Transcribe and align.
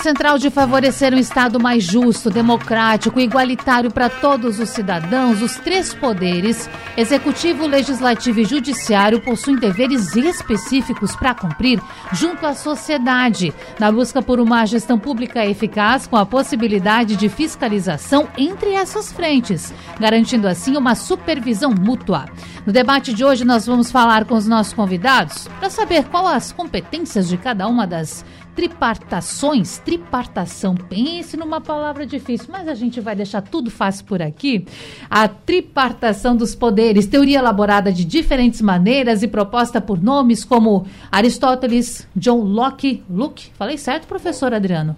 central 0.00 0.38
de 0.38 0.50
favorecer 0.50 1.12
um 1.12 1.18
Estado 1.18 1.60
mais 1.60 1.84
justo, 1.84 2.30
democrático 2.30 3.20
e 3.20 3.24
igualitário 3.24 3.90
para 3.90 4.08
todos 4.08 4.58
os 4.58 4.70
cidadãos, 4.70 5.42
os 5.42 5.56
três 5.56 5.92
poderes, 5.92 6.68
executivo, 6.96 7.66
legislativo 7.66 8.40
e 8.40 8.44
judiciário, 8.44 9.20
possuem 9.20 9.56
deveres 9.56 10.16
específicos 10.16 11.14
para 11.14 11.34
cumprir 11.34 11.80
junto 12.12 12.46
à 12.46 12.54
sociedade, 12.54 13.52
na 13.78 13.92
busca 13.92 14.22
por 14.22 14.40
uma 14.40 14.64
gestão 14.64 14.98
pública 14.98 15.44
eficaz 15.44 16.06
com 16.06 16.16
a 16.16 16.26
possibilidade 16.26 17.16
de 17.16 17.28
fiscalização 17.28 18.28
entre 18.36 18.72
essas 18.72 19.12
frentes, 19.12 19.72
garantindo 19.98 20.48
assim 20.48 20.76
uma 20.76 20.94
supervisão 20.94 21.70
mútua. 21.70 22.26
No 22.66 22.72
debate 22.72 23.12
de 23.12 23.24
hoje, 23.24 23.44
nós 23.44 23.66
vamos 23.66 23.90
falar 23.90 24.24
com 24.24 24.34
os 24.34 24.46
nossos 24.46 24.72
convidados 24.72 25.48
para 25.58 25.70
saber 25.70 26.04
quais 26.04 26.36
as 26.36 26.52
competências 26.52 27.28
de 27.28 27.36
cada 27.36 27.66
uma 27.66 27.86
das 27.86 28.24
tripartações, 28.60 29.78
tripartação, 29.78 30.74
pense 30.74 31.34
numa 31.34 31.62
palavra 31.62 32.04
difícil, 32.04 32.48
mas 32.52 32.68
a 32.68 32.74
gente 32.74 33.00
vai 33.00 33.16
deixar 33.16 33.40
tudo 33.40 33.70
fácil 33.70 34.04
por 34.04 34.20
aqui. 34.20 34.66
A 35.08 35.26
tripartação 35.26 36.36
dos 36.36 36.54
poderes, 36.54 37.06
teoria 37.06 37.38
elaborada 37.38 37.90
de 37.90 38.04
diferentes 38.04 38.60
maneiras 38.60 39.22
e 39.22 39.28
proposta 39.28 39.80
por 39.80 39.98
nomes 40.02 40.44
como 40.44 40.84
Aristóteles, 41.10 42.06
John 42.14 42.40
Locke, 42.40 43.02
Luke, 43.08 43.50
falei 43.54 43.78
certo, 43.78 44.06
professor 44.06 44.52
Adriano? 44.52 44.94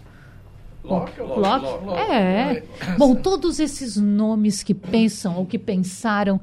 Locke, 0.83 1.21
Locke, 1.21 1.41
Locke, 1.41 1.85
Locke. 1.85 2.01
É. 2.01 2.65
Bom, 2.99 3.15
todos 3.15 3.61
esses 3.61 3.97
nomes 3.97 4.65
que 4.65 4.75
pensam 4.75 5.37
ou 5.37 5.47
que 5.47 5.57
pensaram 5.57 6.41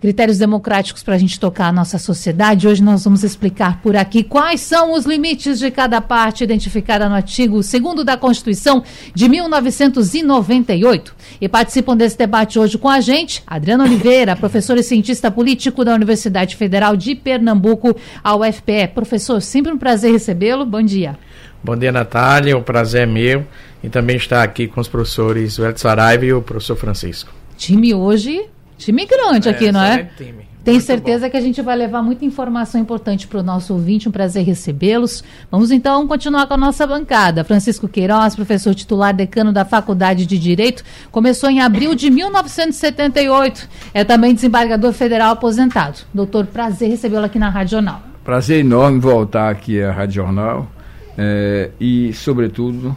critérios 0.00 0.38
democráticos 0.38 1.02
para 1.02 1.14
a 1.14 1.18
gente 1.18 1.40
tocar 1.40 1.68
a 1.68 1.72
nossa 1.72 1.98
sociedade. 1.98 2.68
Hoje 2.68 2.82
nós 2.82 3.04
vamos 3.04 3.24
explicar 3.24 3.80
por 3.80 3.96
aqui 3.96 4.22
quais 4.22 4.60
são 4.60 4.92
os 4.92 5.06
limites 5.06 5.58
de 5.58 5.70
cada 5.70 6.00
parte 6.00 6.44
identificada 6.44 7.08
no 7.08 7.14
artigo 7.14 7.56
2 7.56 8.04
da 8.04 8.16
Constituição 8.16 8.82
de 9.14 9.28
1998. 9.28 11.14
E 11.40 11.48
participam 11.48 11.96
desse 11.96 12.18
debate 12.18 12.58
hoje 12.58 12.78
com 12.78 12.88
a 12.88 13.00
gente 13.00 13.42
Adriano 13.46 13.84
Oliveira, 13.84 14.36
professor 14.36 14.76
e 14.76 14.82
cientista 14.82 15.30
político 15.30 15.84
da 15.84 15.94
Universidade 15.94 16.56
Federal 16.56 16.96
de 16.96 17.14
Pernambuco, 17.14 17.96
a 18.22 18.36
UFPE. 18.36 18.88
Professor, 18.94 19.40
sempre 19.40 19.72
um 19.72 19.78
prazer 19.78 20.12
recebê-lo. 20.12 20.66
Bom 20.66 20.82
dia. 20.82 21.18
Bom 21.62 21.76
dia, 21.76 21.90
Natália. 21.90 22.56
O 22.56 22.62
prazer 22.62 23.02
é 23.02 23.06
meu. 23.06 23.44
E 23.82 23.88
também 23.88 24.16
estar 24.16 24.42
aqui 24.42 24.66
com 24.66 24.80
os 24.80 24.88
professores 24.88 25.58
Welto 25.58 25.80
Saraiva 25.80 26.24
e 26.24 26.32
o 26.32 26.42
professor 26.42 26.76
Francisco. 26.76 27.32
Time 27.56 27.94
hoje 27.94 28.44
Time 28.76 29.06
grande 29.06 29.48
é, 29.48 29.50
aqui, 29.50 29.72
não 29.72 29.82
é? 29.82 30.04
Time. 30.16 30.46
Tenho 30.66 30.80
certeza 30.80 31.26
bom. 31.26 31.30
que 31.30 31.36
a 31.36 31.40
gente 31.40 31.62
vai 31.62 31.76
levar 31.76 32.02
muita 32.02 32.24
informação 32.24 32.80
importante 32.80 33.28
para 33.28 33.38
o 33.38 33.42
nosso 33.42 33.72
ouvinte, 33.72 34.08
um 34.08 34.12
prazer 34.12 34.44
recebê-los. 34.44 35.22
Vamos 35.48 35.70
então 35.70 36.08
continuar 36.08 36.48
com 36.48 36.54
a 36.54 36.56
nossa 36.56 36.84
bancada. 36.84 37.44
Francisco 37.44 37.86
Queiroz, 37.86 38.34
professor 38.34 38.74
titular 38.74 39.14
decano 39.14 39.52
da 39.52 39.64
Faculdade 39.64 40.26
de 40.26 40.36
Direito, 40.36 40.82
começou 41.12 41.48
em 41.48 41.60
abril 41.60 41.94
de 41.94 42.10
1978. 42.10 43.68
É 43.94 44.02
também 44.02 44.34
desembargador 44.34 44.92
federal 44.92 45.34
aposentado. 45.34 46.00
Doutor, 46.12 46.46
prazer 46.46 46.90
recebê-lo 46.90 47.26
aqui 47.26 47.38
na 47.38 47.48
Rádio 47.48 47.70
Jornal. 47.72 48.02
Prazer 48.24 48.58
enorme 48.58 48.98
voltar 48.98 49.50
aqui 49.50 49.80
à 49.80 49.92
Rádio 49.92 50.16
Jornal 50.16 50.66
é, 51.16 51.70
e, 51.78 52.12
sobretudo, 52.12 52.96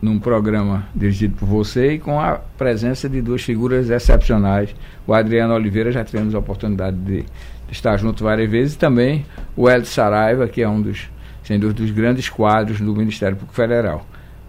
num 0.00 0.18
programa 0.18 0.86
dirigido 0.94 1.36
por 1.36 1.46
você 1.46 1.94
e 1.94 1.98
com 1.98 2.18
a 2.18 2.40
presença 2.56 3.08
de 3.08 3.20
duas 3.20 3.42
figuras 3.42 3.90
excepcionais. 3.90 4.74
O 5.06 5.12
Adriano 5.12 5.54
Oliveira, 5.54 5.92
já 5.92 6.04
tivemos 6.04 6.34
a 6.34 6.38
oportunidade 6.38 6.96
de, 6.96 7.24
estar 7.70 7.96
junto 7.96 8.24
várias 8.24 8.50
vezes, 8.50 8.74
e 8.74 8.78
também 8.78 9.24
o 9.56 9.68
Hélio 9.68 9.86
Saraiva, 9.86 10.48
que 10.48 10.60
é 10.60 10.68
um 10.68 10.82
dos, 10.82 11.08
sem 11.44 11.58
dúvida, 11.58 11.82
dos 11.82 11.90
grandes 11.92 12.28
quadros 12.28 12.80
do 12.80 12.94
Ministério 12.96 13.36
Público 13.36 13.54
Federal. 13.54 14.04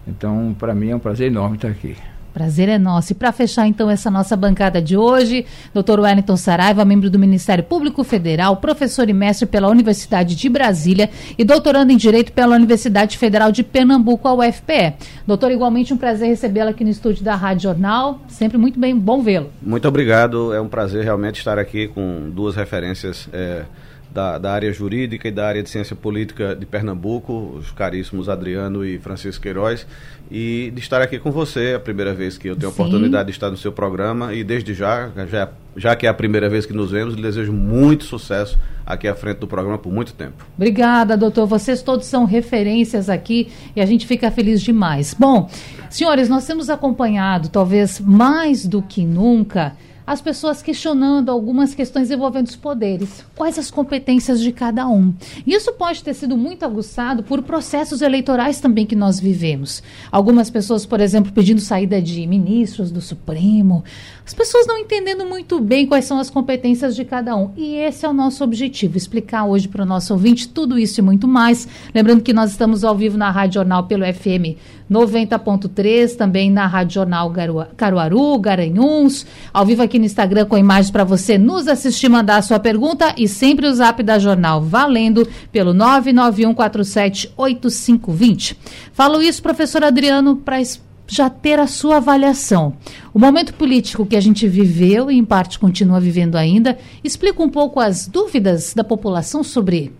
Então, 0.06 0.54
para 0.58 0.74
mim 0.74 0.90
é 0.90 0.96
um 0.96 0.98
prazer 0.98 1.28
enorme 1.28 1.56
estar 1.56 1.68
aqui. 1.68 1.96
Prazer 2.32 2.68
é 2.68 2.78
nosso. 2.78 3.12
E 3.12 3.14
para 3.14 3.30
fechar 3.32 3.66
então 3.66 3.90
essa 3.90 4.10
nossa 4.10 4.36
bancada 4.36 4.80
de 4.80 4.96
hoje, 4.96 5.44
Dr. 5.74 6.00
Wellington 6.00 6.36
Saraiva, 6.36 6.84
membro 6.84 7.10
do 7.10 7.18
Ministério 7.18 7.62
Público 7.62 8.02
Federal, 8.02 8.56
professor 8.56 9.08
e 9.08 9.12
mestre 9.12 9.46
pela 9.46 9.68
Universidade 9.68 10.34
de 10.34 10.48
Brasília 10.48 11.10
e 11.36 11.44
doutorando 11.44 11.92
em 11.92 11.96
Direito 11.96 12.32
pela 12.32 12.54
Universidade 12.54 13.18
Federal 13.18 13.52
de 13.52 13.62
Pernambuco, 13.62 14.26
a 14.26 14.34
UFPE. 14.34 14.94
Doutor, 15.26 15.50
igualmente 15.50 15.92
um 15.92 15.96
prazer 15.96 16.28
recebê-lo 16.28 16.70
aqui 16.70 16.84
no 16.84 16.90
estúdio 16.90 17.24
da 17.24 17.34
Rádio 17.34 17.64
Jornal. 17.64 18.20
Sempre 18.28 18.58
muito 18.58 18.78
bem, 18.78 18.96
bom 18.96 19.22
vê-lo. 19.22 19.50
Muito 19.60 19.86
obrigado. 19.86 20.52
É 20.52 20.60
um 20.60 20.68
prazer 20.68 21.04
realmente 21.04 21.38
estar 21.38 21.58
aqui 21.58 21.88
com 21.88 22.30
duas 22.30 22.56
referências. 22.56 23.28
É 23.32 23.64
da, 24.12 24.38
da, 24.38 24.52
área 24.52 24.72
jurídica 24.72 25.28
e 25.28 25.30
da 25.30 25.46
área 25.46 25.62
de 25.62 25.70
ciência 25.70 25.96
política 25.96 26.54
de 26.54 26.66
Pernambuco, 26.66 27.56
os 27.56 27.70
caríssimos 27.70 28.28
Adriano 28.28 28.84
e 28.84 28.98
Francisco 28.98 29.42
Queiroz, 29.42 29.86
e 30.30 30.72
de 30.74 30.80
estar 30.80 31.00
aqui 31.00 31.18
com 31.18 31.30
você, 31.30 31.70
é 31.70 31.74
a 31.74 31.80
primeira 31.80 32.12
vez 32.14 32.36
que 32.36 32.48
eu 32.48 32.56
tenho 32.56 32.68
a 32.68 32.72
oportunidade 32.72 33.26
de 33.26 33.32
estar 33.32 33.50
no 33.50 33.56
seu 33.56 33.72
programa, 33.72 34.34
e 34.34 34.44
desde 34.44 34.74
já, 34.74 35.10
já, 35.30 35.48
já 35.76 35.96
que 35.96 36.06
é 36.06 36.08
a 36.08 36.14
primeira 36.14 36.48
vez 36.48 36.66
que 36.66 36.72
nos 36.72 36.90
vemos, 36.90 37.14
lhe 37.14 37.22
desejo 37.22 37.52
muito 37.52 38.04
sucesso 38.04 38.58
aqui 38.84 39.08
à 39.08 39.14
frente 39.14 39.38
do 39.38 39.46
programa 39.46 39.78
por 39.78 39.92
muito 39.92 40.12
tempo. 40.12 40.44
Obrigada, 40.56 41.16
doutor. 41.16 41.46
Vocês 41.46 41.82
todos 41.82 42.06
são 42.06 42.24
referências 42.24 43.08
aqui 43.08 43.48
e 43.74 43.80
a 43.80 43.86
gente 43.86 44.06
fica 44.06 44.30
feliz 44.30 44.60
demais. 44.60 45.14
Bom, 45.14 45.48
senhores, 45.88 46.28
nós 46.28 46.46
temos 46.46 46.68
acompanhado, 46.68 47.48
talvez 47.48 48.00
mais 48.00 48.66
do 48.66 48.82
que 48.82 49.04
nunca, 49.04 49.74
as 50.12 50.20
pessoas 50.20 50.62
questionando 50.62 51.30
algumas 51.30 51.74
questões 51.74 52.10
envolvendo 52.10 52.46
os 52.46 52.56
poderes. 52.56 53.24
Quais 53.34 53.58
as 53.58 53.70
competências 53.70 54.40
de 54.40 54.52
cada 54.52 54.86
um? 54.86 55.14
Isso 55.46 55.72
pode 55.72 56.04
ter 56.04 56.12
sido 56.12 56.36
muito 56.36 56.64
aguçado 56.64 57.22
por 57.22 57.42
processos 57.42 58.02
eleitorais 58.02 58.60
também 58.60 58.84
que 58.84 58.94
nós 58.94 59.18
vivemos. 59.18 59.82
Algumas 60.10 60.50
pessoas, 60.50 60.84
por 60.84 61.00
exemplo, 61.00 61.32
pedindo 61.32 61.60
saída 61.60 62.00
de 62.00 62.26
ministros 62.26 62.90
do 62.90 63.00
Supremo. 63.00 63.82
As 64.24 64.34
pessoas 64.34 64.66
não 64.66 64.78
entendendo 64.78 65.24
muito 65.24 65.58
bem 65.58 65.86
quais 65.86 66.04
são 66.04 66.18
as 66.18 66.28
competências 66.28 66.94
de 66.94 67.04
cada 67.04 67.34
um. 67.34 67.50
E 67.56 67.74
esse 67.76 68.04
é 68.04 68.08
o 68.08 68.12
nosso 68.12 68.44
objetivo, 68.44 68.98
explicar 68.98 69.46
hoje 69.46 69.66
para 69.66 69.82
o 69.82 69.86
nosso 69.86 70.12
ouvinte 70.12 70.46
tudo 70.46 70.78
isso 70.78 71.00
e 71.00 71.02
muito 71.02 71.26
mais. 71.26 71.66
Lembrando 71.94 72.22
que 72.22 72.34
nós 72.34 72.50
estamos 72.50 72.84
ao 72.84 72.94
vivo 72.94 73.16
na 73.16 73.30
Rádio 73.30 73.54
Jornal 73.54 73.84
pelo 73.84 74.04
FM 74.04 74.58
90.3, 74.92 76.16
também 76.16 76.50
na 76.50 76.66
Rádio 76.66 76.94
Jornal 76.94 77.32
Caruaru, 77.76 78.36
Garanhuns, 78.38 79.24
ao 79.52 79.64
vivo 79.64 79.82
aqui 79.82 79.98
no 79.98 80.04
Instagram 80.04 80.44
com 80.44 80.58
imagens 80.58 80.90
para 80.90 81.04
você 81.04 81.38
nos 81.38 81.66
assistir, 81.66 82.08
mandar 82.08 82.36
a 82.36 82.42
sua 82.42 82.60
pergunta 82.60 83.14
e 83.16 83.26
sempre 83.26 83.66
o 83.66 83.74
zap 83.74 84.02
da 84.02 84.18
Jornal 84.18 84.60
valendo 84.60 85.26
pelo 85.50 85.72
991478520. 85.72 88.56
Falo 88.92 89.22
isso, 89.22 89.42
professor 89.42 89.82
Adriano, 89.82 90.36
para 90.36 90.60
já 91.06 91.28
ter 91.28 91.58
a 91.58 91.66
sua 91.66 91.96
avaliação. 91.96 92.74
O 93.12 93.18
momento 93.18 93.52
político 93.54 94.06
que 94.06 94.16
a 94.16 94.20
gente 94.20 94.46
viveu 94.46 95.10
e, 95.10 95.16
em 95.16 95.24
parte, 95.24 95.58
continua 95.58 96.00
vivendo 96.00 96.36
ainda, 96.36 96.78
explica 97.02 97.42
um 97.42 97.48
pouco 97.48 97.80
as 97.80 98.06
dúvidas 98.06 98.74
da 98.74 98.84
população 98.84 99.42
sobre 99.42 99.92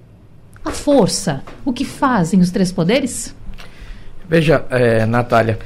a 0.64 0.70
força, 0.70 1.42
o 1.64 1.72
que 1.72 1.84
fazem 1.84 2.40
os 2.40 2.50
três 2.50 2.70
poderes? 2.70 3.34
Veja, 4.32 4.64
é, 4.70 5.04
Natália, 5.04 5.58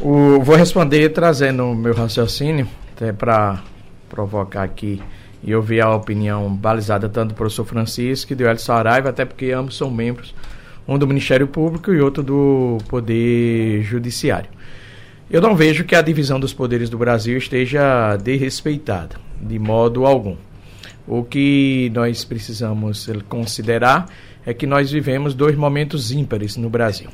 o, 0.00 0.40
vou 0.42 0.56
responder 0.56 1.10
trazendo 1.10 1.64
o 1.64 1.74
meu 1.74 1.92
raciocínio, 1.92 2.66
até 2.94 3.12
para 3.12 3.62
provocar 4.08 4.62
aqui 4.62 5.02
e 5.44 5.54
ouvir 5.54 5.82
a 5.82 5.94
opinião 5.94 6.48
balizada 6.48 7.10
tanto 7.10 7.34
do 7.34 7.34
professor 7.34 7.66
Francisco 7.66 8.32
e 8.32 8.34
do 8.34 8.46
Hélio 8.46 8.58
Saraiva, 8.58 9.10
até 9.10 9.26
porque 9.26 9.52
ambos 9.52 9.76
são 9.76 9.90
membros, 9.90 10.34
um 10.88 10.96
do 10.96 11.06
Ministério 11.06 11.46
Público 11.46 11.92
e 11.92 12.00
outro 12.00 12.22
do 12.22 12.78
Poder 12.88 13.82
Judiciário. 13.82 14.48
Eu 15.30 15.42
não 15.42 15.54
vejo 15.54 15.84
que 15.84 15.94
a 15.94 16.00
divisão 16.00 16.40
dos 16.40 16.54
poderes 16.54 16.88
do 16.88 16.96
Brasil 16.96 17.36
esteja 17.36 18.16
desrespeitada, 18.16 19.16
de 19.42 19.58
modo 19.58 20.06
algum. 20.06 20.38
O 21.06 21.22
que 21.22 21.92
nós 21.94 22.24
precisamos 22.24 23.10
considerar 23.28 24.06
é 24.46 24.54
que 24.54 24.66
nós 24.66 24.90
vivemos 24.90 25.34
dois 25.34 25.54
momentos 25.54 26.10
ímpares 26.12 26.56
no 26.56 26.70
Brasil. 26.70 27.10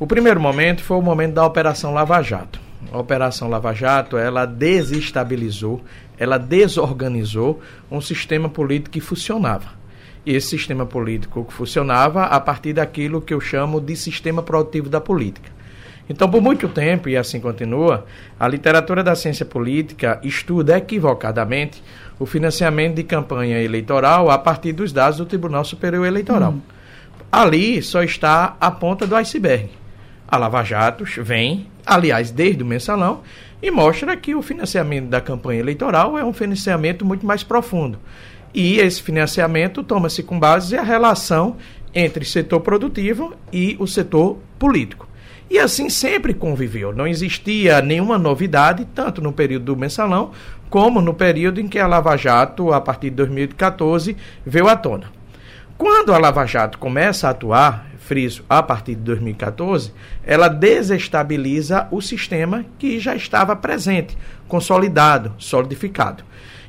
O 0.00 0.06
primeiro 0.06 0.40
momento 0.40 0.80
foi 0.84 0.96
o 0.96 1.02
momento 1.02 1.34
da 1.34 1.44
Operação 1.44 1.92
Lava 1.92 2.22
Jato. 2.22 2.60
A 2.92 2.98
Operação 2.98 3.48
Lava 3.48 3.74
Jato, 3.74 4.16
ela 4.16 4.46
desestabilizou, 4.46 5.82
ela 6.16 6.38
desorganizou 6.38 7.60
um 7.90 8.00
sistema 8.00 8.48
político 8.48 8.90
que 8.90 9.00
funcionava. 9.00 9.76
esse 10.24 10.48
sistema 10.48 10.84
político 10.84 11.44
que 11.44 11.52
funcionava 11.52 12.24
a 12.24 12.38
partir 12.38 12.74
daquilo 12.74 13.20
que 13.20 13.32
eu 13.32 13.40
chamo 13.40 13.80
de 13.80 13.96
sistema 13.96 14.42
produtivo 14.42 14.88
da 14.88 15.00
política. 15.00 15.50
Então, 16.08 16.30
por 16.30 16.40
muito 16.40 16.68
tempo, 16.68 17.08
e 17.08 17.16
assim 17.16 17.40
continua, 17.40 18.06
a 18.38 18.46
literatura 18.46 19.02
da 19.02 19.14
ciência 19.14 19.46
política 19.46 20.20
estuda 20.22 20.76
equivocadamente 20.76 21.82
o 22.18 22.26
financiamento 22.26 22.96
de 22.96 23.04
campanha 23.04 23.60
eleitoral 23.60 24.30
a 24.30 24.38
partir 24.38 24.72
dos 24.72 24.92
dados 24.92 25.18
do 25.18 25.26
Tribunal 25.26 25.64
Superior 25.64 26.06
Eleitoral. 26.06 26.52
Hum. 26.52 26.60
Ali 27.32 27.82
só 27.82 28.02
está 28.02 28.56
a 28.60 28.70
ponta 28.70 29.06
do 29.06 29.16
iceberg. 29.16 29.77
A 30.28 30.36
Lava 30.36 30.62
Jato 30.62 31.04
vem, 31.22 31.68
aliás, 31.86 32.30
desde 32.30 32.62
o 32.62 32.66
mensalão, 32.66 33.22
e 33.62 33.70
mostra 33.70 34.14
que 34.14 34.34
o 34.34 34.42
financiamento 34.42 35.06
da 35.06 35.22
campanha 35.22 35.60
eleitoral 35.60 36.18
é 36.18 36.24
um 36.24 36.34
financiamento 36.34 37.02
muito 37.04 37.26
mais 37.26 37.42
profundo. 37.42 37.98
E 38.52 38.78
esse 38.78 39.02
financiamento 39.02 39.82
toma-se 39.82 40.22
com 40.22 40.38
base 40.38 40.76
a 40.76 40.82
relação 40.82 41.56
entre 41.94 42.26
setor 42.26 42.60
produtivo 42.60 43.34
e 43.50 43.74
o 43.80 43.86
setor 43.86 44.38
político. 44.58 45.08
E 45.50 45.58
assim 45.58 45.88
sempre 45.88 46.34
conviveu. 46.34 46.94
Não 46.94 47.06
existia 47.06 47.80
nenhuma 47.80 48.18
novidade, 48.18 48.86
tanto 48.94 49.22
no 49.22 49.32
período 49.32 49.64
do 49.64 49.76
mensalão, 49.76 50.32
como 50.68 51.00
no 51.00 51.14
período 51.14 51.58
em 51.58 51.66
que 51.66 51.78
a 51.78 51.86
Lava 51.86 52.14
Jato, 52.16 52.72
a 52.72 52.80
partir 52.82 53.08
de 53.08 53.16
2014, 53.16 54.14
veio 54.44 54.68
à 54.68 54.76
tona. 54.76 55.10
Quando 55.78 56.12
a 56.12 56.18
Lava 56.18 56.44
Jato 56.44 56.78
começa 56.78 57.28
a 57.28 57.30
atuar, 57.30 57.87
friso, 58.08 58.42
a 58.48 58.62
partir 58.62 58.94
de 58.94 59.02
2014, 59.02 59.92
ela 60.24 60.48
desestabiliza 60.48 61.86
o 61.90 62.00
sistema 62.00 62.64
que 62.78 62.98
já 62.98 63.14
estava 63.14 63.54
presente, 63.54 64.16
consolidado, 64.48 65.34
solidificado. 65.36 66.24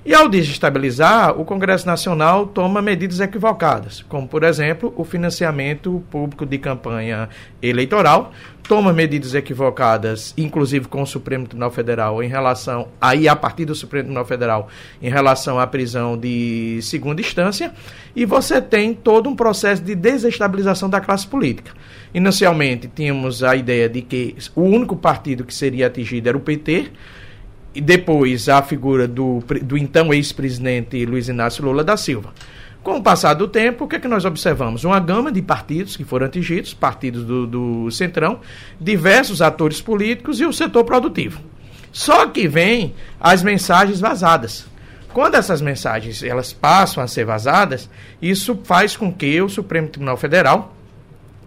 E 0.06 0.14
ao 0.14 0.30
desestabilizar, 0.30 1.38
o 1.40 1.44
Congresso 1.44 1.86
Nacional 1.86 2.48
toma 2.48 2.82
medidas 2.82 3.20
equivocadas, 3.20 4.02
como, 4.08 4.28
por 4.28 4.44
exemplo, 4.44 4.94
o 4.96 5.04
financiamento 5.04 6.02
público 6.10 6.46
de 6.46 6.58
campanha 6.58 7.28
eleitoral, 7.62 8.32
toma 8.64 8.94
medidas 8.94 9.36
equivocadas, 9.36 10.34
inclusive 10.38 10.88
com 10.88 11.02
o 11.02 11.06
Supremo 11.06 11.46
Tribunal 11.46 11.70
Federal, 11.70 12.24
em 12.24 12.30
relação, 12.30 12.88
aí 13.02 13.28
a 13.28 13.36
partir 13.36 13.66
do 13.66 13.76
Supremo 13.76 14.06
Tribunal 14.06 14.26
Federal, 14.26 14.70
em 15.02 15.10
relação 15.10 15.60
à 15.60 15.68
prisão 15.68 16.18
de 16.18 16.80
segunda 16.82 17.20
instância, 17.20 17.74
e 18.16 18.26
você 18.26 18.62
tem 18.62 18.94
todo 18.94 19.28
um 19.28 19.36
processo 19.36 19.84
de 19.84 19.96
desestabilização 19.96 20.90
da 20.90 21.02
classe 21.02 21.28
política. 21.28 21.74
Inicialmente, 22.14 22.88
tínhamos 22.88 23.44
a 23.44 23.54
ideia 23.54 23.90
de 23.90 24.02
que 24.02 24.36
o 24.56 24.62
único 24.62 24.96
partido 24.96 25.44
que 25.44 25.54
seria 25.54 25.88
atingido 25.88 26.30
era 26.30 26.38
o 26.38 26.42
PT, 26.42 26.90
e 27.80 27.82
depois 27.82 28.50
a 28.50 28.62
figura 28.62 29.08
do, 29.08 29.42
do 29.64 29.78
então 29.78 30.14
ex-presidente 30.14 31.06
Luiz 31.06 31.30
Inácio 31.30 31.64
Lula 31.64 31.82
da 31.82 31.96
Silva. 31.96 32.34
Com 32.84 32.98
o 32.98 33.02
passar 33.02 33.36
do 33.36 33.48
tempo, 33.48 33.86
o 33.86 33.88
que 33.88 33.96
é 33.96 34.00
que 34.00 34.08
nós 34.08 34.26
observamos? 34.26 34.84
Uma 34.84 35.00
gama 35.00 35.32
de 35.32 35.42
partidos 35.42 35.96
que 35.96 36.04
foram 36.04 36.26
atingidos, 36.26 36.74
partidos 36.74 37.24
do, 37.24 37.48
do 37.48 37.90
Centrão, 37.90 38.42
diversos 38.82 39.42
atores 39.42 39.80
políticos 39.80 40.42
e 40.42 40.46
o 40.46 40.52
setor 40.52 40.84
produtivo. 40.84 41.40
Só 41.90 42.28
que 42.28 42.50
vem 42.50 42.94
as 43.18 43.44
mensagens 43.44 44.02
vazadas. 44.02 44.66
Quando 45.14 45.36
essas 45.36 45.62
mensagens 45.62 46.22
elas 46.22 46.52
passam 46.52 47.02
a 47.02 47.08
ser 47.08 47.24
vazadas, 47.24 47.90
isso 48.22 48.60
faz 48.66 48.98
com 48.98 49.10
que 49.10 49.42
o 49.42 49.48
Supremo 49.48 49.88
Tribunal 49.88 50.18
Federal 50.18 50.76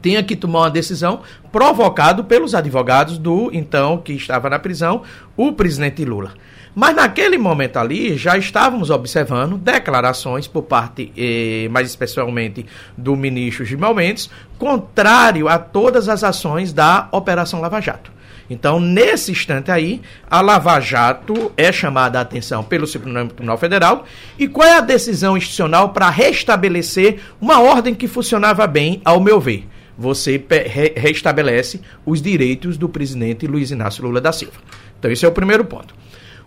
tenha 0.02 0.22
que 0.22 0.36
tomar 0.36 0.60
uma 0.60 0.70
decisão 0.70 1.20
provocado 1.50 2.24
pelos 2.24 2.54
advogados 2.54 3.16
do 3.16 3.50
então 3.52 3.96
que 3.96 4.12
estava 4.12 4.50
na 4.50 4.58
prisão, 4.58 5.02
o 5.36 5.52
presidente 5.52 6.04
Lula. 6.04 6.34
Mas 6.74 6.96
naquele 6.96 7.36
momento 7.36 7.76
ali 7.76 8.16
já 8.16 8.36
estávamos 8.36 8.88
observando 8.88 9.58
declarações 9.58 10.46
por 10.46 10.62
parte, 10.62 11.12
eh, 11.16 11.68
mais 11.70 11.88
especialmente 11.88 12.64
do 12.96 13.14
ministro 13.14 13.64
Gilmar 13.64 13.94
Mendes, 13.94 14.30
contrário 14.58 15.48
a 15.48 15.58
todas 15.58 16.08
as 16.08 16.24
ações 16.24 16.72
da 16.72 17.08
Operação 17.12 17.60
Lava 17.60 17.80
Jato. 17.80 18.10
Então, 18.48 18.80
nesse 18.80 19.32
instante 19.32 19.70
aí, 19.70 20.00
a 20.30 20.40
Lava 20.40 20.78
Jato 20.80 21.52
é 21.56 21.70
chamada 21.70 22.18
a 22.18 22.22
atenção 22.22 22.62
pelo 22.62 22.86
Supremo 22.86 23.28
Tribunal 23.28 23.56
Federal. 23.56 24.04
E 24.38 24.48
qual 24.48 24.68
é 24.68 24.76
a 24.76 24.80
decisão 24.80 25.36
institucional 25.36 25.90
para 25.90 26.10
restabelecer 26.10 27.20
uma 27.40 27.60
ordem 27.60 27.94
que 27.94 28.08
funcionava 28.08 28.66
bem, 28.66 29.00
ao 29.04 29.20
meu 29.20 29.40
ver? 29.40 29.66
Você 29.96 30.42
re 30.66 30.92
restabelece 30.96 31.80
os 32.04 32.20
direitos 32.22 32.76
do 32.76 32.88
presidente 32.88 33.46
Luiz 33.46 33.70
Inácio 33.70 34.04
Lula 34.04 34.20
da 34.20 34.32
Silva. 34.32 34.60
Então, 34.98 35.10
esse 35.10 35.24
é 35.24 35.28
o 35.28 35.32
primeiro 35.32 35.64
ponto. 35.64 35.94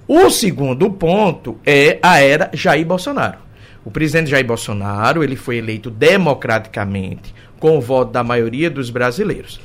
O 0.07 0.29
segundo 0.29 0.89
ponto 0.91 1.59
é 1.65 1.99
a 2.01 2.19
era 2.19 2.49
Jair 2.53 2.85
Bolsonaro. 2.85 3.39
O 3.83 3.91
presidente 3.91 4.29
Jair 4.29 4.45
Bolsonaro 4.45 5.23
ele 5.23 5.35
foi 5.35 5.57
eleito 5.57 5.89
democraticamente 5.89 7.33
com 7.59 7.77
o 7.77 7.81
voto 7.81 8.11
da 8.11 8.23
maioria 8.23 8.69
dos 8.69 8.89
brasileiros. 8.89 9.59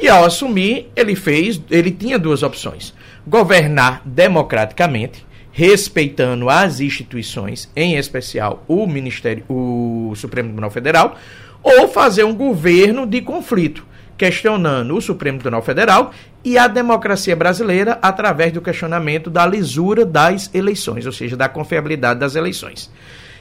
E 0.00 0.08
ao 0.08 0.24
assumir, 0.24 0.90
ele 0.96 1.14
fez, 1.14 1.60
ele 1.70 1.90
tinha 1.90 2.18
duas 2.18 2.42
opções: 2.42 2.94
governar 3.26 4.02
democraticamente, 4.04 5.24
respeitando 5.52 6.50
as 6.50 6.80
instituições, 6.80 7.70
em 7.76 7.96
especial 7.96 8.64
o 8.66 8.86
Ministério, 8.86 9.44
o 9.48 10.12
Supremo 10.16 10.48
Tribunal 10.48 10.70
Federal, 10.70 11.16
ou 11.64 11.88
fazer 11.88 12.24
um 12.24 12.34
governo 12.34 13.06
de 13.06 13.22
conflito, 13.22 13.84
questionando 14.18 14.94
o 14.94 15.00
Supremo 15.00 15.38
Tribunal 15.38 15.62
Federal 15.62 16.12
e 16.44 16.58
a 16.58 16.68
democracia 16.68 17.34
brasileira 17.34 17.98
através 18.02 18.52
do 18.52 18.60
questionamento 18.60 19.30
da 19.30 19.46
lisura 19.46 20.04
das 20.04 20.54
eleições, 20.54 21.06
ou 21.06 21.12
seja, 21.12 21.36
da 21.36 21.48
confiabilidade 21.48 22.20
das 22.20 22.36
eleições. 22.36 22.90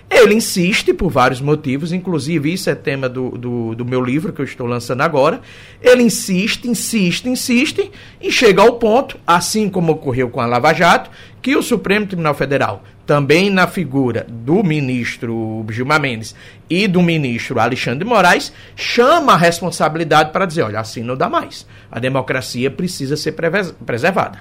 Ele 0.10 0.36
insiste 0.36 0.94
por 0.94 1.10
vários 1.10 1.42
motivos, 1.42 1.92
inclusive 1.92 2.54
isso 2.54 2.70
é 2.70 2.76
tema 2.76 3.10
do, 3.10 3.32
do, 3.32 3.76
do, 3.76 3.86
meu 3.86 4.02
livro 4.02 4.32
que 4.32 4.42
eu 4.42 4.46
estou 4.46 4.68
lançando 4.68 5.02
agora. 5.02 5.42
Ele 5.82 6.04
insiste, 6.04 6.68
insiste, 6.68 7.28
insiste 7.28 7.90
e 8.22 8.32
chega 8.32 8.62
ao 8.62 8.74
ponto, 8.74 9.20
assim 9.26 9.70
como 9.70 9.94
ocorreu 9.94 10.30
com 10.30 10.40
a 10.40 10.46
Lava 10.46 10.74
Jato, 10.74 11.10
que 11.42 11.56
o 11.56 11.64
Supremo 11.64 12.06
Tribunal 12.06 12.36
Federal, 12.36 12.84
também 13.06 13.50
na 13.50 13.68
figura 13.68 14.26
do 14.30 14.64
ministro 14.64 15.66
Gilmar 15.70 16.00
Mendes 16.00 16.36
e 16.70 16.88
do 16.88 17.02
ministro 17.02 17.60
Alexandre 17.60 18.08
Moraes, 18.08 18.54
chama 18.76 19.34
a 19.34 19.38
responsabilidade 19.38 20.32
para 20.32 20.46
dizer: 20.46 20.64
olha, 20.64 20.80
assim 20.80 21.04
não 21.04 21.16
dá 21.16 21.30
mais. 21.30 21.68
A 21.92 22.00
democracia 22.00 22.72
precisa 22.72 23.18
ser 23.18 23.34
preservada. 23.86 24.40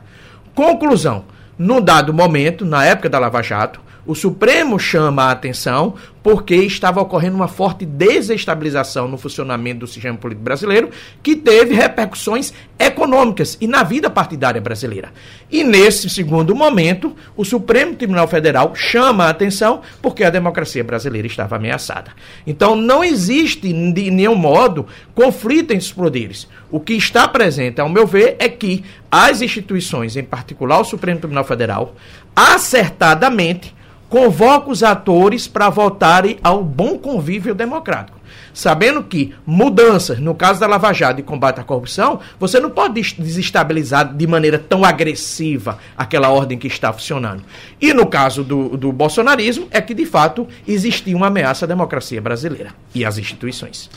Conclusão: 0.54 1.24
num 1.58 1.80
dado 1.80 2.14
momento, 2.14 2.64
na 2.64 2.84
época 2.84 3.08
da 3.08 3.18
Lava 3.18 3.42
Jato, 3.42 3.80
o 4.04 4.14
Supremo 4.14 4.78
chama 4.78 5.24
a 5.24 5.30
atenção 5.30 5.94
porque 6.22 6.54
estava 6.54 7.00
ocorrendo 7.00 7.36
uma 7.36 7.48
forte 7.48 7.84
desestabilização 7.84 9.08
no 9.08 9.18
funcionamento 9.18 9.80
do 9.80 9.86
sistema 9.86 10.16
político 10.16 10.44
brasileiro, 10.44 10.90
que 11.22 11.34
teve 11.34 11.74
repercussões 11.74 12.52
econômicas 12.78 13.56
e 13.60 13.66
na 13.66 13.82
vida 13.82 14.08
partidária 14.08 14.60
brasileira. 14.60 15.12
E 15.50 15.64
nesse 15.64 16.08
segundo 16.08 16.54
momento, 16.54 17.14
o 17.36 17.44
Supremo 17.44 17.94
Tribunal 17.94 18.26
Federal 18.28 18.74
chama 18.74 19.24
a 19.24 19.30
atenção 19.30 19.82
porque 20.00 20.24
a 20.24 20.30
democracia 20.30 20.82
brasileira 20.82 21.26
estava 21.26 21.56
ameaçada. 21.56 22.12
Então 22.46 22.74
não 22.76 23.02
existe 23.02 23.72
de 23.72 24.10
nenhum 24.10 24.36
modo 24.36 24.86
conflito 25.14 25.72
entre 25.72 25.86
os 25.86 25.92
poderes. 25.92 26.48
O 26.70 26.80
que 26.80 26.94
está 26.94 27.28
presente, 27.28 27.80
ao 27.80 27.88
meu 27.88 28.06
ver, 28.06 28.36
é 28.38 28.48
que 28.48 28.84
as 29.10 29.42
instituições, 29.42 30.16
em 30.16 30.24
particular 30.24 30.80
o 30.80 30.84
Supremo 30.84 31.20
Tribunal 31.20 31.44
Federal, 31.44 31.94
acertadamente 32.34 33.74
convoca 34.12 34.70
os 34.70 34.82
atores 34.82 35.48
para 35.48 35.70
voltarem 35.70 36.36
ao 36.44 36.62
bom 36.62 36.98
convívio 36.98 37.54
democrático. 37.54 38.20
Sabendo 38.52 39.02
que 39.02 39.34
mudanças, 39.46 40.18
no 40.18 40.34
caso 40.34 40.60
da 40.60 40.66
Lava 40.66 40.92
Jato 40.92 41.20
e 41.20 41.22
combate 41.22 41.60
à 41.60 41.64
corrupção, 41.64 42.20
você 42.38 42.60
não 42.60 42.68
pode 42.68 43.00
desestabilizar 43.18 44.14
de 44.14 44.26
maneira 44.26 44.58
tão 44.58 44.84
agressiva 44.84 45.78
aquela 45.96 46.28
ordem 46.28 46.58
que 46.58 46.66
está 46.66 46.92
funcionando. 46.92 47.42
E 47.80 47.94
no 47.94 48.04
caso 48.04 48.44
do, 48.44 48.76
do 48.76 48.92
bolsonarismo, 48.92 49.66
é 49.70 49.80
que 49.80 49.94
de 49.94 50.04
fato 50.04 50.46
existia 50.68 51.16
uma 51.16 51.28
ameaça 51.28 51.64
à 51.64 51.68
democracia 51.68 52.20
brasileira 52.20 52.74
e 52.94 53.06
às 53.06 53.16
instituições. 53.16 53.88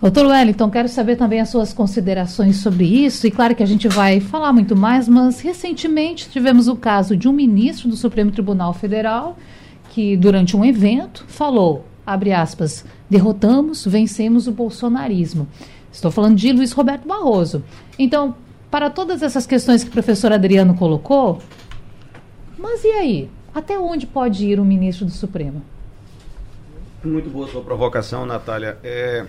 Doutor 0.00 0.26
Wellington, 0.26 0.70
quero 0.70 0.88
saber 0.88 1.16
também 1.16 1.40
as 1.40 1.48
suas 1.48 1.72
considerações 1.72 2.58
sobre 2.58 2.84
isso. 2.84 3.26
E 3.26 3.32
claro 3.32 3.56
que 3.56 3.64
a 3.64 3.66
gente 3.66 3.88
vai 3.88 4.20
falar 4.20 4.52
muito 4.52 4.76
mais, 4.76 5.08
mas 5.08 5.40
recentemente 5.40 6.30
tivemos 6.30 6.68
o 6.68 6.76
caso 6.76 7.16
de 7.16 7.26
um 7.26 7.32
ministro 7.32 7.88
do 7.88 7.96
Supremo 7.96 8.30
Tribunal 8.30 8.72
Federal 8.72 9.36
que, 9.96 10.14
durante 10.14 10.54
um 10.54 10.62
evento, 10.62 11.24
falou, 11.26 11.86
abre 12.04 12.30
aspas, 12.30 12.84
derrotamos, 13.08 13.86
vencemos 13.86 14.46
o 14.46 14.52
bolsonarismo. 14.52 15.48
Estou 15.90 16.10
falando 16.10 16.36
de 16.36 16.52
Luiz 16.52 16.70
Roberto 16.72 17.08
Barroso. 17.08 17.64
Então, 17.98 18.34
para 18.70 18.90
todas 18.90 19.22
essas 19.22 19.46
questões 19.46 19.82
que 19.82 19.88
o 19.88 19.92
professor 19.92 20.30
Adriano 20.32 20.74
colocou, 20.74 21.40
mas 22.58 22.84
e 22.84 22.88
aí? 22.88 23.30
Até 23.54 23.78
onde 23.78 24.06
pode 24.06 24.46
ir 24.46 24.60
o 24.60 24.66
ministro 24.66 25.06
do 25.06 25.12
Supremo? 25.12 25.62
Muito 27.02 27.30
boa 27.30 27.48
sua 27.48 27.62
provocação, 27.62 28.26
Natália. 28.26 28.76
É, 28.84 29.24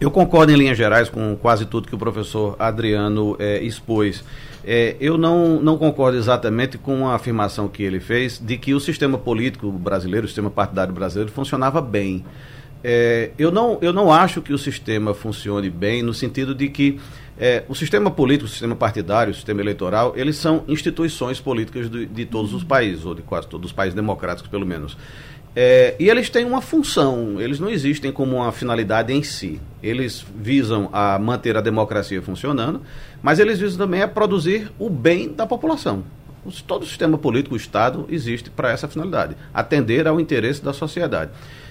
eu 0.00 0.10
concordo 0.10 0.52
em 0.52 0.56
linhas 0.56 0.76
gerais 0.76 1.08
com 1.08 1.36
quase 1.36 1.66
tudo 1.66 1.88
que 1.88 1.94
o 1.94 1.98
professor 1.98 2.56
Adriano 2.58 3.36
é, 3.38 3.62
expôs. 3.62 4.24
É, 4.64 4.96
eu 4.98 5.18
não, 5.18 5.60
não 5.60 5.76
concordo 5.76 6.16
exatamente 6.16 6.78
com 6.78 7.08
a 7.08 7.14
afirmação 7.14 7.68
que 7.68 7.82
ele 7.82 8.00
fez 8.00 8.38
de 8.38 8.56
que 8.56 8.74
o 8.74 8.80
sistema 8.80 9.18
político 9.18 9.70
brasileiro, 9.70 10.24
o 10.24 10.28
sistema 10.28 10.50
partidário 10.50 10.92
brasileiro, 10.92 11.30
funcionava 11.30 11.80
bem. 11.80 12.24
é, 12.82 13.30
eu, 13.38 13.50
não, 13.50 13.78
eu 13.80 13.92
não 13.92 14.12
acho 14.12 14.42
que 14.42 14.52
o 14.52 14.58
sistema 14.58 15.14
funcione 15.14 15.70
bem 15.70 16.02
no 16.02 16.14
sentido 16.14 16.54
de 16.54 16.68
que 16.68 16.98
é, 17.36 17.64
o 17.68 17.74
sistema 17.74 18.10
político, 18.10 18.46
o 18.46 18.48
sistema 18.48 18.76
partidário, 18.76 19.32
o 19.32 19.34
sistema 19.34 19.60
eleitoral, 19.60 20.12
eles 20.16 20.36
são 20.36 20.62
instituições 20.68 21.40
políticas 21.40 21.90
de, 21.90 22.06
de 22.06 22.24
todos 22.24 22.54
os 22.54 22.62
países, 22.62 23.04
ou 23.04 23.14
de 23.14 23.22
quase 23.22 23.48
todos 23.48 23.70
os 23.70 23.72
países 23.72 23.94
democráticos, 23.94 24.48
pelo 24.48 24.64
menos. 24.64 24.96
É, 25.56 25.94
e 26.00 26.08
eles 26.08 26.28
têm 26.28 26.44
uma 26.44 26.60
função, 26.60 27.40
eles 27.40 27.60
não 27.60 27.70
existem 27.70 28.10
como 28.10 28.36
uma 28.36 28.50
finalidade 28.50 29.12
em 29.12 29.22
si. 29.22 29.60
Eles 29.82 30.24
visam 30.36 30.88
a 30.92 31.18
manter 31.18 31.56
a 31.56 31.60
democracia 31.60 32.20
funcionando, 32.20 32.82
mas 33.22 33.38
eles 33.38 33.60
visam 33.60 33.78
também 33.78 34.02
a 34.02 34.08
produzir 34.08 34.72
o 34.78 34.90
bem 34.90 35.32
da 35.32 35.46
população. 35.46 36.02
Todo 36.66 36.82
o 36.82 36.86
sistema 36.86 37.16
político, 37.16 37.54
o 37.54 37.56
Estado, 37.56 38.06
existe 38.10 38.50
para 38.50 38.70
essa 38.70 38.88
finalidade, 38.88 39.36
atender 39.52 40.06
ao 40.06 40.20
interesse 40.20 40.62
da 40.62 40.72
sociedade. 40.72 41.30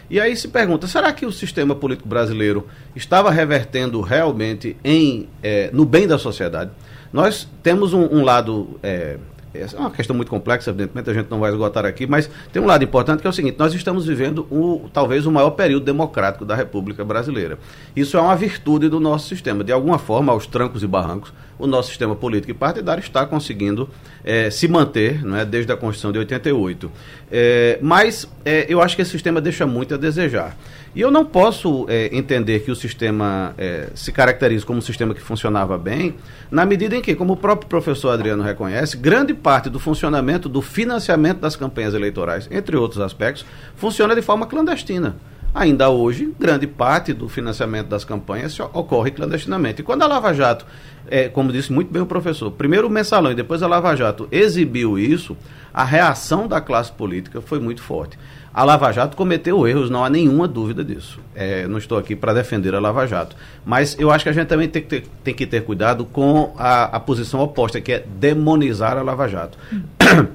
E 0.10 0.20
aí 0.20 0.36
se 0.36 0.48
pergunta, 0.48 0.88
será 0.88 1.12
que 1.12 1.26
o 1.26 1.32
sistema 1.32 1.76
político 1.76 2.08
brasileiro 2.08 2.68
estava 2.96 3.32
revertendo 3.32 4.02
realmente 4.02 4.76
em, 4.84 5.28
é, 5.42 5.70
no 5.74 5.86
bem 5.86 6.08
da 6.08 6.18
sociedade? 6.18 6.72
Nós 7.12 7.48
temos 7.62 7.94
um, 7.94 8.06
um 8.06 8.24
lado 8.24 8.80
é, 8.82 9.18
essa 9.54 9.78
é 9.78 9.80
uma 9.80 9.92
questão 9.92 10.16
muito 10.16 10.30
complexa, 10.30 10.72
evidentemente 10.72 11.10
a 11.10 11.14
gente 11.14 11.30
não 11.30 11.40
vai 11.40 11.52
esgotar 11.52 11.86
aqui, 11.86 12.08
mas 12.08 12.30
tem 12.52 12.62
um 12.62 12.66
lado 12.66 12.84
importante 12.84 13.22
que 13.22 13.28
é 13.28 13.30
o 13.30 13.34
seguinte: 13.34 13.56
nós 13.58 13.74
estamos 13.74 14.06
vivendo 14.06 14.48
o, 14.50 14.90
talvez 14.92 15.26
o 15.26 15.32
maior 15.32 15.52
período 15.52 15.86
democrático 15.86 16.44
da 16.44 16.56
República 16.56 17.06
Brasileira. 17.06 17.60
Isso 17.96 18.18
é 18.18 18.22
uma 18.22 18.36
virtude 18.36 18.90
do 18.90 19.00
nosso 19.00 19.28
sistema. 19.28 19.64
De 19.64 19.72
alguma 19.72 20.00
forma, 20.00 20.32
aos 20.32 20.48
trancos 20.48 20.84
e 20.84 20.88
barrancos, 20.88 21.32
o 21.60 21.68
nosso 21.68 21.90
sistema 21.90 22.16
político 22.16 22.52
e 22.52 22.54
partidário 22.54 23.02
está 23.02 23.26
conseguindo 23.26 23.90
é, 24.24 24.50
se 24.50 24.68
manter 24.68 25.24
não 25.24 25.38
é, 25.38 25.46
desde 25.46 25.72
a 25.72 25.78
Constituição 25.78 26.12
de 26.12 26.20
88. 26.20 26.92
É, 27.32 27.80
mas 27.82 28.28
é, 28.44 28.66
eu 28.68 28.82
acho 28.82 28.96
que 28.96 29.02
esse 29.02 29.12
sistema 29.12 29.40
deixa 29.40 29.66
muito 29.66 29.94
a 29.94 29.98
desejar. 29.98 30.58
E 30.96 31.02
eu 31.02 31.10
não 31.10 31.26
posso 31.26 31.86
é, 31.90 32.16
entender 32.16 32.60
que 32.60 32.70
o 32.70 32.76
sistema 32.76 33.56
é, 33.58 33.90
se 33.96 34.12
caracteriza 34.12 34.64
como 34.64 34.78
um 34.78 34.82
sistema 34.82 35.14
que 35.16 35.22
funcionava 35.22 35.76
bem, 35.76 36.16
na 36.52 36.66
medida 36.66 36.96
em 36.96 37.02
que, 37.02 37.16
como 37.16 37.34
o 37.34 37.38
próprio 37.38 37.68
professor 37.68 38.12
Adriano 38.12 38.44
reconhece, 38.44 38.96
grande 38.96 39.34
parte 39.34 39.72
do 39.72 39.80
funcionamento, 39.80 40.48
do 40.48 40.62
financiamento 40.62 41.40
das 41.40 41.56
campanhas 41.56 41.96
eleitorais, 41.96 42.48
entre 42.52 42.78
outros 42.78 43.02
aspectos, 43.02 43.44
funciona 43.76 44.14
de 44.14 44.22
forma 44.22 44.46
clandestina. 44.46 45.16
Ainda 45.54 45.90
hoje, 45.90 46.34
grande 46.40 46.66
parte 46.66 47.14
do 47.14 47.30
financiamento 47.30 47.88
das 47.88 48.04
campanhas 48.04 48.60
ocorre 48.60 49.12
clandestinamente. 49.12 49.82
E 49.82 49.84
quando 49.84 50.02
a 50.02 50.08
Lava 50.08 50.34
Jato, 50.34 50.66
é, 51.08 51.30
como 51.30 51.52
disse 51.52 51.72
muito 51.72 51.94
bem 51.94 52.02
o 52.02 52.08
professor, 52.08 52.50
primeiro 52.50 52.88
o 52.88 52.90
mensalão 52.90 53.32
e 53.32 53.36
depois 53.36 53.62
a 53.62 53.68
Lava 53.68 53.96
Jato 53.96 54.28
exibiu 54.32 54.98
isso, 54.98 55.38
a 55.72 55.84
reação 55.84 56.48
da 56.48 56.60
classe 56.60 56.92
política 56.92 57.40
foi 57.40 57.60
muito 57.60 57.84
forte. 57.84 58.18
A 58.52 58.64
Lava 58.64 58.92
Jato 58.92 59.16
cometeu 59.16 59.68
erros, 59.68 59.90
não 59.90 60.04
há 60.04 60.10
nenhuma 60.10 60.48
dúvida 60.48 60.84
disso. 60.84 61.20
É, 61.36 61.68
não 61.68 61.78
estou 61.78 61.98
aqui 61.98 62.16
para 62.16 62.34
defender 62.34 62.74
a 62.74 62.80
Lava 62.80 63.06
Jato. 63.06 63.36
Mas 63.64 63.96
eu 64.00 64.12
acho 64.12 64.24
que 64.24 64.30
a 64.30 64.34
gente 64.34 64.48
também 64.48 64.68
tem 64.68 64.82
que 64.82 64.88
ter, 64.88 65.08
tem 65.24 65.34
que 65.34 65.46
ter 65.48 65.64
cuidado 65.64 66.06
com 66.06 66.54
a, 66.58 66.84
a 66.96 67.00
posição 67.00 67.40
oposta, 67.40 67.80
que 67.80 67.92
é 67.92 68.06
demonizar 68.06 68.98
a 68.98 69.02
Lava 69.02 69.28
Jato. 69.28 69.58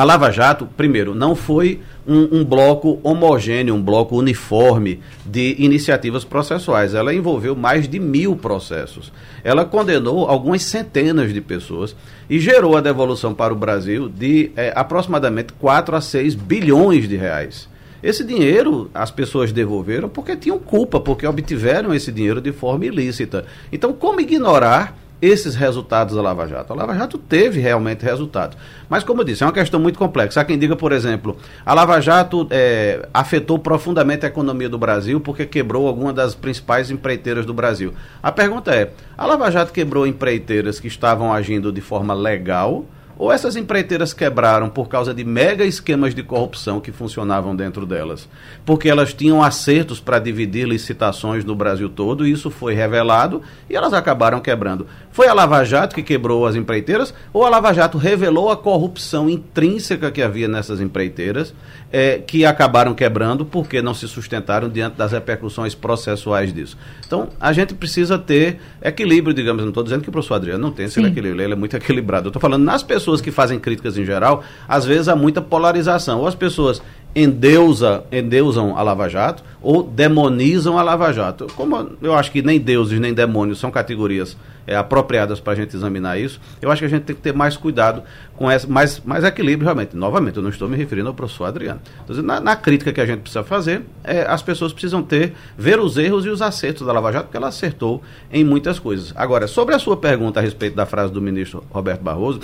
A 0.00 0.04
Lava 0.04 0.30
Jato, 0.30 0.66
primeiro, 0.78 1.14
não 1.14 1.36
foi 1.36 1.82
um, 2.08 2.38
um, 2.38 2.42
bloco 2.42 2.98
homogêneo, 3.02 3.74
um 3.74 3.82
bloco 3.82 4.16
uniforme 4.16 4.98
de 5.26 5.56
iniciativas 5.58 6.24
processuais. 6.24 6.94
Ela 6.94 7.12
envolveu 7.12 7.54
mais 7.54 7.86
de 7.86 8.00
mil 8.00 8.34
processos. 8.34 9.12
Ela 9.44 9.62
condenou 9.66 10.26
algumas 10.26 10.62
centenas 10.62 11.34
de 11.34 11.42
pessoas 11.42 11.94
e 12.30 12.40
gerou 12.40 12.78
a 12.78 12.80
devolução 12.80 13.34
para 13.34 13.52
o 13.52 13.56
Brasil 13.56 14.08
de 14.08 14.50
é, 14.56 14.72
aproximadamente 14.74 15.52
4 15.52 15.94
a 15.94 16.00
6 16.00 16.34
bilhões 16.34 17.06
de 17.06 17.16
reais. 17.16 17.68
Esse 18.02 18.24
dinheiro 18.24 18.90
as 18.94 19.10
pessoas 19.10 19.52
devolveram 19.52 20.08
porque 20.08 20.34
tinham 20.34 20.58
culpa, 20.58 20.98
porque 20.98 21.26
obtiveram 21.26 21.92
esse 21.92 22.10
dinheiro 22.10 22.40
de 22.40 22.52
forma 22.52 22.86
ilícita. 22.86 23.44
Então, 23.70 23.92
como 23.92 24.18
ignorar 24.18 24.96
esses 25.20 25.54
resultados 25.54 26.14
da 26.14 26.22
Lava 26.22 26.46
Jato. 26.46 26.72
A 26.72 26.76
Lava 26.76 26.94
Jato 26.94 27.18
teve 27.18 27.60
realmente 27.60 28.04
resultados. 28.04 28.56
Mas, 28.88 29.04
como 29.04 29.20
eu 29.20 29.24
disse, 29.24 29.42
é 29.42 29.46
uma 29.46 29.52
questão 29.52 29.78
muito 29.78 29.98
complexa. 29.98 30.40
Há 30.40 30.44
quem 30.44 30.58
diga, 30.58 30.76
por 30.76 30.92
exemplo, 30.92 31.36
a 31.64 31.74
Lava 31.74 32.00
Jato 32.00 32.46
é, 32.50 33.08
afetou 33.12 33.58
profundamente 33.58 34.24
a 34.24 34.28
economia 34.28 34.68
do 34.68 34.78
Brasil 34.78 35.20
porque 35.20 35.44
quebrou 35.44 35.86
algumas 35.86 36.14
das 36.14 36.34
principais 36.34 36.90
empreiteiras 36.90 37.44
do 37.44 37.52
Brasil. 37.52 37.92
A 38.22 38.32
pergunta 38.32 38.74
é: 38.74 38.90
a 39.16 39.26
Lava 39.26 39.50
Jato 39.50 39.72
quebrou 39.72 40.06
empreiteiras 40.06 40.80
que 40.80 40.88
estavam 40.88 41.32
agindo 41.32 41.72
de 41.72 41.80
forma 41.80 42.14
legal? 42.14 42.84
Ou 43.20 43.30
essas 43.30 43.54
empreiteiras 43.54 44.14
quebraram 44.14 44.70
por 44.70 44.88
causa 44.88 45.12
de 45.12 45.24
mega 45.24 45.62
esquemas 45.62 46.14
de 46.14 46.22
corrupção 46.22 46.80
que 46.80 46.90
funcionavam 46.90 47.54
dentro 47.54 47.84
delas? 47.84 48.26
Porque 48.64 48.88
elas 48.88 49.12
tinham 49.12 49.42
acertos 49.42 50.00
para 50.00 50.18
dividir 50.18 50.66
licitações 50.66 51.44
no 51.44 51.54
Brasil 51.54 51.90
todo, 51.90 52.26
e 52.26 52.32
isso 52.32 52.50
foi 52.50 52.72
revelado 52.72 53.42
e 53.68 53.76
elas 53.76 53.92
acabaram 53.92 54.40
quebrando. 54.40 54.86
Foi 55.12 55.28
a 55.28 55.34
Lava 55.34 55.62
Jato 55.64 55.94
que 55.94 56.02
quebrou 56.02 56.46
as 56.46 56.56
empreiteiras, 56.56 57.12
ou 57.30 57.44
a 57.44 57.50
Lava 57.50 57.74
Jato 57.74 57.98
revelou 57.98 58.50
a 58.50 58.56
corrupção 58.56 59.28
intrínseca 59.28 60.10
que 60.10 60.22
havia 60.22 60.48
nessas 60.48 60.80
empreiteiras, 60.80 61.52
é, 61.92 62.18
que 62.18 62.44
acabaram 62.44 62.94
quebrando 62.94 63.44
porque 63.44 63.82
não 63.82 63.92
se 63.92 64.06
sustentaram 64.06 64.68
diante 64.68 64.96
das 64.96 65.12
repercussões 65.12 65.74
processuais 65.74 66.52
disso. 66.52 66.76
Então, 67.06 67.28
a 67.40 67.52
gente 67.52 67.74
precisa 67.74 68.18
ter 68.18 68.60
equilíbrio, 68.82 69.34
digamos. 69.34 69.62
Não 69.62 69.70
estou 69.70 69.82
dizendo 69.82 70.02
que 70.02 70.08
o 70.08 70.12
professor 70.12 70.34
Adriano 70.34 70.60
não 70.60 70.72
tem 70.72 70.86
esse 70.86 71.00
equilíbrio, 71.00 71.42
ele 71.42 71.52
é 71.52 71.56
muito 71.56 71.74
equilibrado. 71.76 72.26
Eu 72.26 72.30
estou 72.30 72.40
falando 72.40 72.64
nas 72.64 72.82
pessoas 72.82 73.20
que 73.20 73.30
fazem 73.30 73.58
críticas 73.58 73.98
em 73.98 74.04
geral, 74.04 74.44
às 74.68 74.84
vezes 74.84 75.08
há 75.08 75.16
muita 75.16 75.40
polarização. 75.40 76.20
Ou 76.20 76.26
as 76.26 76.34
pessoas 76.34 76.80
endeusa, 77.14 78.04
endeusam 78.12 78.76
a 78.76 78.82
Lava 78.82 79.08
Jato 79.08 79.42
ou 79.60 79.82
demonizam 79.82 80.78
a 80.78 80.82
Lava 80.82 81.12
Jato. 81.12 81.46
Como 81.56 81.90
eu 82.00 82.14
acho 82.14 82.30
que 82.30 82.42
nem 82.42 82.58
deuses 82.58 82.98
nem 83.00 83.12
demônios 83.12 83.58
são 83.58 83.70
categorias 83.70 84.36
é, 84.66 84.76
apropriadas 84.76 85.40
para 85.40 85.52
a 85.52 85.56
gente 85.56 85.74
examinar 85.74 86.18
isso, 86.18 86.40
eu 86.62 86.70
acho 86.70 86.80
que 86.80 86.86
a 86.86 86.88
gente 86.88 87.02
tem 87.02 87.16
que 87.16 87.22
ter 87.22 87.34
mais 87.34 87.56
cuidado 87.56 88.02
com 88.36 88.50
essa, 88.50 88.66
mais, 88.66 89.00
mais 89.04 89.24
equilíbrio 89.24 89.64
realmente. 89.64 89.96
Novamente, 89.96 90.36
eu 90.36 90.42
não 90.42 90.50
estou 90.50 90.68
me 90.68 90.76
referindo 90.76 91.08
ao 91.08 91.14
professor 91.14 91.46
Adriano. 91.46 91.80
Então, 92.04 92.22
na, 92.22 92.40
na, 92.40 92.56
crítica 92.56 92.92
que 92.92 93.00
a 93.00 93.06
gente 93.06 93.20
precisa 93.20 93.42
fazer, 93.42 93.82
é, 94.04 94.22
as 94.22 94.42
pessoas 94.42 94.72
precisam 94.72 95.02
ter, 95.02 95.34
ver 95.58 95.80
os 95.80 95.98
erros 95.98 96.24
e 96.24 96.28
os 96.28 96.40
acertos 96.40 96.86
da 96.86 96.92
Lava 96.92 97.12
Jato, 97.12 97.24
porque 97.24 97.36
ela 97.36 97.48
acertou 97.48 98.02
em 98.32 98.44
muitas 98.44 98.78
coisas. 98.78 99.12
Agora, 99.16 99.46
sobre 99.48 99.74
a 99.74 99.78
sua 99.78 99.96
pergunta 99.96 100.40
a 100.40 100.42
respeito 100.42 100.76
da 100.76 100.86
frase 100.86 101.12
do 101.12 101.20
ministro 101.20 101.64
Roberto 101.70 102.02
Barroso, 102.02 102.40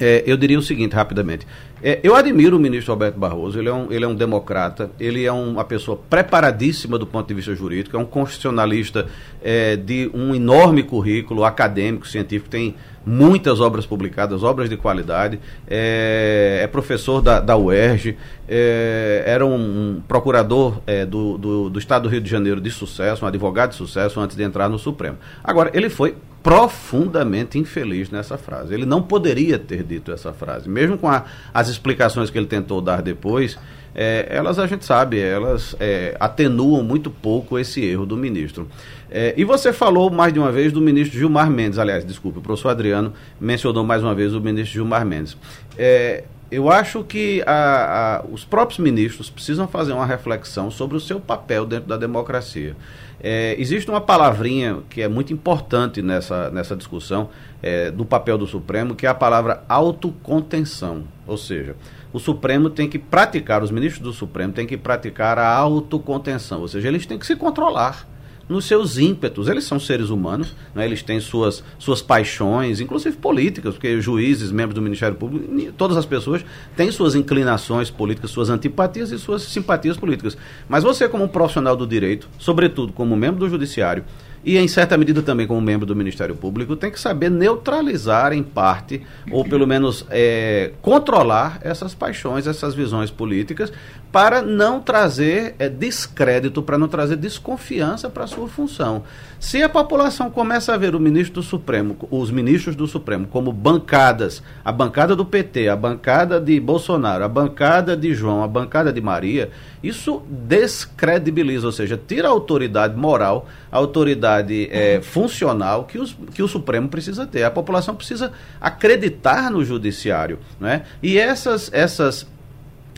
é, 0.00 0.22
eu 0.26 0.36
diria 0.36 0.58
o 0.58 0.62
seguinte, 0.62 0.94
rapidamente. 0.94 1.46
É, 1.82 2.00
eu 2.02 2.14
admiro 2.14 2.56
o 2.56 2.60
ministro 2.60 2.92
Roberto 2.92 3.18
Barroso, 3.18 3.58
ele 3.58 3.68
é, 3.68 3.72
um, 3.72 3.92
ele 3.92 4.04
é 4.04 4.08
um 4.08 4.14
democrata, 4.14 4.90
ele 4.98 5.24
é 5.24 5.32
uma 5.32 5.64
pessoa 5.64 5.98
preparadíssima 6.08 6.98
do 6.98 7.06
ponto 7.06 7.26
de 7.28 7.34
vista 7.34 7.54
jurídico, 7.54 7.96
é 7.96 8.00
um 8.00 8.04
constitucionalista 8.04 9.06
é, 9.42 9.76
de 9.76 10.10
um 10.12 10.34
enorme 10.34 10.82
currículo 10.82 11.44
acadêmico, 11.44 12.06
científico, 12.06 12.50
tem 12.50 12.74
muitas 13.08 13.58
obras 13.58 13.86
publicadas, 13.86 14.42
obras 14.42 14.68
de 14.68 14.76
qualidade, 14.76 15.40
é, 15.66 16.60
é 16.62 16.66
professor 16.66 17.22
da, 17.22 17.40
da 17.40 17.56
UERJ, 17.56 18.18
é, 18.46 19.22
era 19.26 19.46
um, 19.46 20.02
procurador 20.06 20.82
é, 20.86 21.06
do, 21.06 21.38
do, 21.38 21.70
do 21.70 21.78
Estado 21.78 22.02
do 22.02 22.08
Rio 22.10 22.20
de 22.20 22.28
Janeiro 22.28 22.60
de 22.60 22.70
sucesso, 22.70 23.24
um 23.24 23.28
advogado 23.28 23.70
de 23.70 23.76
sucesso 23.76 24.20
antes 24.20 24.36
de 24.36 24.42
entrar 24.42 24.68
no 24.68 24.78
Supremo. 24.78 25.16
Agora, 25.42 25.70
ele 25.72 25.88
foi 25.88 26.16
profundamente 26.42 27.58
infeliz 27.58 28.10
nessa 28.10 28.36
frase. 28.36 28.74
Ele 28.74 28.86
não 28.86 29.02
poderia 29.02 29.58
ter 29.58 29.82
dito 29.82 30.12
essa 30.12 30.32
frase. 30.32 30.68
Mesmo 30.68 30.98
com 30.98 31.08
a, 31.08 31.24
as 31.52 31.68
explicações 31.68 32.30
que 32.30 32.38
ele 32.38 32.46
tentou 32.46 32.80
dar 32.80 33.02
depois, 33.02 33.58
é, 33.94 34.26
elas 34.30 34.58
a 34.58 34.66
gente 34.66 34.84
sabe, 34.84 35.18
elas 35.18 35.74
é, 35.80 36.16
atenuam 36.20 36.82
muito 36.82 37.10
pouco 37.10 37.58
esse 37.58 37.84
erro 37.84 38.06
do 38.06 38.16
ministro. 38.16 38.68
É, 39.10 39.34
e 39.36 39.44
você 39.44 39.72
falou 39.72 40.10
mais 40.10 40.32
de 40.32 40.38
uma 40.38 40.52
vez 40.52 40.72
do 40.72 40.80
ministro 40.80 41.18
Gilmar 41.18 41.50
Mendes, 41.50 41.78
aliás, 41.78 42.04
desculpe, 42.04 42.38
o 42.38 42.42
professor 42.42 42.68
Adriano 42.68 43.12
mencionou 43.40 43.84
mais 43.84 44.02
uma 44.02 44.14
vez 44.14 44.34
o 44.34 44.40
ministro 44.40 44.74
Gilmar 44.74 45.04
Mendes. 45.04 45.36
É, 45.76 46.24
eu 46.50 46.70
acho 46.70 47.04
que 47.04 47.42
a, 47.46 48.20
a, 48.20 48.24
os 48.30 48.44
próprios 48.44 48.78
ministros 48.78 49.28
precisam 49.28 49.68
fazer 49.68 49.92
uma 49.92 50.06
reflexão 50.06 50.70
sobre 50.70 50.96
o 50.96 51.00
seu 51.00 51.20
papel 51.20 51.66
dentro 51.66 51.88
da 51.88 51.96
democracia. 51.96 52.74
É, 53.20 53.56
existe 53.58 53.90
uma 53.90 54.00
palavrinha 54.00 54.78
que 54.88 55.02
é 55.02 55.08
muito 55.08 55.32
importante 55.32 56.00
nessa, 56.00 56.50
nessa 56.50 56.76
discussão 56.76 57.30
é, 57.62 57.90
do 57.90 58.04
papel 58.04 58.38
do 58.38 58.46
Supremo, 58.46 58.94
que 58.94 59.06
é 59.06 59.08
a 59.08 59.14
palavra 59.14 59.64
autocontenção. 59.68 61.04
Ou 61.26 61.36
seja, 61.36 61.74
o 62.12 62.18
Supremo 62.18 62.70
tem 62.70 62.88
que 62.88 62.98
praticar, 62.98 63.62
os 63.62 63.70
ministros 63.70 64.02
do 64.02 64.12
Supremo 64.12 64.52
têm 64.52 64.66
que 64.66 64.76
praticar 64.76 65.38
a 65.38 65.52
autocontenção, 65.54 66.60
ou 66.60 66.68
seja, 66.68 66.88
eles 66.88 67.06
têm 67.06 67.18
que 67.18 67.26
se 67.26 67.36
controlar 67.36 68.06
nos 68.48 68.64
seus 68.64 68.98
ímpetos. 68.98 69.48
Eles 69.48 69.64
são 69.64 69.78
seres 69.78 70.10
humanos, 70.10 70.54
né? 70.74 70.84
eles 70.84 71.02
têm 71.02 71.20
suas, 71.20 71.62
suas 71.78 72.00
paixões, 72.00 72.80
inclusive 72.80 73.16
políticas, 73.16 73.74
porque 73.74 74.00
juízes, 74.00 74.50
membros 74.50 74.74
do 74.74 74.82
Ministério 74.82 75.16
Público, 75.16 75.72
todas 75.76 75.96
as 75.96 76.06
pessoas 76.06 76.44
têm 76.76 76.90
suas 76.90 77.14
inclinações 77.14 77.90
políticas, 77.90 78.30
suas 78.30 78.48
antipatias 78.50 79.10
e 79.10 79.18
suas 79.18 79.42
simpatias 79.42 79.96
políticas. 79.96 80.36
Mas 80.68 80.84
você, 80.84 81.08
como 81.08 81.28
profissional 81.28 81.76
do 81.76 81.86
direito, 81.86 82.28
sobretudo 82.38 82.92
como 82.92 83.16
membro 83.16 83.40
do 83.40 83.48
Judiciário, 83.48 84.04
e, 84.48 84.56
em 84.56 84.66
certa 84.66 84.96
medida, 84.96 85.20
também 85.20 85.46
como 85.46 85.60
membro 85.60 85.84
do 85.84 85.94
Ministério 85.94 86.34
Público, 86.34 86.74
tem 86.74 86.90
que 86.90 86.98
saber 86.98 87.30
neutralizar, 87.30 88.32
em 88.32 88.42
parte, 88.42 89.02
ou 89.30 89.44
pelo 89.44 89.66
menos 89.66 90.06
é, 90.08 90.72
controlar 90.80 91.58
essas 91.60 91.94
paixões, 91.94 92.46
essas 92.46 92.74
visões 92.74 93.10
políticas, 93.10 93.70
para 94.10 94.40
não 94.40 94.80
trazer 94.80 95.54
é, 95.58 95.68
descrédito, 95.68 96.62
para 96.62 96.78
não 96.78 96.88
trazer 96.88 97.16
desconfiança 97.16 98.08
para 98.08 98.24
a 98.24 98.26
sua 98.26 98.48
função. 98.48 99.02
Se 99.38 99.62
a 99.62 99.68
população 99.68 100.30
começa 100.30 100.72
a 100.72 100.78
ver 100.78 100.94
o 100.94 101.00
ministro 101.00 101.34
do 101.34 101.42
Supremo, 101.42 101.94
os 102.10 102.30
ministros 102.30 102.74
do 102.74 102.86
Supremo, 102.86 103.26
como 103.26 103.52
bancadas, 103.52 104.42
a 104.64 104.72
bancada 104.72 105.14
do 105.14 105.26
PT, 105.26 105.68
a 105.68 105.76
bancada 105.76 106.40
de 106.40 106.58
Bolsonaro, 106.58 107.22
a 107.22 107.28
bancada 107.28 107.94
de 107.94 108.14
João, 108.14 108.42
a 108.42 108.48
bancada 108.48 108.90
de 108.90 109.00
Maria, 109.02 109.50
isso 109.82 110.22
descredibiliza, 110.28 111.66
ou 111.66 111.72
seja, 111.72 111.96
tira 111.96 112.28
a 112.28 112.30
autoridade 112.30 112.96
moral, 112.96 113.48
a 113.70 113.76
autoridade 113.76 114.68
é, 114.70 115.00
funcional 115.00 115.84
que, 115.84 115.98
os, 115.98 116.16
que 116.34 116.42
o 116.42 116.48
Supremo 116.48 116.88
precisa 116.88 117.26
ter. 117.26 117.44
A 117.44 117.50
população 117.50 117.94
precisa 117.94 118.32
acreditar 118.60 119.50
no 119.50 119.64
judiciário. 119.64 120.38
Né? 120.58 120.82
E 121.02 121.18
essas, 121.18 121.70
essas 121.72 122.26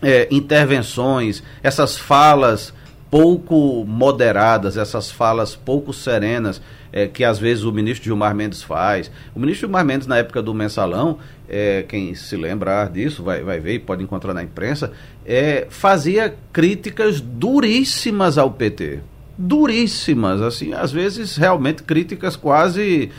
é, 0.02 0.26
intervenções, 0.30 1.42
essas 1.62 1.96
falas 1.96 2.72
pouco 3.10 3.84
moderadas, 3.86 4.76
essas 4.76 5.10
falas 5.10 5.56
pouco 5.56 5.92
serenas 5.92 6.62
é, 6.92 7.06
que 7.06 7.24
às 7.24 7.38
vezes 7.38 7.64
o 7.64 7.72
ministro 7.72 8.04
Gilmar 8.04 8.34
Mendes 8.34 8.62
faz. 8.62 9.10
O 9.34 9.40
ministro 9.40 9.66
Gilmar 9.66 9.84
Mendes, 9.84 10.06
na 10.06 10.18
época 10.18 10.42
do 10.42 10.54
mensalão, 10.54 11.18
é, 11.48 11.84
quem 11.88 12.14
se 12.14 12.36
lembrar 12.36 12.90
disso 12.90 13.22
vai, 13.22 13.42
vai 13.42 13.58
ver 13.60 13.74
e 13.74 13.78
pode 13.78 14.02
encontrar 14.02 14.34
na 14.34 14.42
imprensa, 14.42 14.92
é, 15.26 15.66
fazia 15.68 16.34
críticas 16.52 17.20
duríssimas 17.20 18.38
ao 18.38 18.50
PT. 18.50 19.00
Duríssimas, 19.36 20.40
assim, 20.42 20.72
às 20.74 20.92
vezes 20.92 21.36
realmente 21.36 21.82
críticas 21.82 22.36
quase 22.36 23.10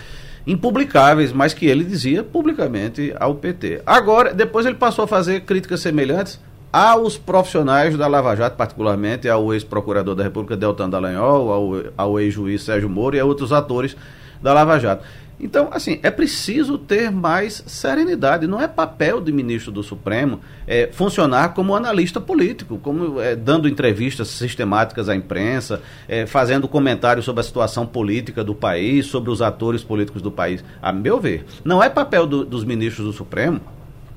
impublicáveis, 0.45 1.31
mas 1.31 1.53
que 1.53 1.65
ele 1.65 1.83
dizia 1.83 2.23
publicamente 2.23 3.13
ao 3.19 3.35
PT. 3.35 3.81
Agora, 3.85 4.33
depois 4.33 4.65
ele 4.65 4.75
passou 4.75 5.05
a 5.05 5.07
fazer 5.07 5.41
críticas 5.41 5.81
semelhantes 5.81 6.39
aos 6.71 7.17
profissionais 7.17 7.97
da 7.97 8.07
Lava 8.07 8.35
Jato, 8.35 8.55
particularmente 8.55 9.27
ao 9.27 9.53
ex-procurador 9.53 10.15
da 10.15 10.23
República 10.23 10.55
Deltan 10.55 10.89
Dallagnol, 10.89 11.51
ao, 11.51 11.71
ao 11.97 12.19
ex-juiz 12.19 12.63
Sérgio 12.63 12.89
Moro 12.89 13.15
e 13.15 13.19
a 13.19 13.25
outros 13.25 13.51
atores 13.51 13.95
da 14.41 14.53
Lava 14.53 14.79
Jato. 14.79 15.03
Então, 15.43 15.69
assim, 15.71 15.99
é 16.03 16.11
preciso 16.11 16.77
ter 16.77 17.11
mais 17.11 17.63
serenidade. 17.65 18.45
Não 18.45 18.61
é 18.61 18.67
papel 18.67 19.19
do 19.19 19.33
ministro 19.33 19.71
do 19.71 19.81
Supremo 19.81 20.39
é, 20.67 20.87
funcionar 20.93 21.55
como 21.55 21.75
analista 21.75 22.21
político, 22.21 22.77
como 22.77 23.19
é, 23.19 23.35
dando 23.35 23.67
entrevistas 23.67 24.27
sistemáticas 24.27 25.09
à 25.09 25.15
imprensa, 25.15 25.81
é, 26.07 26.27
fazendo 26.27 26.67
comentários 26.67 27.25
sobre 27.25 27.41
a 27.41 27.43
situação 27.43 27.87
política 27.87 28.43
do 28.43 28.53
país, 28.53 29.07
sobre 29.07 29.31
os 29.31 29.41
atores 29.41 29.83
políticos 29.83 30.21
do 30.21 30.31
país. 30.31 30.63
A 30.79 30.93
meu 30.93 31.19
ver, 31.19 31.43
não 31.65 31.81
é 31.81 31.89
papel 31.89 32.27
do, 32.27 32.45
dos 32.45 32.63
ministros 32.63 33.07
do 33.07 33.13
Supremo 33.13 33.59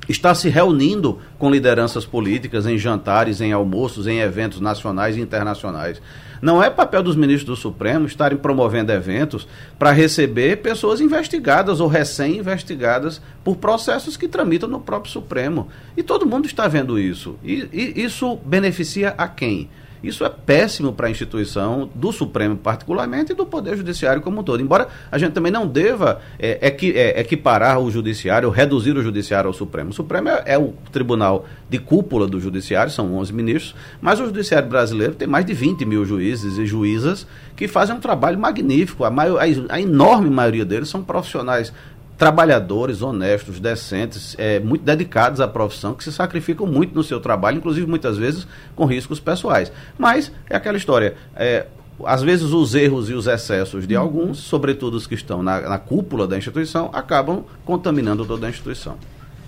está 0.09 0.35
se 0.35 0.49
reunindo 0.49 1.19
com 1.39 1.51
lideranças 1.51 2.05
políticas 2.05 2.67
em 2.67 2.79
jantares, 2.79 3.41
em 3.41 3.53
almoços, 3.53 4.07
em 4.07 4.21
eventos 4.21 4.61
nacionais 4.61 5.17
e 5.17 5.21
internacionais. 5.21 6.01
Não 6.43 6.63
é 6.63 6.69
papel 6.69 7.03
dos 7.03 7.17
ministros 7.17 7.47
do 7.47 7.57
Supremo 7.57 8.07
estarem 8.07 8.37
promovendo 8.37 8.93
eventos 8.93 9.49
para 9.79 9.93
receber 9.93 10.59
pessoas 10.59 11.01
investigadas 11.01 11.81
ou 11.81 11.89
recém-investigadas 11.89 13.21
por 13.43 13.57
processos 13.57 14.17
que 14.17 14.29
tramitam 14.29 14.69
no 14.69 14.81
próprio 14.81 15.11
Supremo. 15.11 15.69
E 15.97 16.03
todo 16.03 16.27
mundo 16.27 16.47
está 16.47 16.69
vendo 16.69 16.99
isso. 16.99 17.37
E, 17.43 17.67
e 17.73 18.05
isso 18.05 18.37
beneficia 18.45 19.15
a 19.17 19.27
quem? 19.27 19.71
Isso 20.05 20.25
é 20.25 20.29
péssimo 20.29 20.93
para 20.93 21.07
a 21.07 21.11
instituição 21.11 21.89
do 21.95 22.13
Supremo, 22.13 22.57
particularmente, 22.57 23.33
e 23.33 23.35
do 23.35 23.47
Poder 23.47 23.77
Judiciário 23.77 24.21
como 24.21 24.41
um 24.41 24.45
todo. 24.45 24.61
Embora 24.61 24.89
a 25.11 25.19
gente 25.19 25.33
também 25.33 25.51
não 25.51 25.67
deva 25.67 26.21
é, 26.39 26.59
é, 26.61 27.21
equiparar 27.21 27.81
o 27.81 27.91
Judiciário, 27.91 28.51
reduzir 28.51 28.97
o 28.97 29.03
Judiciário 29.03 29.49
ao 29.49 29.55
Supremo. 29.55 29.91
O 29.91 29.93
Supremo 29.95 30.29
é, 30.29 30.43
é, 30.47 30.59
o 30.59 30.75
tribunal 30.93 31.47
de 31.69 31.79
cúpula 31.79 32.27
do 32.27 32.39
Judiciário, 32.39 32.93
são 32.93 33.15
11 33.15 33.33
ministros, 33.33 33.75
mas 34.01 34.21
o 34.21 34.27
Judiciário 34.27 34.69
brasileiro 34.69 35.15
tem 35.15 35.27
mais 35.27 35.47
de 35.47 35.55
20 35.55 35.85
mil 35.85 36.05
juízes 36.05 36.59
e 36.59 36.67
juízas 36.67 37.27
que 37.57 37.67
fazem 37.67 37.97
um 37.97 38.01
trabalho 38.01 38.39
magnífico. 38.39 39.05
A, 39.05 39.11
maior, 39.11 39.39
a, 39.41 39.75
a 39.75 39.81
enorme 39.81 40.29
maioria 40.29 40.65
deles 40.65 40.89
são 40.89 41.03
profissionais 41.03 41.73
trabalhadores 42.17 43.03
honestos, 43.03 43.59
decentes, 43.59 44.35
é, 44.39 44.61
muito 44.61 44.85
dedicados 44.85 45.41
à 45.41 45.49
profissão, 45.49 45.95
que 45.95 46.05
se 46.05 46.13
sacrificam 46.13 46.67
muito 46.67 46.95
no 46.95 47.03
seu 47.03 47.21
trabalho, 47.21 47.59
inclusive 47.59 47.87
muitas 47.87 48.17
vezes 48.17 48.47
com 48.77 48.85
riscos 48.85 49.19
pessoais. 49.19 49.73
Mas 49.99 50.31
é 50.49 50.57
aquela 50.57 50.77
história. 50.77 51.15
É, 51.35 51.67
às 52.05 52.23
vezes 52.23 52.53
os 52.53 52.75
erros 52.75 53.09
e 53.09 53.15
os 53.15 53.27
excessos 53.27 53.87
de 53.87 53.95
alguns, 53.95 54.39
sobretudo 54.39 54.97
os 54.97 55.07
que 55.07 55.15
estão 55.15 55.43
na, 55.43 55.61
na 55.61 55.79
cúpula 55.79 56.27
da 56.27 56.37
instituição, 56.37 56.91
acabam 56.93 57.45
contaminando 57.65 58.25
toda 58.25 58.47
a 58.47 58.51
instituição. 58.51 58.97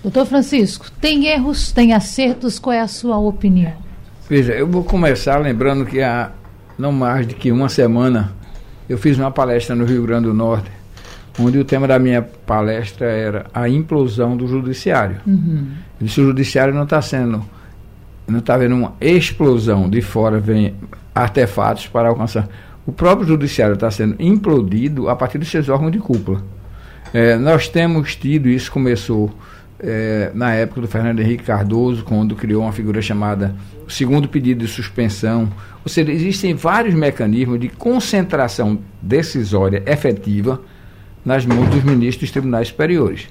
Doutor 0.03 0.27
Francisco, 0.27 0.91
tem 1.01 1.27
erros, 1.27 1.73
tem 1.73 1.93
acertos, 1.93 2.59
qual 2.59 2.73
é 2.73 2.81
a 2.81 2.87
sua 2.87 3.19
opinião? 3.19 3.73
Veja, 4.29 4.53
eu 4.53 4.67
vou 4.67 4.85
começar 4.85 5.39
lembrando 5.39 5.85
que 5.85 6.01
há 6.01 6.31
não 6.79 6.93
mais 6.93 7.27
de 7.27 7.35
que 7.35 7.51
uma 7.51 7.69
semana 7.69 8.33
eu 8.89 8.99
fiz 8.99 9.19
uma 9.19 9.31
palestra 9.31 9.75
no 9.75 9.85
Rio 9.85 10.03
Grande 10.03 10.27
do 10.27 10.35
Norte 10.35 10.71
onde 11.39 11.59
o 11.59 11.65
tema 11.65 11.87
da 11.87 11.99
minha 11.99 12.23
palestra 12.23 13.07
era 13.07 13.47
a 13.53 13.69
implosão 13.69 14.37
do 14.37 14.47
judiciário. 14.47 15.17
Uhum. 15.27 15.69
O 16.01 16.07
judiciário 16.07 16.75
não 16.75 16.85
está 16.85 17.01
sendo, 17.03 17.45
não 18.27 18.39
está 18.39 18.57
vendo 18.57 18.75
uma 18.75 18.95
explosão 19.01 19.89
de 19.89 20.01
fora, 20.01 20.39
vem 20.39 20.75
artefatos 21.15 21.87
para 21.87 22.09
alcançar. 22.09 22.49
O 22.87 22.93
próprio 22.93 23.27
judiciário 23.27 23.75
está 23.75 23.91
sendo 23.91 24.17
implodido 24.19 25.09
a 25.09 25.17
partir 25.17 25.39
dos 25.39 25.51
seus 25.51 25.69
órgãos 25.69 25.93
de 25.93 25.99
cúpula. 25.99 26.43
É, 27.13 27.37
nós 27.37 27.69
temos 27.69 28.15
tido, 28.15 28.49
isso 28.49 28.71
começou 28.71 29.33
é, 29.79 30.31
na 30.35 30.55
época 30.55 30.81
do 30.81 30.89
Fernando 30.89 31.21
Henrique 31.21 31.45
Cardoso, 31.45 32.05
quando 32.05 32.35
criou 32.35 32.63
uma 32.63 32.73
figura 32.73 33.03
chamada 33.03 33.55
segundo 33.89 34.29
pedido 34.29 34.65
de 34.65 34.71
suspensão. 34.71 35.49
Ou 35.85 35.89
seja, 35.89 36.11
existem 36.13 36.55
vários 36.55 36.95
mecanismos 36.95 37.61
de 37.61 37.69
concentração 37.69 38.79
decisória 39.01 39.83
efetiva 39.87 40.61
nas 41.27 41.45
mãos 41.45 41.69
dos 41.69 41.83
ministros 41.83 42.29
dos 42.29 42.31
tribunais 42.31 42.69
superiores. 42.69 43.29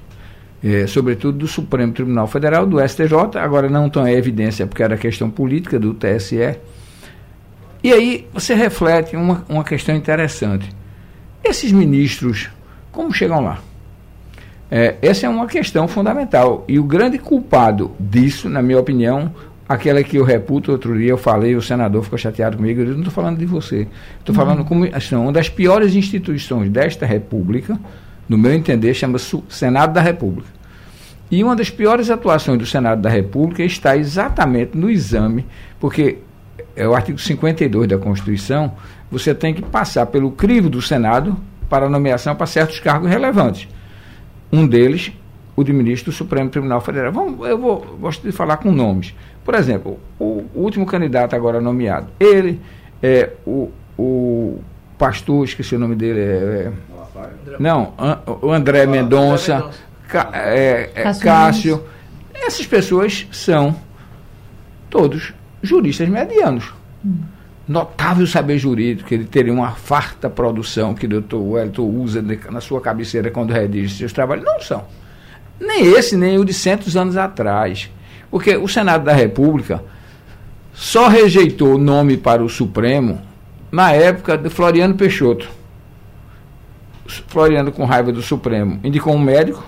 É, 0.62 0.86
sobretudo 0.86 1.38
do 1.38 1.47
Supremo 1.47 1.93
Tribunal 1.93 2.27
Federal, 2.27 2.65
do 2.65 2.86
STJ, 2.86 3.38
agora 3.39 3.69
não 3.69 3.89
tão 3.89 4.05
em 4.05 4.13
evidência 4.13 4.67
porque 4.67 4.84
era 4.84 4.97
questão 4.97 5.29
política 5.29 5.79
do 5.79 5.93
TSE. 5.93 6.58
E 7.81 7.93
aí 7.93 8.27
você 8.34 8.53
reflete 8.53 9.15
uma, 9.15 9.45
uma 9.47 9.63
questão 9.63 9.95
interessante. 9.95 10.69
Esses 11.43 11.71
ministros, 11.71 12.49
como 12.91 13.13
chegam 13.13 13.41
lá? 13.41 13.60
É, 14.69 14.95
essa 15.01 15.27
é 15.27 15.29
uma 15.29 15.45
questão 15.47 15.88
fundamental. 15.88 16.65
E 16.67 16.77
o 16.79 16.84
grande 16.84 17.17
culpado 17.17 17.91
disso, 17.99 18.49
na 18.49 18.62
minha 18.62 18.79
opinião, 18.79 19.31
aquela 19.67 20.04
que 20.04 20.17
eu 20.17 20.23
reputo, 20.23 20.71
outro 20.71 20.97
dia 20.97 21.10
eu 21.10 21.17
falei, 21.17 21.56
o 21.56 21.62
senador 21.62 22.04
ficou 22.04 22.17
chateado 22.17 22.58
comigo, 22.58 22.82
eu 22.82 22.86
disse, 22.86 22.97
não 22.97 23.04
estou 23.04 23.13
falando 23.13 23.38
de 23.38 23.45
você, 23.45 23.88
estou 24.19 24.36
uhum. 24.36 24.41
falando 24.41 24.65
como 24.65 24.88
assim, 24.93 25.15
uma 25.15 25.32
das 25.32 25.49
piores 25.49 25.95
instituições 25.95 26.69
desta 26.69 27.06
República, 27.06 27.80
no 28.30 28.38
meu 28.38 28.54
entender, 28.54 28.93
chama-se 28.93 29.41
Senado 29.49 29.93
da 29.93 30.01
República. 30.01 30.49
E 31.30 31.43
uma 31.43 31.56
das 31.56 31.69
piores 31.69 32.10
atuações 32.10 32.60
do 32.60 32.65
Senado 32.65 33.01
da 33.01 33.10
República 33.10 33.63
está 33.63 33.97
exatamente 33.97 34.78
no 34.78 34.89
exame, 34.89 35.45
porque 35.80 36.19
é 36.75 36.88
o 36.88 36.93
artigo 36.93 37.17
52 37.17 37.88
da 37.88 37.97
Constituição, 37.97 38.73
você 39.10 39.34
tem 39.34 39.54
que 39.54 39.62
passar 39.62 40.06
pelo 40.08 40.32
crivo 40.32 40.69
do 40.69 40.82
Senado 40.82 41.38
para 41.69 41.89
nomeação 41.89 42.36
para 42.36 42.45
certos 42.45 42.80
cargos 42.80 43.10
relevantes. 43.10 43.67
Um 44.51 44.67
deles, 44.67 45.12
o 45.56 45.63
de 45.63 45.73
ministro 45.73 46.12
do 46.12 46.15
Supremo 46.15 46.49
Tribunal 46.49 46.82
Federal. 46.82 47.12
Vamos, 47.12 47.47
eu 47.47 47.58
vou, 47.58 47.97
gosto 47.99 48.23
de 48.23 48.32
falar 48.32 48.58
com 48.58 48.71
nomes. 48.71 49.15
Por 49.45 49.53
exemplo, 49.53 49.99
o, 50.19 50.43
último 50.55 50.88
candidato 50.88 51.36
agora 51.36 51.62
nomeado, 51.62 52.08
ele, 52.19 52.60
é, 53.01 53.29
o, 53.45 53.71
o 53.95 54.60
pastor, 54.97 55.45
esqueci 55.45 55.75
o 55.75 55.79
nome 55.79 55.95
dele, 55.95 56.19
é, 56.19 56.23
é 56.23 56.71
não, 57.60 57.93
o 58.41 58.51
André 58.51 58.88
Mendonça, 58.88 59.69
é, 60.34 60.89
é, 60.95 61.13
Cássio, 61.21 61.84
essas 62.34 62.65
pessoas 62.65 63.27
são 63.31 63.75
todos 64.89 65.31
juristas 65.62 66.10
medianos. 66.10 66.73
Hum. 67.05 67.19
Notável 67.67 68.27
saber 68.27 68.58
jurídico, 68.58 69.13
ele 69.13 69.25
teria 69.25 69.53
uma 69.53 69.71
farta 69.71 70.29
produção 70.29 70.93
que 70.93 71.05
o 71.05 71.10
doutor 71.10 71.41
Wellington 71.41 71.84
usa 71.84 72.23
na 72.51 72.62
sua 72.62 72.81
cabeceira 72.81 73.31
quando 73.31 73.51
redige 73.51 73.95
seus 73.95 74.13
trabalhos. 74.13 74.43
Não 74.43 74.60
são. 74.60 74.86
Nem 75.60 75.93
esse, 75.93 76.17
nem 76.17 76.38
o 76.38 76.45
de 76.45 76.53
centos 76.53 76.97
anos 76.97 77.15
atrás. 77.15 77.89
Porque 78.29 78.55
o 78.55 78.67
Senado 78.67 79.05
da 79.05 79.13
República 79.13 79.83
só 80.73 81.07
rejeitou 81.07 81.75
o 81.75 81.77
nome 81.77 82.17
para 82.17 82.43
o 82.43 82.49
Supremo 82.49 83.21
na 83.71 83.91
época 83.91 84.38
de 84.38 84.49
Floriano 84.49 84.95
Peixoto. 84.95 85.49
Floriano, 87.27 87.71
com 87.71 87.85
raiva 87.85 88.11
do 88.11 88.21
Supremo, 88.21 88.79
indicou 88.83 89.13
um 89.13 89.19
médico. 89.19 89.63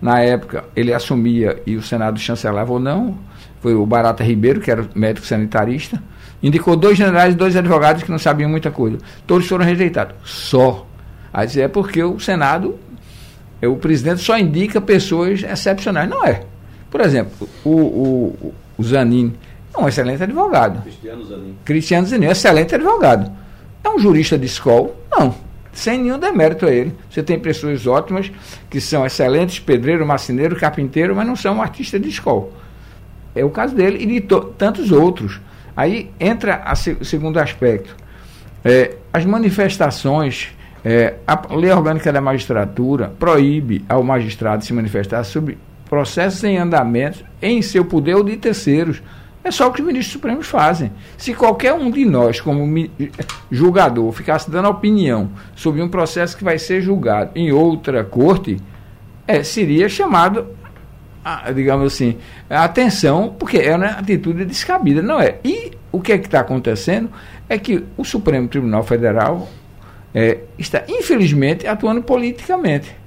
Na 0.00 0.20
época, 0.20 0.64
ele 0.76 0.92
assumia 0.92 1.60
e 1.66 1.76
o 1.76 1.82
Senado 1.82 2.18
chancelava 2.18 2.72
ou 2.72 2.78
não. 2.78 3.18
Foi 3.60 3.74
o 3.74 3.84
Barata 3.84 4.22
Ribeiro, 4.22 4.60
que 4.60 4.70
era 4.70 4.88
médico 4.94 5.26
sanitarista. 5.26 6.02
Indicou 6.42 6.76
dois 6.76 6.96
generais 6.96 7.34
e 7.34 7.36
dois 7.36 7.56
advogados 7.56 8.04
que 8.04 8.10
não 8.10 8.18
sabiam 8.18 8.48
muita 8.48 8.70
coisa. 8.70 8.98
Todos 9.26 9.46
foram 9.48 9.64
rejeitados. 9.64 10.14
Só 10.24 10.86
Aí 11.32 11.48
é 11.60 11.68
porque 11.68 12.02
o 12.02 12.18
Senado, 12.18 12.78
é, 13.60 13.68
o 13.68 13.76
presidente 13.76 14.20
só 14.20 14.38
indica 14.38 14.80
pessoas 14.80 15.42
excepcionais. 15.42 16.08
Não 16.08 16.24
é. 16.24 16.42
Por 16.90 17.00
exemplo, 17.00 17.48
o, 17.64 17.70
o, 17.70 18.54
o 18.78 18.82
Zanin 18.82 19.34
é 19.74 19.80
um 19.80 19.88
excelente 19.88 20.22
advogado. 20.22 20.82
Cristiano 20.82 21.24
Zanin. 21.24 21.54
Cristiano 21.64 22.06
Zanin, 22.06 22.26
excelente 22.26 22.74
advogado. 22.74 23.30
É 23.84 23.88
um 23.88 23.98
jurista 23.98 24.38
de 24.38 24.46
escola? 24.46 24.94
Não. 25.10 25.34
Sem 25.72 26.02
nenhum 26.02 26.18
demérito 26.18 26.66
a 26.66 26.72
ele. 26.72 26.94
Você 27.08 27.22
tem 27.22 27.38
pessoas 27.38 27.86
ótimas 27.86 28.32
que 28.68 28.80
são 28.80 29.06
excelentes, 29.06 29.60
pedreiro, 29.60 30.04
marceneiro, 30.04 30.56
carpinteiro, 30.56 31.14
mas 31.14 31.26
não 31.26 31.36
são 31.36 31.62
artistas 31.62 32.00
de 32.00 32.08
escola. 32.08 32.48
É 33.34 33.44
o 33.44 33.50
caso 33.50 33.74
dele 33.74 34.02
e 34.02 34.06
de 34.06 34.20
tantos 34.56 34.90
outros. 34.90 35.40
Aí 35.76 36.10
entra 36.18 36.64
o 37.00 37.04
segundo 37.04 37.38
aspecto. 37.38 37.94
É, 38.64 38.96
as 39.12 39.24
manifestações, 39.24 40.48
é, 40.84 41.14
a 41.24 41.54
lei 41.54 41.70
orgânica 41.70 42.12
da 42.12 42.20
magistratura 42.20 43.12
proíbe 43.16 43.84
ao 43.88 44.02
magistrado 44.02 44.64
se 44.64 44.72
manifestar 44.72 45.22
sobre 45.22 45.56
processos 45.88 46.42
em 46.44 46.58
andamento 46.58 47.24
em 47.40 47.62
seu 47.62 47.84
poder 47.84 48.14
ou 48.14 48.24
de 48.24 48.36
terceiros. 48.36 49.02
É 49.42 49.50
só 49.50 49.68
o 49.68 49.72
que 49.72 49.80
os 49.80 49.86
ministros 49.86 50.12
supremos 50.12 50.46
fazem. 50.46 50.92
Se 51.16 51.32
qualquer 51.32 51.72
um 51.72 51.90
de 51.90 52.04
nós, 52.04 52.40
como 52.40 52.66
julgador, 53.50 54.12
ficasse 54.12 54.50
dando 54.50 54.68
opinião 54.68 55.30
sobre 55.54 55.80
um 55.80 55.88
processo 55.88 56.36
que 56.36 56.44
vai 56.44 56.58
ser 56.58 56.82
julgado 56.82 57.30
em 57.34 57.50
outra 57.50 58.04
corte, 58.04 58.58
é, 59.26 59.42
seria 59.42 59.88
chamado, 59.88 60.48
a, 61.24 61.50
digamos 61.52 61.94
assim, 61.94 62.18
a 62.50 62.64
atenção, 62.64 63.34
porque 63.38 63.58
é 63.58 63.74
uma 63.74 63.86
atitude 63.86 64.44
descabida. 64.44 65.00
Não 65.00 65.20
é. 65.20 65.38
E 65.44 65.72
o 65.92 66.00
que 66.00 66.12
é 66.12 66.16
está 66.16 66.40
acontecendo 66.40 67.08
é 67.48 67.56
que 67.58 67.84
o 67.96 68.04
Supremo 68.04 68.48
Tribunal 68.48 68.82
Federal 68.82 69.48
é, 70.14 70.38
está, 70.58 70.82
infelizmente, 70.88 71.66
atuando 71.66 72.02
politicamente. 72.02 72.97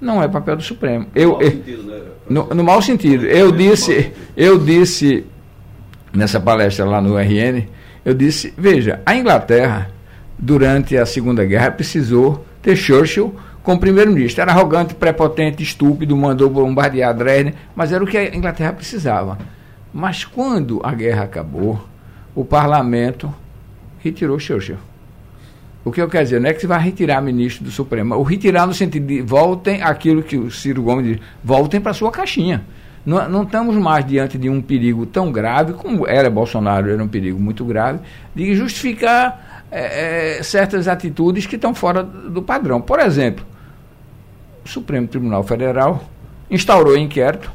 Não 0.00 0.22
é 0.22 0.28
papel 0.28 0.56
do 0.56 0.62
Supremo. 0.62 1.06
Eu, 1.14 1.32
no, 1.32 1.42
eu, 1.42 1.50
sentido, 1.50 1.82
né? 1.82 2.00
no, 2.28 2.44
no 2.46 2.64
mau 2.64 2.80
sentido. 2.80 3.26
Eu 3.26 3.52
disse, 3.52 4.12
eu 4.36 4.58
disse 4.58 5.26
nessa 6.12 6.40
palestra 6.40 6.84
lá 6.84 7.00
no 7.00 7.16
RN, 7.16 7.66
eu 8.04 8.14
disse, 8.14 8.52
veja, 8.56 9.00
a 9.04 9.14
Inglaterra, 9.14 9.90
durante 10.38 10.96
a 10.96 11.04
Segunda 11.04 11.44
Guerra, 11.44 11.70
precisou 11.70 12.44
ter 12.62 12.76
Churchill 12.76 13.34
como 13.62 13.78
primeiro-ministro. 13.78 14.40
Era 14.40 14.52
arrogante, 14.52 14.94
prepotente, 14.94 15.62
estúpido, 15.62 16.16
mandou 16.16 16.48
bombardear 16.48 17.14
Dresden, 17.14 17.54
mas 17.74 17.92
era 17.92 18.02
o 18.02 18.06
que 18.06 18.16
a 18.16 18.34
Inglaterra 18.34 18.72
precisava. 18.72 19.38
Mas 19.92 20.24
quando 20.24 20.80
a 20.82 20.94
guerra 20.94 21.24
acabou, 21.24 21.84
o 22.34 22.44
parlamento 22.44 23.32
retirou 23.98 24.38
Churchill. 24.38 24.89
O 25.84 25.90
que 25.90 26.00
eu 26.00 26.08
quero 26.08 26.24
dizer, 26.24 26.40
não 26.40 26.50
é 26.50 26.52
que 26.52 26.60
você 26.60 26.66
vai 26.66 26.80
retirar 26.80 27.22
ministro 27.22 27.64
do 27.64 27.70
Supremo, 27.70 28.14
o 28.14 28.22
retirar 28.22 28.66
no 28.66 28.74
sentido 28.74 29.06
de 29.06 29.22
voltem 29.22 29.82
aquilo 29.82 30.22
que 30.22 30.36
o 30.36 30.50
Ciro 30.50 30.82
Gomes 30.82 31.06
diz, 31.06 31.18
voltem 31.42 31.80
para 31.80 31.94
sua 31.94 32.10
caixinha. 32.10 32.64
Não, 33.04 33.26
não, 33.30 33.42
estamos 33.44 33.74
mais 33.76 34.06
diante 34.06 34.36
de 34.36 34.50
um 34.50 34.60
perigo 34.60 35.06
tão 35.06 35.32
grave, 35.32 35.72
como 35.72 36.06
era 36.06 36.28
Bolsonaro, 36.28 36.90
era 36.90 37.02
um 37.02 37.08
perigo 37.08 37.40
muito 37.40 37.64
grave, 37.64 38.00
de 38.34 38.54
justificar 38.54 39.64
é, 39.70 40.42
certas 40.42 40.86
atitudes 40.86 41.46
que 41.46 41.56
estão 41.56 41.74
fora 41.74 42.02
do 42.02 42.42
padrão. 42.42 42.78
Por 42.78 43.00
exemplo, 43.00 43.46
o 44.62 44.68
Supremo 44.68 45.08
Tribunal 45.08 45.42
Federal 45.44 46.04
instaurou 46.50 46.94
inquérito 46.94 47.50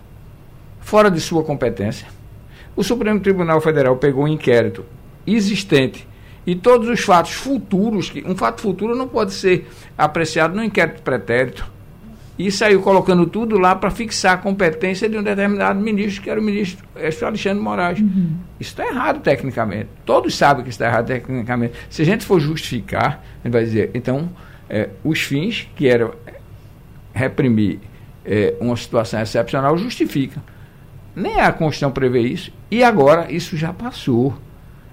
fora 0.80 1.12
de 1.12 1.20
sua 1.22 1.44
competência. 1.44 2.08
O 2.76 2.84
Supremo 2.84 3.20
Tribunal 3.20 3.62
Federal 3.62 3.96
pegou 3.98 4.24
um 4.24 4.28
inquérito 4.28 4.84
existente 5.28 6.08
e 6.46 6.56
todos 6.56 6.88
os 6.88 7.02
fatos 7.02 7.34
futuros, 7.34 8.10
que 8.10 8.24
um 8.26 8.36
fato 8.36 8.62
futuro 8.62 8.96
não 8.96 9.08
pode 9.08 9.34
ser 9.34 9.68
apreciado 9.98 10.56
no 10.56 10.64
inquérito 10.64 11.02
pretérito 11.02 11.76
e 12.38 12.52
saiu 12.52 12.82
colocando 12.82 13.26
tudo 13.26 13.58
lá 13.58 13.76
para 13.76 13.90
fixar 13.90 14.34
a 14.34 14.38
competência 14.38 15.08
de 15.08 15.18
um 15.18 15.24
determinado 15.24 15.80
ministro, 15.80 16.22
que 16.22 16.30
era 16.30 16.40
o 16.40 16.44
ministro 16.44 16.86
Alexandre 16.96 17.64
Moraes. 17.64 18.00
Uhum. 18.00 18.36
Isso 18.60 18.72
está 18.72 18.86
errado 18.86 19.22
tecnicamente. 19.22 19.88
Todos 20.06 20.36
sabem 20.36 20.64
que 20.64 20.70
está 20.70 20.86
errado 20.86 21.08
tecnicamente. 21.08 21.74
Se 21.90 22.02
a 22.02 22.06
gente 22.06 22.26
for 22.26 22.40
justificar, 22.40 23.24
a 23.42 23.48
gente 23.48 23.54
vai 23.54 23.64
dizer, 23.64 23.92
então, 23.94 24.30
é, 24.70 24.90
os 25.04 25.22
fins, 25.22 25.70
que 25.76 25.88
eram 25.88 26.14
reprimir 27.14 27.80
é, 28.26 28.54
uma 28.60 28.76
situação 28.76 29.22
excepcional, 29.22 29.78
justificam. 29.78 30.44
Nem 31.16 31.40
a 31.40 31.54
Constituição 31.54 31.92
prevê 31.92 32.20
isso, 32.20 32.52
e 32.70 32.84
agora 32.84 33.32
isso 33.32 33.56
já 33.56 33.72
passou. 33.72 34.36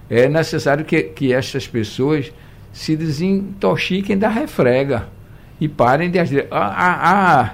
É 0.09 0.27
necessário 0.27 0.85
que, 0.85 1.01
que 1.03 1.33
essas 1.33 1.67
pessoas 1.67 2.31
se 2.71 2.95
desintoxiquem 2.95 4.17
da 4.17 4.29
refrega 4.29 5.07
e 5.59 5.67
parem 5.67 6.09
de 6.09 6.19
agir. 6.19 6.47
A, 6.51 6.57
a, 6.59 7.41
a, 7.41 7.51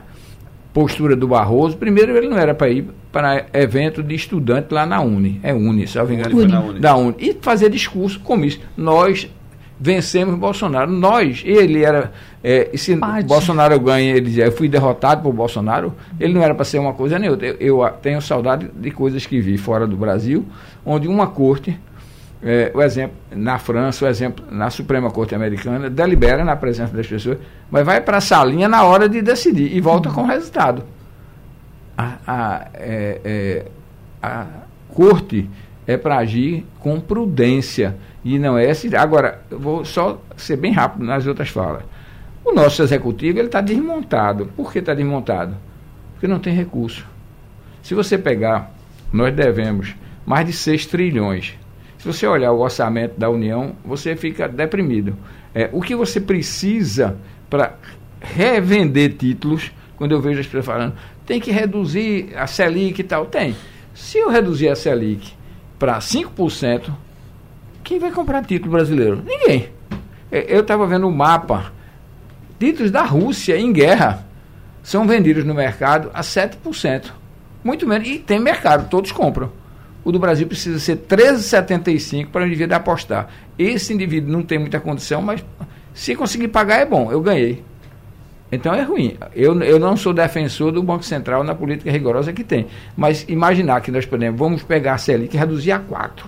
postura 0.74 1.16
do 1.16 1.28
Barroso, 1.28 1.78
primeiro 1.78 2.16
ele 2.16 2.30
não 2.30 2.38
era 2.38 2.54
para 2.54 2.70
ir 2.70 2.88
para 3.12 3.48
evento 3.54 4.04
de 4.04 4.14
estudante 4.14 4.74
lá 4.74 4.86
na 4.86 5.02
Uni, 5.02 5.40
é 5.42 5.52
Uni, 5.52 5.88
se 5.88 5.98
eu 5.98 6.06
não 6.06 6.14
engano, 6.14 6.38
Uni. 6.38 6.54
Uni. 6.54 6.80
da 6.80 6.96
Uni, 6.96 7.16
e 7.18 7.34
fazer 7.42 7.70
discurso 7.70 8.20
como 8.20 8.46
isso. 8.46 8.60
Nós 8.78 9.28
vencemos 9.80 10.36
Bolsonaro, 10.36 10.92
nós, 10.92 11.42
ele 11.46 11.84
era, 11.84 12.12
é, 12.44 12.70
se 12.76 12.96
Pode. 12.98 13.26
Bolsonaro 13.26 13.80
ganha, 13.80 14.12
ele 14.12 14.28
dizia, 14.28 14.46
eu 14.46 14.52
fui 14.52 14.68
derrotado 14.68 15.24
por 15.24 15.34
Bolsonaro, 15.34 15.94
ele 16.20 16.34
não 16.34 16.44
era 16.44 16.54
para 16.54 16.66
ser 16.66 16.78
uma 16.80 16.94
coisa 16.94 17.18
nem 17.18 17.30
outra. 17.30 17.48
Eu, 17.48 17.82
eu 17.82 17.90
tenho 18.02 18.22
saudade 18.22 18.70
de 18.76 18.92
coisas 18.92 19.26
que 19.26 19.40
vi 19.42 19.58
fora 19.58 19.88
do 19.88 19.98
Brasil, 19.98 20.46
onde 20.86 21.08
uma 21.08 21.28
corte 21.28 21.80
é, 22.42 22.72
o 22.74 22.82
exemplo 22.82 23.18
na 23.32 23.60
França, 23.60 24.06
o 24.06 24.08
exemplo 24.08 24.46
na 24.50 24.70
Suprema 24.70 25.12
Corte 25.12 25.36
Americana, 25.36 25.90
delibera 25.90 26.46
na 26.46 26.56
presença 26.56 26.96
das 26.96 27.06
pessoas, 27.06 27.38
mas 27.70 27.86
vai 27.86 28.00
para 28.00 28.18
a 28.18 28.22
salinha 28.22 28.70
na 28.70 28.84
hora 28.84 29.10
de 29.10 29.22
decidir 29.22 29.76
e 29.76 29.82
volta 29.82 30.10
com 30.10 30.22
o 30.22 30.26
resultado. 30.26 30.84
A, 31.98 32.18
a, 32.26 32.68
é, 32.76 33.22
é, 33.24 33.66
a 34.24 34.46
corte 34.94 35.50
é 35.86 35.98
para 35.98 36.18
agir 36.18 36.66
com 36.80 37.00
prudência 37.00 37.98
e 38.24 38.40
não 38.40 38.58
é 38.58 38.70
esse. 38.70 38.96
Agora, 38.96 39.42
vou 39.50 39.84
só 39.84 40.22
ser 40.38 40.56
bem 40.56 40.72
rápido 40.72 41.04
nas 41.04 41.28
outras 41.28 41.50
falas. 41.50 41.84
O 42.46 42.54
nosso 42.54 42.82
executivo 42.82 43.40
ele 43.40 43.48
está 43.48 43.60
desmontado. 43.60 44.46
Por 44.56 44.72
que 44.72 44.80
está 44.80 44.94
desmontado? 44.94 45.56
Porque 46.14 46.28
não 46.28 46.40
tem 46.40 46.54
recurso. 46.54 47.06
Se 47.84 47.94
você 47.94 48.18
pegar, 48.18 48.72
nós 49.12 49.34
devemos 49.34 49.96
mais 50.26 50.46
de 50.46 50.54
6 50.54 50.86
trilhões 50.86 51.58
se 52.00 52.08
você 52.08 52.26
olhar 52.26 52.54
o 52.54 52.62
orçamento 52.62 53.20
da 53.20 53.30
União, 53.30 53.76
você 53.84 54.16
fica 54.16 54.48
deprimido. 54.48 55.18
É, 55.54 55.70
o 55.74 55.82
que 55.82 55.94
você 55.94 56.22
precisa 56.22 57.18
para 57.50 57.74
revender 58.22 59.16
títulos, 59.18 59.70
quando 59.98 60.14
eu 60.14 60.22
vejo 60.22 60.40
as 60.40 60.46
pessoas 60.46 60.66
falando, 60.66 60.94
tem 61.26 61.42
que 61.42 61.52
reduzir 61.52 62.32
a 62.38 62.48
Selic 62.48 63.02
e 63.02 63.04
tal. 63.04 63.26
Tem. 63.26 63.54
Se 63.94 64.18
eu 64.18 64.30
reduzir 64.30 64.70
a 64.70 64.78
Selic 64.78 65.34
para 65.78 66.00
5%, 66.00 66.90
quem 67.84 68.00
vai 68.00 68.12
comprar 68.12 68.46
título 68.46 68.72
brasileiro? 68.72 69.22
Ninguém. 69.26 69.68
É, 70.32 70.46
eu 70.48 70.62
estava 70.62 70.88
vendo 70.88 71.06
o 71.06 71.10
um 71.10 71.16
mapa. 71.16 71.74
Títulos 72.58 72.92
da 72.92 73.04
Rússia 73.04 73.58
em 73.58 73.74
guerra 73.74 74.26
são 74.82 75.06
vendidos 75.06 75.44
no 75.44 75.54
mercado 75.54 76.10
a 76.14 76.22
7%. 76.22 77.12
Muito 77.62 77.86
menos. 77.86 78.08
E 78.08 78.20
tem 78.20 78.40
mercado, 78.40 78.90
todos 78.90 79.12
compram 79.12 79.59
o 80.04 80.12
do 80.12 80.20
Brasil 80.20 80.48
precisa 80.48 80.80
ser 80.80 80.98
13,75 80.98 82.28
para 82.28 82.44
o 82.44 82.48
indivíduo 82.48 82.76
apostar. 82.76 83.30
Esse 83.58 83.94
indivíduo 83.94 84.32
não 84.32 84.42
tem 84.42 84.58
muita 84.58 84.80
condição, 84.80 85.22
mas 85.22 85.44
se 85.94 86.16
conseguir 86.16 86.48
pagar 86.48 86.78
é 86.78 86.86
bom, 86.86 87.12
eu 87.12 87.22
ganhei. 87.22 87.64
Então 88.52 88.74
é 88.74 88.82
ruim. 88.82 89.18
Eu, 89.36 89.62
eu 89.62 89.80
não 89.80 89.96
sou 89.96 90.14
defensor 90.14 90.72
do 90.72 90.82
Banco 90.82 91.04
Central 91.04 91.44
na 91.44 91.54
política 91.54 91.92
rigorosa 91.92 92.34
que 92.34 92.44
tem. 92.44 92.68
Mas 92.98 93.26
imaginar 93.28 93.82
que 93.82 93.92
nós 93.92 94.06
podemos, 94.06 94.40
vamos 94.40 94.64
pegar 94.64 94.94
a 94.94 94.98
Selic 94.98 95.36
e 95.36 95.40
reduzir 95.40 95.72
a 95.72 95.80
4. 95.80 96.28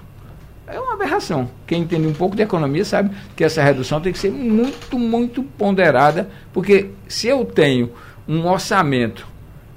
É 0.67 0.79
uma 0.79 0.93
aberração. 0.93 1.49
Quem 1.65 1.81
entende 1.81 2.07
um 2.07 2.13
pouco 2.13 2.36
de 2.36 2.43
economia 2.43 2.86
sabe 2.86 3.12
que 3.36 3.43
essa 3.43 3.63
redução 3.63 3.99
tem 3.99 4.13
que 4.13 4.19
ser 4.19 4.31
muito, 4.31 4.97
muito 4.97 5.43
ponderada, 5.43 6.29
porque 6.53 6.91
se 7.07 7.27
eu 7.27 7.43
tenho 7.43 7.91
um 8.27 8.47
orçamento 8.47 9.27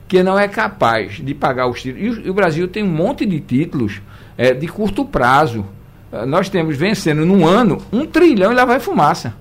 que 0.06 0.22
não 0.22 0.38
é 0.38 0.48
capaz 0.48 1.14
de 1.14 1.34
pagar 1.34 1.66
os 1.66 1.82
títulos. 1.82 2.24
E 2.24 2.30
o, 2.30 2.34
Brasil 2.34 2.68
tem 2.68 2.82
um 2.82 2.92
monte 2.92 3.24
de 3.24 3.40
títulos 3.40 4.00
é, 4.36 4.52
de 4.52 4.66
curto 4.68 5.04
prazo. 5.04 5.66
Uh, 6.12 6.26
nós 6.26 6.48
temos 6.48 6.76
vencendo 6.76 7.24
num 7.24 7.46
ano 7.46 7.82
um 7.92 8.06
trilhão 8.06 8.52
e 8.52 8.54
lá 8.54 8.64
vai 8.64 8.80
fumaça. 8.80 9.34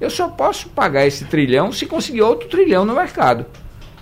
Eu 0.00 0.10
só 0.10 0.28
posso 0.28 0.68
pagar 0.70 1.06
esse 1.06 1.24
trilhão 1.26 1.72
se 1.72 1.86
conseguir 1.86 2.22
outro 2.22 2.48
trilhão 2.48 2.84
no 2.84 2.94
mercado. 2.94 3.46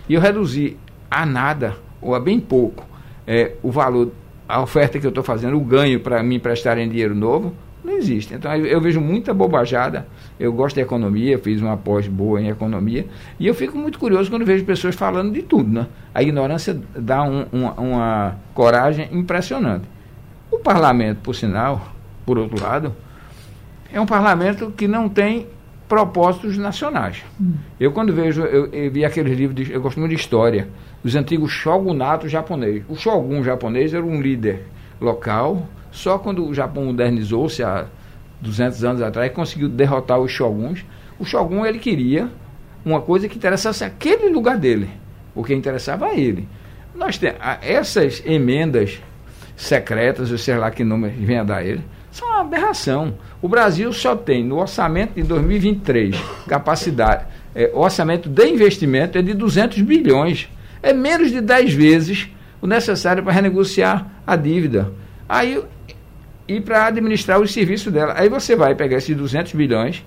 E 0.08 0.14
eu 0.14 0.20
reduzir 0.20 0.78
a 1.10 1.26
nada, 1.26 1.76
ou 2.00 2.14
a 2.14 2.20
bem 2.20 2.38
pouco, 2.38 2.86
é, 3.26 3.52
o 3.62 3.70
valor, 3.70 4.12
a 4.48 4.62
oferta 4.62 4.98
que 4.98 5.06
eu 5.06 5.10
estou 5.10 5.24
fazendo, 5.24 5.56
o 5.56 5.60
ganho 5.60 6.00
para 6.00 6.22
me 6.22 6.36
emprestarem 6.36 6.88
dinheiro 6.88 7.14
novo, 7.14 7.54
não 7.88 7.96
existe. 7.96 8.34
Então 8.34 8.54
eu, 8.54 8.80
vejo 8.80 9.00
muita 9.00 9.32
bobajada 9.32 10.06
eu 10.38 10.52
gosto 10.52 10.76
de 10.76 10.82
economia, 10.82 11.38
fiz 11.38 11.60
uma 11.60 11.76
pós 11.76 12.06
boa 12.06 12.40
em 12.40 12.48
economia, 12.48 13.06
e 13.40 13.46
eu 13.46 13.54
fico 13.54 13.76
muito 13.76 13.98
curioso 13.98 14.30
quando 14.30 14.44
vejo 14.44 14.64
pessoas 14.64 14.94
falando 14.94 15.32
de 15.32 15.42
tudo, 15.42 15.68
né? 15.68 15.86
A 16.14 16.22
ignorância 16.22 16.80
dá 16.96 17.22
um, 17.22 17.46
um, 17.52 17.66
uma 17.66 18.36
coragem 18.54 19.08
impressionante. 19.10 19.84
O 20.50 20.58
parlamento, 20.58 21.18
por 21.18 21.34
sinal, 21.34 21.92
por 22.24 22.38
outro 22.38 22.62
lado, 22.62 22.94
é 23.92 24.00
um 24.00 24.06
parlamento 24.06 24.70
que 24.70 24.86
não 24.86 25.08
tem 25.08 25.46
propósitos 25.88 26.56
nacionais. 26.56 27.24
Hum. 27.40 27.54
Eu, 27.80 27.90
quando 27.92 28.12
vejo, 28.12 28.42
eu, 28.42 28.66
eu, 28.66 28.90
vi 28.92 29.04
aqueles 29.04 29.36
livros, 29.36 29.56
de, 29.56 29.72
eu 29.72 29.80
gosto 29.80 29.98
muito 29.98 30.14
de 30.14 30.20
história, 30.20 30.68
os 31.02 31.16
antigos 31.16 31.50
shogunatos 31.50 32.30
japoneses. 32.30 32.84
O 32.88 32.94
shogun 32.94 33.42
japonês 33.42 33.92
era 33.92 34.04
um 34.04 34.20
líder 34.20 34.66
local, 35.00 35.66
só 35.90 36.18
quando 36.18 36.46
o 36.46 36.54
Japão 36.54 36.84
modernizou-se 36.86 37.62
há 37.62 37.86
200 38.40 38.84
anos 38.84 39.02
atrás, 39.02 39.32
conseguiu 39.32 39.68
derrotar 39.68 40.18
os 40.18 40.30
shoguns. 40.30 40.84
O 41.18 41.24
shogun, 41.24 41.66
ele 41.66 41.78
queria 41.78 42.28
uma 42.84 43.00
coisa 43.00 43.28
que 43.28 43.36
interessasse 43.36 43.84
aquele 43.84 44.28
lugar 44.28 44.56
dele, 44.56 44.88
o 45.34 45.42
que 45.42 45.54
interessava 45.54 46.06
a 46.06 46.14
ele. 46.14 46.48
Nós 46.94 47.18
temos 47.18 47.38
essas 47.60 48.22
emendas 48.24 49.00
secretas, 49.56 50.30
ou 50.30 50.38
sei 50.38 50.56
lá 50.56 50.70
que 50.70 50.84
nome 50.84 51.08
venha 51.08 51.44
dar 51.44 51.64
ele, 51.64 51.82
são 52.10 52.28
uma 52.28 52.40
aberração. 52.40 53.14
O 53.42 53.48
Brasil 53.48 53.92
só 53.92 54.16
tem 54.16 54.44
no 54.44 54.58
orçamento 54.58 55.14
de 55.14 55.22
2023 55.22 56.16
capacidade, 56.46 57.26
é, 57.54 57.70
o 57.74 57.80
orçamento 57.80 58.28
de 58.28 58.46
investimento 58.48 59.18
é 59.18 59.22
de 59.22 59.34
200 59.34 59.80
bilhões. 59.82 60.48
É 60.80 60.92
menos 60.92 61.30
de 61.30 61.40
10 61.40 61.74
vezes 61.74 62.28
o 62.60 62.66
necessário 62.66 63.22
para 63.22 63.32
renegociar 63.32 64.06
a 64.26 64.36
dívida. 64.36 64.92
Aí, 65.28 65.62
e 66.48 66.60
para 66.60 66.86
administrar 66.86 67.40
os 67.40 67.52
serviços 67.52 67.92
dela. 67.92 68.14
Aí 68.16 68.28
você 68.28 68.56
vai 68.56 68.74
pegar 68.74 68.96
esses 68.96 69.14
200 69.14 69.52
bilhões 69.52 70.04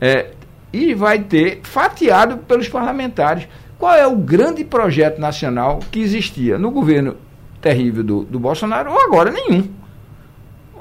é, 0.00 0.30
e 0.72 0.94
vai 0.94 1.18
ter 1.18 1.60
fatiado 1.64 2.38
pelos 2.38 2.68
parlamentares. 2.68 3.48
Qual 3.78 3.92
é 3.92 4.06
o 4.06 4.14
grande 4.14 4.64
projeto 4.64 5.18
nacional 5.18 5.80
que 5.90 6.00
existia 6.00 6.56
no 6.56 6.70
governo 6.70 7.16
terrível 7.60 8.04
do, 8.04 8.24
do 8.24 8.38
Bolsonaro 8.38 8.92
ou 8.92 9.00
agora 9.00 9.32
nenhum? 9.32 9.68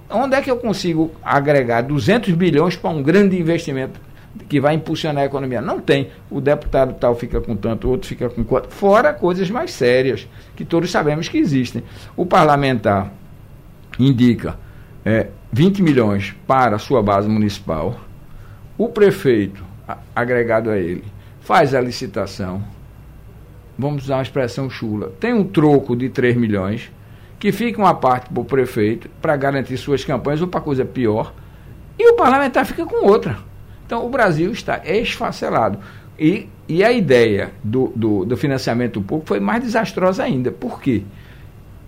Onde 0.08 0.36
é 0.36 0.41
que 0.41 0.52
eu 0.52 0.58
consigo 0.58 1.12
agregar 1.24 1.82
200 1.82 2.32
bilhões 2.34 2.76
para 2.76 2.91
um 2.91 3.02
grande 3.02 3.39
investimento 3.39 4.00
que 4.48 4.60
vai 4.60 4.76
impulsionar 4.76 5.24
a 5.24 5.26
economia? 5.26 5.62
Não 5.62 5.80
tem. 5.80 6.12
O 6.30 6.39
deputado 6.39 6.94
tal 7.00 7.15
fica 7.15 7.41
com 7.41 7.56
tanto, 7.56 7.88
o 7.88 7.91
outro 7.91 8.08
fica 8.08 8.30
com 8.30 8.44
quanto. 8.44 8.70
Fora 8.70 9.13
coisas 9.13 9.50
mais 9.50 9.72
sérias, 9.72 10.28
que 10.56 10.63
todos 10.63 10.91
sabemos 10.91 11.28
que 11.28 11.38
existem. 11.38 11.84
O 12.15 12.26
parlamentar 12.26 13.12
indica 14.08 14.58
é, 15.06 15.28
20 15.52 15.82
milhões 15.82 16.36
para 16.48 16.76
a 16.76 16.80
sua 16.80 17.02
base 17.02 17.28
municipal. 17.28 18.00
O 18.78 18.90
prefeito, 18.90 19.64
agregado 20.16 20.70
a 20.70 20.78
ele, 20.78 21.04
faz 21.42 21.74
a 21.74 21.82
licitação 21.82 22.64
vamos 23.82 24.04
usar 24.04 24.18
uma 24.18 24.22
expressão 24.22 24.70
chula, 24.70 25.12
tem 25.20 25.34
um 25.34 25.44
troco 25.44 25.96
de 25.96 26.10
3 26.10 26.38
milhões, 26.38 26.92
que 27.40 27.52
fica 27.52 27.80
uma 27.80 27.96
parte 27.96 28.30
para 28.30 28.42
o 28.42 28.46
prefeito 28.46 29.10
para 29.22 29.36
garantir 29.36 29.76
suas 29.78 30.06
campanhas 30.06 30.42
ou 30.42 30.48
para 30.48 30.62
coisa 30.62 30.86
pior, 30.86 31.34
e 31.98 32.12
o 32.12 32.16
parlamentar 32.16 32.66
fica 32.66 32.86
com 32.86 33.08
outra. 33.08 33.38
Então 33.86 34.06
o 34.06 34.10
Brasil 34.10 34.52
está 34.52 34.82
esfacelado. 34.86 35.80
E, 36.20 36.48
e 36.68 36.84
a 36.84 36.92
ideia 36.92 37.52
do, 37.64 37.92
do, 37.96 38.26
do 38.26 38.38
financiamento 38.38 39.02
público 39.02 39.28
foi 39.28 39.40
mais 39.40 39.64
desastrosa 39.64 40.24
ainda. 40.24 40.52
Por 40.52 40.80
quê? 40.80 41.04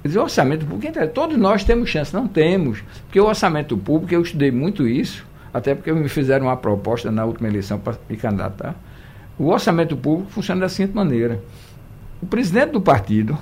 O 0.06 0.20
orçamento 0.20 0.66
público, 0.66 1.08
todos 1.08 1.38
nós 1.38 1.64
temos 1.64 1.90
chance, 1.90 2.14
não 2.14 2.28
temos. 2.28 2.84
Porque 3.06 3.20
o 3.20 3.26
orçamento 3.26 3.78
público, 3.78 4.14
eu 4.14 4.22
estudei 4.22 4.52
muito 4.52 4.86
isso, 4.86 5.26
até 5.54 5.74
porque 5.74 5.92
me 5.94 6.10
fizeram 6.10 6.48
uma 6.48 6.58
proposta 6.58 7.10
na 7.10 7.24
última 7.24 7.48
eleição 7.48 7.80
para 7.80 7.96
me 8.10 8.18
candidatar. 8.18 8.76
O 9.40 9.48
orçamento 9.48 9.96
público 9.96 10.30
funciona 10.32 10.62
da 10.62 10.70
seguinte 10.70 10.94
maneira: 10.94 11.42
o 12.22 12.26
presidente 12.26 12.72
do 12.72 12.82
partido 12.82 13.38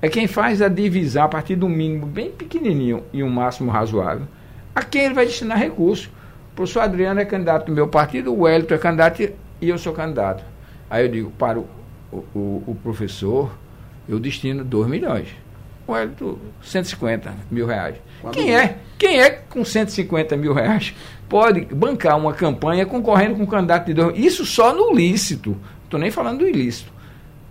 é 0.00 0.08
quem 0.08 0.26
faz 0.26 0.62
a 0.62 0.68
divisão 0.68 1.24
a 1.24 1.28
partir 1.28 1.56
do 1.56 1.68
mínimo 1.68 2.06
bem 2.06 2.30
pequenininho 2.30 3.02
e 3.12 3.22
um 3.22 3.28
máximo 3.28 3.70
razoável, 3.70 4.26
a 4.74 4.82
quem 4.82 5.04
ele 5.04 5.14
vai 5.14 5.26
destinar 5.26 5.58
recursos. 5.58 6.06
O 6.52 6.56
professor 6.56 6.80
Adriano 6.80 7.20
é 7.20 7.24
candidato 7.24 7.66
do 7.66 7.72
meu 7.72 7.88
partido, 7.88 8.32
o 8.32 8.42
Wellington 8.42 8.74
é 8.74 8.78
candidato 8.78 9.22
e 9.22 9.68
eu 9.68 9.76
sou 9.78 9.92
candidato. 9.92 10.44
Aí 10.88 11.04
eu 11.04 11.10
digo 11.10 11.30
para 11.32 11.58
o, 11.58 11.66
o, 12.12 12.62
o 12.66 12.76
professor, 12.82 13.50
eu 14.08 14.18
destino 14.18 14.64
2 14.64 14.88
milhões. 14.88 15.28
Wellington, 15.88 16.38
150 16.62 17.34
mil 17.50 17.66
reais. 17.66 17.96
quem 18.32 18.54
é? 18.54 18.78
Quem 18.98 19.20
é 19.20 19.30
com 19.30 19.64
150 19.64 20.36
mil 20.36 20.52
reais 20.52 20.94
pode 21.28 21.62
bancar 21.66 22.16
uma 22.16 22.32
campanha 22.32 22.84
concorrendo 22.86 23.36
com 23.36 23.42
um 23.42 23.46
candidato 23.46 23.86
de 23.86 23.94
dois 23.94 24.18
Isso 24.18 24.44
só 24.44 24.74
no 24.74 24.94
lícito. 24.94 25.56
Estou 25.84 26.00
nem 26.00 26.10
falando 26.10 26.40
do 26.40 26.48
ilícito. 26.48 26.92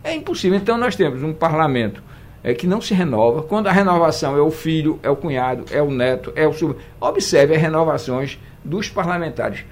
É 0.03 0.13
impossível. 0.13 0.57
Então 0.57 0.77
nós 0.77 0.95
temos 0.95 1.23
um 1.23 1.33
parlamento 1.33 2.03
é, 2.43 2.53
que 2.53 2.67
não 2.67 2.79
se 2.79 2.93
renova. 2.93 3.41
Quando 3.41 3.67
a 3.67 3.71
renovação 3.71 4.37
é 4.37 4.41
o 4.41 4.51
filho, 4.51 4.99
é 5.01 5.09
o 5.09 5.15
cunhado, 5.15 5.65
é 5.71 5.81
o 5.81 5.89
neto, 5.89 6.31
é 6.35 6.47
o 6.47 6.53
sub. 6.53 6.75
Observe 7.01 7.55
as 7.55 7.61
renovações 7.61 8.37
dos 8.63 8.89
parlamentares. 8.89 9.65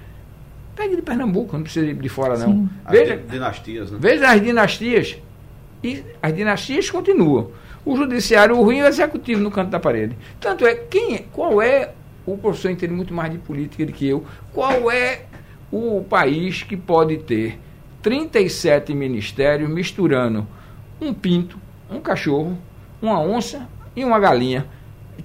Pegue 0.74 0.96
de 0.96 1.02
Pernambuco, 1.02 1.56
não 1.56 1.62
precisa 1.62 1.86
ir 1.86 1.94
de 1.94 2.08
fora, 2.08 2.36
não. 2.36 2.52
Sim. 2.52 2.70
Veja, 2.90 3.14
as 3.14 3.30
dinastias, 3.30 3.90
né? 3.92 3.98
Veja 4.00 4.28
as 4.28 4.42
dinastias. 4.42 5.18
E 5.84 6.02
as 6.20 6.34
dinastias 6.34 6.90
continuam. 6.90 7.50
O 7.84 7.96
judiciário, 7.96 8.56
o 8.56 8.62
ruim 8.62 8.78
é 8.78 8.84
o 8.84 8.88
executivo 8.88 9.42
no 9.42 9.50
canto 9.50 9.70
da 9.70 9.78
parede. 9.78 10.16
Tanto 10.40 10.66
é, 10.66 10.74
quem 10.74 11.16
é, 11.16 11.24
qual 11.32 11.60
é, 11.60 11.92
o 12.24 12.38
professor 12.38 12.70
entende 12.70 12.94
muito 12.94 13.12
mais 13.12 13.30
de 13.30 13.38
política 13.38 13.84
do 13.84 13.92
que 13.92 14.08
eu, 14.08 14.24
qual 14.52 14.90
é 14.90 15.22
o 15.70 16.02
país 16.02 16.62
que 16.62 16.76
pode 16.76 17.18
ter 17.18 17.58
37 18.00 18.94
ministérios 18.94 19.68
misturando 19.68 20.46
um 21.00 21.12
pinto, 21.12 21.58
um 21.90 22.00
cachorro, 22.00 22.56
uma 23.02 23.20
onça 23.20 23.68
e 23.94 24.04
uma 24.04 24.18
galinha. 24.18 24.66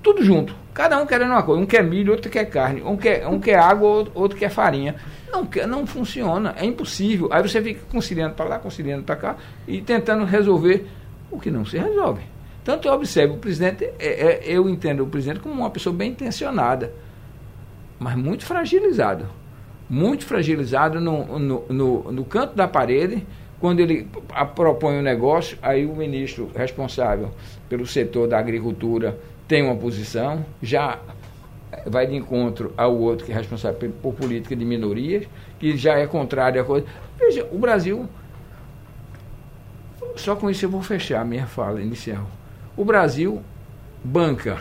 Tudo 0.04 0.24
junto. 0.24 0.56
Cada 0.74 1.02
um 1.02 1.06
querendo 1.06 1.32
uma 1.32 1.44
coisa. 1.44 1.62
Um 1.62 1.66
quer 1.66 1.84
milho, 1.84 2.12
outro 2.12 2.30
quer 2.30 2.46
carne. 2.46 2.82
Um 2.82 2.96
quer, 2.96 3.28
um 3.28 3.40
quer 3.40 3.60
água, 3.60 4.08
outro 4.14 4.38
quer 4.38 4.50
farinha. 4.50 4.96
Não, 5.32 5.48
não 5.68 5.86
funciona. 5.88 6.54
É 6.58 6.66
impossível. 6.66 7.30
Aí 7.32 7.42
você 7.42 7.62
fica 7.62 7.82
conciliando 7.92 8.36
para 8.36 8.46
lá, 8.46 8.60
conciliando 8.60 9.04
para 9.04 9.16
cá 9.16 9.36
e 9.68 9.82
tentando 9.82 10.26
resolver 10.26 10.88
o 11.32 11.40
que 11.40 11.50
não 11.50 11.66
se 11.66 11.78
resolve. 11.78 12.22
Tanto 12.70 12.88
eu 12.88 12.94
observo 12.94 13.34
o 13.34 13.38
presidente, 13.40 13.84
é, 13.98 14.08
é, 14.08 14.42
eu 14.46 14.70
entendo 14.70 15.02
o 15.02 15.08
presidente 15.08 15.40
como 15.40 15.56
uma 15.56 15.72
pessoa 15.72 15.92
bem 15.92 16.12
intencionada, 16.12 16.94
mas 17.98 18.16
muito 18.16 18.46
fragilizado 18.46 19.26
muito 19.90 20.24
fragilizado 20.24 21.02
no, 21.02 21.40
no, 21.40 21.66
no, 21.68 22.12
no 22.12 22.26
canto 22.26 22.56
da 22.56 22.68
parede. 22.68 23.26
Quando 23.60 23.80
ele 23.80 24.08
propõe 24.54 25.00
um 25.00 25.02
negócio, 25.02 25.58
aí 25.64 25.84
o 25.84 25.96
ministro 25.96 26.52
responsável 26.56 27.32
pelo 27.68 27.88
setor 27.88 28.28
da 28.28 28.38
agricultura 28.38 29.20
tem 29.48 29.64
uma 29.64 29.76
posição, 29.76 30.46
já 30.62 31.00
vai 31.88 32.06
de 32.06 32.16
encontro 32.16 32.72
ao 32.78 32.96
outro 32.96 33.26
que 33.26 33.32
é 33.32 33.36
responsável 33.36 33.92
por 34.00 34.14
política 34.14 34.56
de 34.56 34.64
minorias, 34.64 35.26
que 35.58 35.76
já 35.76 35.98
é 35.98 36.06
contrário 36.06 36.62
à 36.62 36.64
coisa. 36.64 36.86
Veja, 37.18 37.48
o 37.52 37.58
Brasil. 37.58 38.08
Só 40.16 40.36
com 40.36 40.52
isso 40.52 40.66
eu 40.66 40.70
vou 40.70 40.84
fechar 40.84 41.22
a 41.22 41.26
minha 41.26 41.48
fala 41.48 41.82
inicial. 41.82 42.28
O 42.80 42.86
Brasil 42.86 43.44
banca 44.02 44.58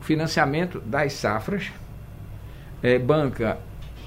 financiamento 0.00 0.80
das 0.80 1.12
safras, 1.12 1.70
é, 2.82 2.98
banca 2.98 3.58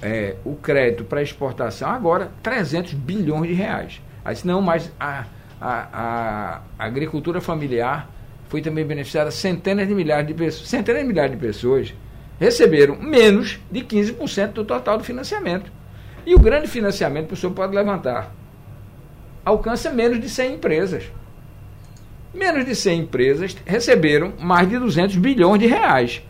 é, 0.01 0.37
o 0.43 0.55
crédito 0.55 1.03
para 1.03 1.21
exportação 1.21 1.87
agora 1.87 2.31
300 2.41 2.95
bilhões 2.95 3.47
de 3.47 3.53
reais. 3.53 4.01
Aí, 4.25 4.35
não, 4.43 4.59
mas 4.59 4.91
a, 4.99 5.25
a, 5.61 5.87
a, 5.93 6.61
agricultura 6.79 7.39
familiar 7.39 8.09
foi 8.49 8.59
também 8.59 8.83
beneficiada 8.83 9.29
centenas 9.29 9.87
de 9.87 9.93
milhares 9.93 10.25
de 10.25 10.33
pessoas. 10.33 10.67
Centenas 10.67 11.03
de 11.03 11.07
milhares 11.07 11.31
de 11.33 11.37
pessoas 11.37 11.93
receberam 12.39 12.95
menos 12.95 13.59
de 13.69 13.81
15% 13.81 14.53
do 14.53 14.65
total 14.65 14.97
do 14.97 15.03
financiamento. 15.03 15.71
E 16.25 16.33
o 16.33 16.39
grande 16.39 16.65
financiamento, 16.65 17.25
o 17.25 17.27
professor 17.27 17.51
pode 17.51 17.75
levantar, 17.75 18.33
alcança 19.45 19.91
menos 19.91 20.19
de 20.19 20.27
100 20.27 20.55
empresas. 20.55 21.20
Menos 22.33 22.65
de 22.65 22.75
100 22.75 22.99
empresas 22.99 23.57
receberam 23.65 24.33
mais 24.39 24.69
de 24.69 24.79
200 24.79 25.17
bilhões 25.17 25.59
de 25.59 25.67
reais. 25.67 26.21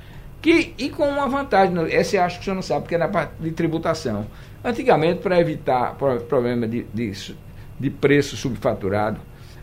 Que, 0.41 0.73
e 0.77 0.89
com 0.89 1.07
uma 1.07 1.27
vantagem, 1.27 1.75
essa 1.91 2.15
eu 2.15 2.23
acho 2.23 2.37
que 2.37 2.41
o 2.41 2.45
senhor 2.45 2.55
não 2.55 2.63
sabe, 2.63 2.81
porque 2.81 2.95
é 2.95 2.97
na 2.97 3.07
parte 3.07 3.33
de 3.39 3.51
tributação. 3.51 4.25
Antigamente, 4.63 5.21
para 5.21 5.39
evitar 5.39 5.95
problema 6.27 6.67
de, 6.67 6.83
de, 6.91 7.35
de 7.79 7.89
preço 7.91 8.35
subfaturado, 8.35 9.19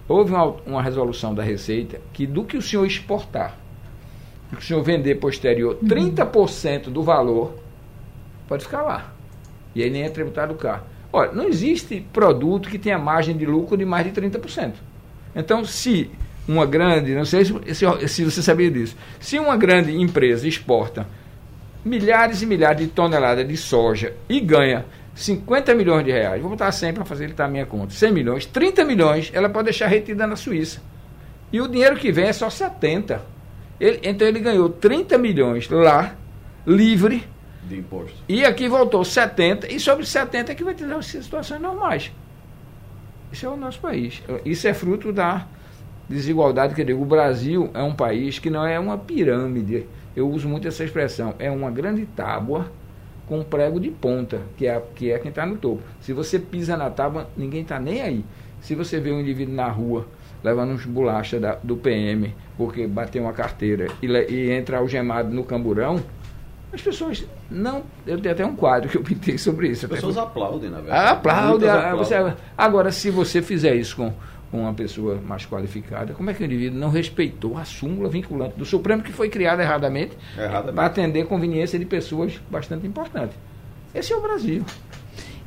houve 0.08 0.32
uma, 0.32 0.44
uma, 0.64 0.82
resolução 0.82 1.34
da 1.34 1.42
Receita 1.42 2.00
que 2.12 2.26
do 2.26 2.44
que 2.44 2.56
o 2.56 2.62
senhor 2.62 2.86
exportar, 2.86 3.56
do 4.50 4.56
que 4.56 4.62
o 4.62 4.66
senhor 4.66 4.82
vender 4.82 5.16
posterior, 5.16 5.78
30% 5.84 6.86
uhum. 6.86 6.92
do 6.92 7.02
valor 7.02 7.58
pode 8.46 8.64
ficar 8.64 8.82
lá. 8.82 9.12
E 9.74 9.82
aí 9.82 9.90
nem 9.90 10.04
é 10.04 10.08
tributado 10.08 10.54
o 10.54 10.56
carro. 10.56 10.84
Olha, 11.12 11.32
não 11.32 11.48
existe 11.48 12.06
produto 12.12 12.68
que 12.68 12.78
tenha 12.78 12.98
margem 12.98 13.36
de 13.36 13.44
lucro 13.44 13.76
de 13.76 13.84
mais 13.84 14.06
de 14.06 14.20
30%. 14.20 14.74
Então, 15.34 15.64
se 15.64 16.10
uma 16.48 16.64
grande, 16.64 17.14
não 17.14 17.26
sei 17.26 17.44
se, 17.44 17.52
se, 17.74 18.08
se 18.08 18.24
você 18.24 18.42
sabia 18.42 18.70
disso, 18.70 18.96
se 19.20 19.38
uma 19.38 19.56
grande 19.56 19.94
empresa 19.94 20.48
exporta 20.48 21.06
milhares 21.84 22.40
e 22.40 22.46
milhares 22.46 22.80
de 22.80 22.88
toneladas 22.88 23.46
de 23.46 23.56
soja 23.56 24.14
e 24.28 24.40
ganha 24.40 24.86
50 25.14 25.74
milhões 25.74 26.04
de 26.04 26.10
reais, 26.10 26.40
vou 26.40 26.50
botar 26.50 26.72
100 26.72 26.94
para 26.94 27.04
facilitar 27.04 27.46
a 27.46 27.50
minha 27.50 27.66
conta, 27.66 27.92
100 27.92 28.12
milhões, 28.12 28.46
30 28.46 28.84
milhões 28.84 29.30
ela 29.34 29.48
pode 29.48 29.66
deixar 29.66 29.88
retida 29.88 30.26
na 30.26 30.36
Suíça. 30.36 30.80
E 31.52 31.60
o 31.60 31.68
dinheiro 31.68 31.96
que 31.96 32.10
vem 32.10 32.26
é 32.26 32.32
só 32.32 32.48
70. 32.48 33.20
Ele, 33.80 34.00
então 34.02 34.26
ele 34.26 34.40
ganhou 34.40 34.68
30 34.68 35.18
milhões 35.18 35.68
lá, 35.68 36.14
livre, 36.66 37.26
de 37.64 37.78
imposto. 37.78 38.16
E 38.28 38.44
aqui 38.44 38.68
voltou 38.68 39.04
70, 39.04 39.72
e 39.72 39.78
sobre 39.78 40.06
70 40.06 40.52
é 40.52 40.54
que 40.54 40.64
vai 40.64 40.74
ter 40.74 40.86
situações 41.02 41.60
normais. 41.60 42.10
Isso 43.30 43.44
é 43.44 43.48
o 43.48 43.56
nosso 43.56 43.78
país. 43.80 44.22
Isso 44.44 44.66
é 44.66 44.72
fruto 44.72 45.12
da 45.12 45.46
desigualdade 46.08 46.74
que 46.74 46.80
eu 46.80 46.84
digo. 46.84 47.02
O 47.02 47.06
Brasil 47.06 47.70
é 47.74 47.82
um 47.82 47.94
país 47.94 48.38
que 48.38 48.50
não 48.50 48.66
é 48.66 48.78
uma 48.78 48.96
pirâmide. 48.96 49.86
Eu 50.16 50.28
uso 50.28 50.48
muito 50.48 50.66
essa 50.66 50.84
expressão. 50.84 51.34
É 51.38 51.50
uma 51.50 51.70
grande 51.70 52.06
tábua 52.06 52.70
com 53.26 53.40
um 53.40 53.44
prego 53.44 53.78
de 53.78 53.90
ponta, 53.90 54.40
que 54.56 54.66
é, 54.66 54.82
que 54.94 55.12
é 55.12 55.18
quem 55.18 55.28
está 55.28 55.44
no 55.44 55.56
topo. 55.56 55.82
Se 56.00 56.12
você 56.12 56.38
pisa 56.38 56.76
na 56.76 56.88
tábua, 56.88 57.28
ninguém 57.36 57.62
está 57.62 57.78
nem 57.78 58.00
aí. 58.00 58.24
Se 58.60 58.74
você 58.74 58.98
vê 58.98 59.12
um 59.12 59.20
indivíduo 59.20 59.54
na 59.54 59.68
rua 59.68 60.06
levando 60.42 60.70
uns 60.70 60.84
bolacha 60.84 61.38
da, 61.38 61.56
do 61.62 61.76
PM 61.76 62.32
porque 62.56 62.86
bateu 62.86 63.22
uma 63.22 63.32
carteira 63.32 63.88
e, 64.02 64.06
e 64.06 64.50
entra 64.50 64.78
algemado 64.78 65.34
no 65.34 65.44
camburão, 65.44 66.00
as 66.72 66.82
pessoas 66.82 67.24
não. 67.50 67.82
Eu 68.06 68.20
tenho 68.20 68.34
até 68.34 68.44
um 68.44 68.54
quadro 68.54 68.90
que 68.90 68.96
eu 68.96 69.02
pintei 69.02 69.38
sobre 69.38 69.68
isso. 69.68 69.86
As 69.86 69.92
pessoas 69.92 70.18
aplaudem, 70.18 70.68
na 70.68 70.80
verdade. 70.80 71.12
Aplaudem. 71.12 71.68
Ah, 71.68 71.94
você, 71.94 72.14
agora, 72.56 72.92
se 72.92 73.10
você 73.10 73.40
fizer 73.40 73.74
isso 73.74 73.96
com, 73.96 74.12
com 74.50 74.60
uma 74.62 74.72
pessoa 74.72 75.20
mais 75.26 75.44
qualificada, 75.44 76.14
como 76.14 76.30
é 76.30 76.34
que 76.34 76.42
o 76.42 76.46
indivíduo 76.46 76.78
não 76.78 76.90
respeitou 76.90 77.58
a 77.58 77.64
súmula 77.64 78.08
vinculante 78.08 78.56
do 78.56 78.64
Supremo, 78.64 79.02
que 79.02 79.12
foi 79.12 79.28
criada 79.28 79.62
erradamente, 79.62 80.16
erradamente. 80.36 80.74
para 80.74 80.86
atender 80.86 81.26
conveniência 81.26 81.78
de 81.78 81.84
pessoas 81.84 82.40
bastante 82.50 82.86
importantes? 82.86 83.36
Esse 83.94 84.12
é 84.12 84.16
o 84.16 84.20
Brasil. 84.20 84.64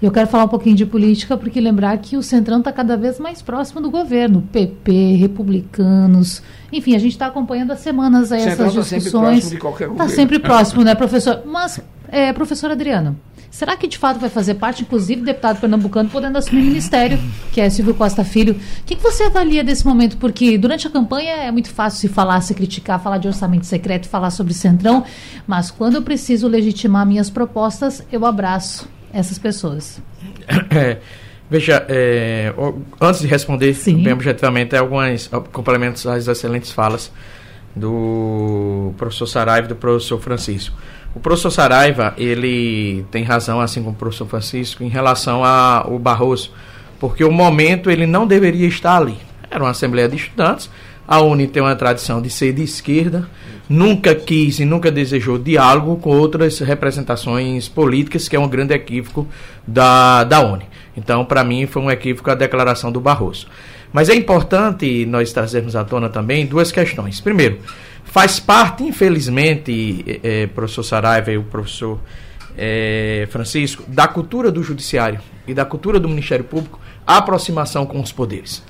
Eu 0.01 0.11
quero 0.11 0.27
falar 0.27 0.45
um 0.45 0.47
pouquinho 0.47 0.75
de 0.75 0.85
política, 0.85 1.37
porque 1.37 1.61
lembrar 1.61 1.95
que 1.99 2.17
o 2.17 2.23
Centrão 2.23 2.57
está 2.57 2.71
cada 2.71 2.97
vez 2.97 3.19
mais 3.19 3.41
próximo 3.43 3.79
do 3.79 3.91
governo. 3.91 4.41
PP, 4.51 5.15
republicanos. 5.15 6.41
Enfim, 6.73 6.95
a 6.95 6.99
gente 6.99 7.11
está 7.11 7.27
acompanhando 7.27 7.69
há 7.69 7.75
semanas 7.75 8.31
aí 8.31 8.41
essas 8.41 8.73
tá 8.73 8.81
discussões. 8.81 9.51
Está 9.51 10.09
sempre 10.09 10.39
próximo, 10.39 10.83
né, 10.83 10.95
professor? 10.95 11.43
Mas, 11.45 11.79
é, 12.07 12.33
professor 12.33 12.71
Adriano, 12.71 13.15
será 13.51 13.75
que 13.75 13.85
de 13.85 13.97
fato 13.97 14.19
vai 14.19 14.29
fazer 14.29 14.55
parte, 14.55 14.81
inclusive, 14.81 15.21
deputado 15.21 15.59
pernambucano 15.59 16.09
podendo 16.09 16.37
assumir 16.37 16.63
ministério, 16.63 17.19
que 17.51 17.59
é 17.59 17.69
Silvio 17.69 17.93
Costa 17.93 18.23
Filho? 18.23 18.53
O 18.53 18.83
que, 18.85 18.95
que 18.95 19.03
você 19.03 19.23
avalia 19.23 19.63
desse 19.63 19.85
momento? 19.85 20.17
Porque 20.17 20.57
durante 20.57 20.87
a 20.87 20.89
campanha 20.89 21.33
é 21.33 21.51
muito 21.51 21.69
fácil 21.69 21.99
se 21.99 22.07
falar, 22.07 22.39
se 22.41 22.55
criticar, 22.55 22.99
falar 23.03 23.17
de 23.17 23.27
orçamento 23.27 23.65
secreto, 23.65 24.07
falar 24.07 24.31
sobre 24.31 24.53
Centrão, 24.53 25.03
mas 25.45 25.69
quando 25.69 25.95
eu 25.95 26.01
preciso 26.01 26.47
legitimar 26.47 27.05
minhas 27.05 27.29
propostas, 27.29 28.03
eu 28.11 28.25
abraço 28.25 28.89
essas 29.13 29.37
pessoas? 29.37 30.01
É, 30.69 30.97
veja, 31.49 31.85
é, 31.89 32.53
antes 32.99 33.21
de 33.21 33.27
responder 33.27 33.73
Sim. 33.73 34.01
bem 34.01 34.13
objetivamente, 34.13 34.75
alguns 34.75 35.29
complementos 35.51 36.07
às 36.07 36.27
excelentes 36.27 36.71
falas 36.71 37.11
do 37.75 38.93
professor 38.97 39.27
Saraiva 39.27 39.65
e 39.65 39.69
do 39.69 39.75
professor 39.75 40.19
Francisco. 40.19 40.75
O 41.13 41.19
professor 41.19 41.51
Saraiva, 41.51 42.13
ele 42.17 43.05
tem 43.11 43.23
razão, 43.23 43.59
assim 43.59 43.81
como 43.81 43.93
o 43.93 43.99
professor 43.99 44.25
Francisco, 44.27 44.83
em 44.83 44.87
relação 44.87 45.43
ao 45.43 45.99
Barroso, 45.99 46.51
porque 46.99 47.23
o 47.23 47.31
momento 47.31 47.91
ele 47.91 48.05
não 48.05 48.25
deveria 48.25 48.67
estar 48.67 48.97
ali. 48.97 49.17
Era 49.49 49.63
uma 49.63 49.71
Assembleia 49.71 50.07
de 50.07 50.15
Estudantes, 50.15 50.69
a 51.05 51.19
UNE 51.19 51.47
tem 51.47 51.61
uma 51.61 51.75
tradição 51.75 52.21
de 52.21 52.29
ser 52.29 52.53
de 52.53 52.63
esquerda, 52.63 53.27
nunca 53.67 54.15
quis 54.15 54.61
e 54.61 54.65
nunca 54.65 54.89
desejou 54.89 55.37
diálogo 55.37 55.97
com 55.97 56.11
outras 56.11 56.59
representações 56.59 57.67
políticas, 57.67 58.29
que 58.29 58.35
é 58.37 58.39
um 58.39 58.47
grande 58.47 58.73
equívoco 58.73 59.27
da, 59.67 60.23
da 60.23 60.39
UNE. 60.39 60.63
Então, 60.95 61.25
para 61.25 61.43
mim, 61.43 61.65
foi 61.65 61.81
um 61.81 61.91
equívoco 61.91 62.31
a 62.31 62.35
declaração 62.35 62.89
do 62.89 63.01
Barroso. 63.01 63.47
Mas 63.91 64.07
é 64.07 64.15
importante 64.15 65.05
nós 65.05 65.33
trazermos 65.33 65.75
à 65.75 65.83
tona 65.83 66.07
também 66.07 66.45
duas 66.45 66.71
questões. 66.71 67.19
Primeiro, 67.19 67.59
faz 68.05 68.39
parte, 68.39 68.83
infelizmente, 68.83 70.19
é, 70.23 70.47
professor 70.47 70.83
Saraiva 70.83 71.31
e 71.31 71.37
o 71.37 71.43
professor 71.43 71.99
é, 72.57 73.27
Francisco, 73.31 73.83
da 73.87 74.07
cultura 74.07 74.51
do 74.51 74.61
judiciário 74.61 75.19
e 75.47 75.53
da 75.53 75.65
cultura 75.65 75.99
do 75.99 76.07
Ministério 76.07 76.43
Público 76.43 76.79
a 77.05 77.17
aproximação 77.17 77.85
com 77.85 77.99
os 77.99 78.11
poderes. 78.11 78.63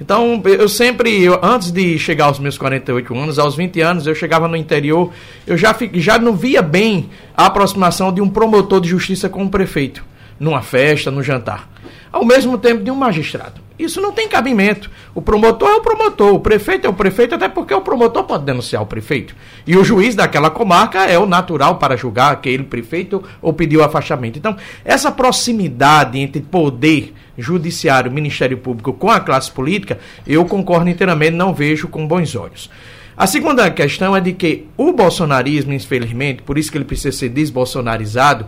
Então, 0.00 0.42
eu 0.44 0.68
sempre, 0.68 1.22
eu, 1.22 1.40
antes 1.42 1.70
de 1.70 1.98
chegar 1.98 2.26
aos 2.26 2.38
meus 2.38 2.58
48 2.58 3.16
anos, 3.16 3.38
aos 3.38 3.56
20 3.56 3.80
anos, 3.80 4.06
eu 4.06 4.14
chegava 4.14 4.46
no 4.46 4.56
interior, 4.56 5.10
eu 5.46 5.56
já, 5.56 5.74
já 5.94 6.18
não 6.18 6.36
via 6.36 6.60
bem 6.60 7.08
a 7.34 7.46
aproximação 7.46 8.12
de 8.12 8.20
um 8.20 8.28
promotor 8.28 8.80
de 8.80 8.88
justiça 8.88 9.28
com 9.28 9.42
um 9.42 9.48
prefeito, 9.48 10.04
numa 10.38 10.60
festa, 10.60 11.10
no 11.10 11.22
jantar, 11.22 11.70
ao 12.12 12.26
mesmo 12.26 12.58
tempo 12.58 12.84
de 12.84 12.90
um 12.90 12.94
magistrado. 12.94 13.65
Isso 13.78 14.00
não 14.00 14.12
tem 14.12 14.28
cabimento. 14.28 14.90
O 15.14 15.20
promotor 15.20 15.68
é 15.68 15.74
o 15.76 15.82
promotor, 15.82 16.34
o 16.34 16.40
prefeito 16.40 16.86
é 16.86 16.90
o 16.90 16.94
prefeito, 16.94 17.34
até 17.34 17.48
porque 17.48 17.74
o 17.74 17.82
promotor 17.82 18.24
pode 18.24 18.44
denunciar 18.44 18.82
o 18.82 18.86
prefeito. 18.86 19.36
E 19.66 19.76
o 19.76 19.84
juiz 19.84 20.14
daquela 20.14 20.50
comarca 20.50 21.04
é 21.04 21.18
o 21.18 21.26
natural 21.26 21.76
para 21.76 21.96
julgar 21.96 22.32
aquele 22.32 22.64
prefeito 22.64 23.22
ou 23.42 23.52
pedir 23.52 23.76
o 23.76 23.84
afastamento. 23.84 24.38
Então, 24.38 24.56
essa 24.84 25.10
proximidade 25.10 26.18
entre 26.18 26.40
poder 26.40 27.12
judiciário, 27.36 28.10
Ministério 28.10 28.56
Público 28.56 28.94
com 28.94 29.10
a 29.10 29.20
classe 29.20 29.50
política, 29.50 29.98
eu 30.26 30.44
concordo 30.46 30.88
inteiramente, 30.88 31.32
não 31.32 31.52
vejo 31.52 31.88
com 31.88 32.06
bons 32.06 32.34
olhos. 32.34 32.70
A 33.16 33.26
segunda 33.26 33.70
questão 33.70 34.14
é 34.14 34.20
de 34.20 34.32
que 34.32 34.66
o 34.76 34.92
bolsonarismo, 34.92 35.72
infelizmente, 35.72 36.42
por 36.42 36.58
isso 36.58 36.70
que 36.70 36.76
ele 36.76 36.84
precisa 36.84 37.16
ser 37.16 37.30
desbolsonarizado, 37.30 38.46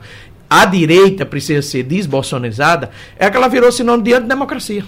a 0.48 0.64
direita 0.64 1.26
precisa 1.26 1.62
ser 1.62 1.82
desbolsonarizada, 1.82 2.90
é 3.18 3.28
que 3.30 3.36
ela 3.36 3.48
virou 3.48 3.70
sinônimo 3.70 4.04
de 4.04 4.14
antidemocracia. 4.14 4.84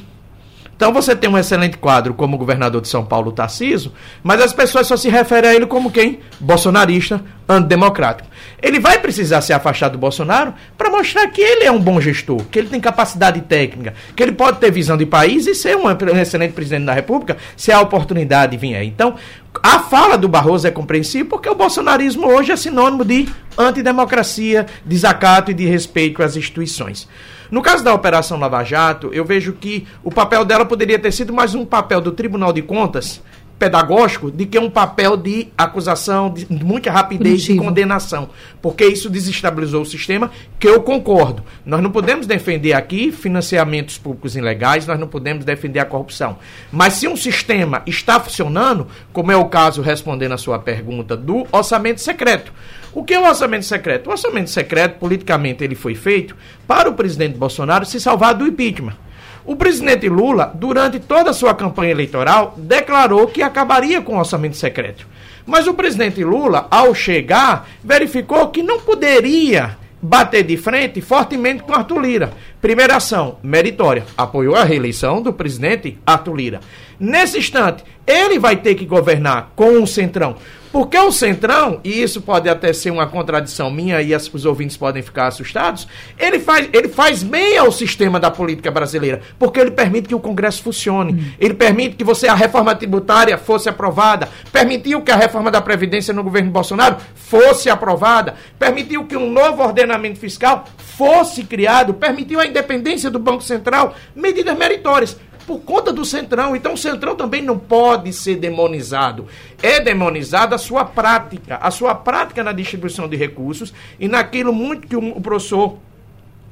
Então 0.81 0.95
você 0.95 1.15
tem 1.15 1.29
um 1.29 1.37
excelente 1.37 1.77
quadro 1.77 2.15
como 2.15 2.39
governador 2.39 2.81
de 2.81 2.89
São 2.89 3.05
Paulo, 3.05 3.33
Tarciso, 3.33 3.93
mas 4.23 4.41
as 4.41 4.51
pessoas 4.51 4.87
só 4.87 4.97
se 4.97 5.11
referem 5.11 5.51
a 5.51 5.55
ele 5.55 5.67
como 5.67 5.91
quem? 5.91 6.21
Bolsonarista, 6.41 7.23
antidemocrático. 7.47 8.27
Ele 8.63 8.81
vai 8.81 8.99
precisar 8.99 9.43
se 9.43 9.53
afastar 9.53 9.91
do 9.91 9.99
Bolsonaro 9.99 10.55
para 10.79 10.89
mostrar 10.89 11.27
que 11.27 11.43
ele 11.43 11.65
é 11.65 11.71
um 11.71 11.79
bom 11.79 12.01
gestor, 12.01 12.43
que 12.51 12.59
ele 12.59 12.71
tem 12.71 12.81
capacidade 12.81 13.43
técnica, 13.43 13.93
que 14.17 14.23
ele 14.23 14.33
pode 14.33 14.59
ter 14.59 14.71
visão 14.71 14.97
de 14.97 15.05
país 15.05 15.47
e 15.47 15.55
ser 15.55 15.77
um 15.77 15.91
excelente 16.19 16.55
presidente 16.55 16.87
da 16.87 16.95
República 16.95 17.37
se 17.59 17.71
a 17.71 17.79
oportunidade 17.83 18.57
vier. 18.57 18.83
Então, 18.83 19.17
a 19.63 19.81
fala 19.81 20.17
do 20.17 20.29
Barroso 20.29 20.67
é 20.67 20.71
compreensível 20.71 21.27
porque 21.27 21.51
o 21.51 21.55
bolsonarismo 21.55 22.27
hoje 22.27 22.53
é 22.53 22.57
sinônimo 22.57 23.05
de 23.05 23.29
antidemocracia, 23.59 24.65
desacato 24.83 25.51
e 25.51 25.55
de 25.55 25.67
respeito 25.67 26.23
às 26.23 26.37
instituições. 26.37 27.07
No 27.51 27.63
caso 27.63 27.83
da 27.83 27.93
Operação 27.93 28.39
Lava 28.39 28.63
Jato, 28.63 29.11
eu 29.13 29.25
vejo 29.25 29.53
que 29.55 29.87
o 30.05 30.11
papel 30.11 30.45
dela 30.45 30.65
poderia 30.65 30.99
ter 30.99 31.13
sido 31.13 31.33
mais 31.33 31.55
um 31.55 31.65
papel 31.65 32.01
do 32.01 32.13
Tribunal 32.13 32.53
de 32.53 32.63
Contas 32.63 33.21
pedagógico 33.61 34.31
de 34.31 34.47
que 34.47 34.59
um 34.59 34.71
papel 34.71 35.19
de 35.19 35.49
acusação, 35.57 36.33
de 36.33 36.47
muita 36.51 36.91
rapidez 36.91 37.43
de 37.43 37.57
condenação, 37.57 38.31
porque 38.63 38.87
isso 38.87 39.11
desestabilizou 39.11 39.83
o 39.83 39.87
sistema, 39.87 40.31
que 40.59 40.67
eu 40.67 40.83
concordo. 40.83 41.45
Nós 41.65 41.83
não 41.83 41.91
podemos 41.91 42.27
defender 42.27 42.73
aqui 42.73 43.13
financiamentos 43.13 43.99
públicos 43.99 44.35
ilegais, 44.35 44.87
nós 44.87 44.99
não 44.99 45.07
podemos 45.07 45.45
defender 45.45 45.79
a 45.79 45.85
corrupção. 45.85 46.39
Mas 46.73 46.95
se 46.95 47.07
um 47.07 47.17
sistema 47.17 47.83
está 47.87 48.19
funcionando, 48.19 48.87
como 49.13 49.31
é 49.31 49.37
o 49.37 49.45
caso, 49.45 49.83
respondendo 49.83 50.33
a 50.33 50.39
sua 50.39 50.59
pergunta, 50.59 51.15
do 51.15 51.47
orçamento 51.53 52.01
secreto. 52.01 52.51
O 52.93 53.05
que 53.05 53.15
é 53.15 53.21
o 53.21 53.27
orçamento 53.27 53.65
secreto? 53.65 54.09
O 54.09 54.11
orçamento 54.11 54.51
secreto, 54.51 54.99
politicamente, 54.99 55.63
ele 55.63 55.77
foi 55.77 55.95
feito 55.95 56.37
para 56.67 56.89
o 56.89 56.95
presidente 56.95 57.39
Bolsonaro 57.39 57.85
se 57.85 58.01
salvar 58.01 58.35
do 58.35 58.47
impeachment. 58.47 58.97
O 59.45 59.57
presidente 59.57 60.09
Lula, 60.09 60.53
durante 60.55 60.99
toda 60.99 61.31
a 61.31 61.35
sua 61.35 61.55
campanha 61.55 61.93
eleitoral, 61.93 62.55
declarou 62.57 63.27
que 63.29 63.43
acabaria 63.43 64.03
com 64.03 64.17
o 64.17 64.19
orçamento 64.19 64.57
secreto. 64.57 65.07
Mas 65.47 65.67
o 65.67 65.75
presidente 65.75 66.23
Lula, 66.23 66.67
ao 66.71 66.95
chegar, 66.95 67.69
verificou 67.83 68.49
que 68.49 68.63
não 68.63 68.81
poderia 68.81 69.77
bater 70.03 70.45
de 70.45 70.57
frente 70.57 71.01
fortemente 71.01 71.63
com 71.63 71.75
Arthur 71.75 72.01
Lira. 72.01 72.33
Primeira 72.61 72.97
ação, 72.97 73.39
meritória. 73.43 74.05
Apoiou 74.17 74.57
a 74.57 74.65
reeleição 74.65 75.23
do 75.23 75.33
presidente 75.33 75.99
Arthur 76.07 76.35
Lira. 76.35 76.61
Nesse 76.99 77.39
instante, 77.39 77.85
ele 78.07 78.39
vai 78.39 78.57
ter 78.57 78.75
que 78.75 78.87
governar 78.87 79.53
com 79.55 79.83
o 79.83 79.87
Centrão. 79.87 80.37
Porque 80.73 80.97
o 80.97 81.11
Centrão, 81.11 81.81
e 81.83 82.03
isso 82.03 82.21
pode 82.21 82.49
até 82.49 82.73
ser 82.73 82.91
uma 82.91 83.07
contradição 83.07 83.71
minha 83.71 84.01
e 84.01 84.15
as, 84.15 84.33
os 84.33 84.45
ouvintes 84.45 84.77
podem 84.77 85.03
ficar 85.03 85.27
assustados, 85.27 85.87
ele 86.19 86.39
faz, 86.39 86.69
ele 86.73 86.89
faz 86.89 87.23
bem 87.23 87.59
ao 87.59 87.73
sistema 87.73 88.21
da 88.21 88.31
política 88.31 88.71
brasileira, 88.71 89.21
porque 89.39 89.59
ele 89.59 89.73
permite 89.73 90.09
que 90.09 90.15
o 90.15 90.21
Congresso 90.21 90.63
funcione, 90.63 91.13
hum. 91.15 91.33
ele 91.41 91.55
permite 91.55 91.97
que 91.97 92.05
você 92.05 92.29
a 92.29 92.35
reforma 92.35 92.75
tributária 92.75 93.37
fosse 93.37 93.69
aprovada, 93.69 94.29
permitiu 94.53 95.03
que 95.03 95.11
a 95.11 95.17
reforma 95.17 95.51
da 95.51 95.61
Previdência 95.61 96.15
no 96.15 96.23
governo 96.23 96.51
Bolsonaro 96.51 96.97
fosse 97.15 97.69
aprovada, 97.69 98.35
permitiu 98.59 99.05
que 99.05 99.17
um 99.17 99.31
novo 99.31 99.63
ordenamento 99.63 100.19
fiscal 100.19 100.65
fosse 100.77 101.45
criado, 101.45 101.95
permitiu 101.95 102.39
a 102.39 102.47
independência 102.47 103.11
do 103.11 103.19
Banco 103.19 103.43
Central, 103.43 103.95
medidas 104.15 104.57
meritórias 104.57 105.17
por 105.51 105.59
conta 105.63 105.93
do 105.93 106.05
Centrão. 106.05 106.55
Então 106.55 106.75
o 106.75 106.79
Centrão 106.79 107.17
também 107.17 107.43
não 107.43 107.59
pode 107.59 108.13
ser 108.13 108.37
demonizado. 108.37 109.27
É 109.61 109.81
demonizada 109.81 110.55
a 110.55 110.59
sua 110.59 110.85
prática, 110.85 111.57
a 111.57 111.73
sua 111.73 111.93
prática 111.93 112.45
na 112.45 112.53
distribuição 112.53 113.09
de 113.09 113.17
recursos 113.17 113.75
e 113.99 114.07
naquilo 114.07 114.53
muito 114.53 114.87
que 114.87 114.95
o 114.95 115.21
professor 115.21 115.77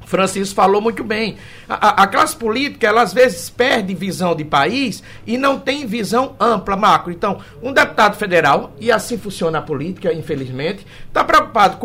Francisco 0.09 0.55
falou 0.55 0.81
muito 0.81 1.03
bem. 1.03 1.37
A, 1.69 2.01
a, 2.01 2.07
classe 2.07 2.35
política, 2.35 2.87
ela 2.87 3.03
às 3.03 3.13
vezes 3.13 3.47
perde 3.47 3.93
visão 3.93 4.35
de 4.35 4.43
país 4.43 5.03
e 5.25 5.37
não 5.37 5.59
tem 5.59 5.85
visão 5.85 6.35
ampla, 6.39 6.75
macro. 6.75 7.11
Então, 7.11 7.37
um 7.61 7.71
deputado 7.71 8.17
federal, 8.17 8.73
e 8.79 8.91
assim 8.91 9.19
funciona 9.19 9.59
a 9.59 9.61
política, 9.61 10.11
infelizmente, 10.11 10.83
está 11.07 11.23
preocupado 11.23 11.77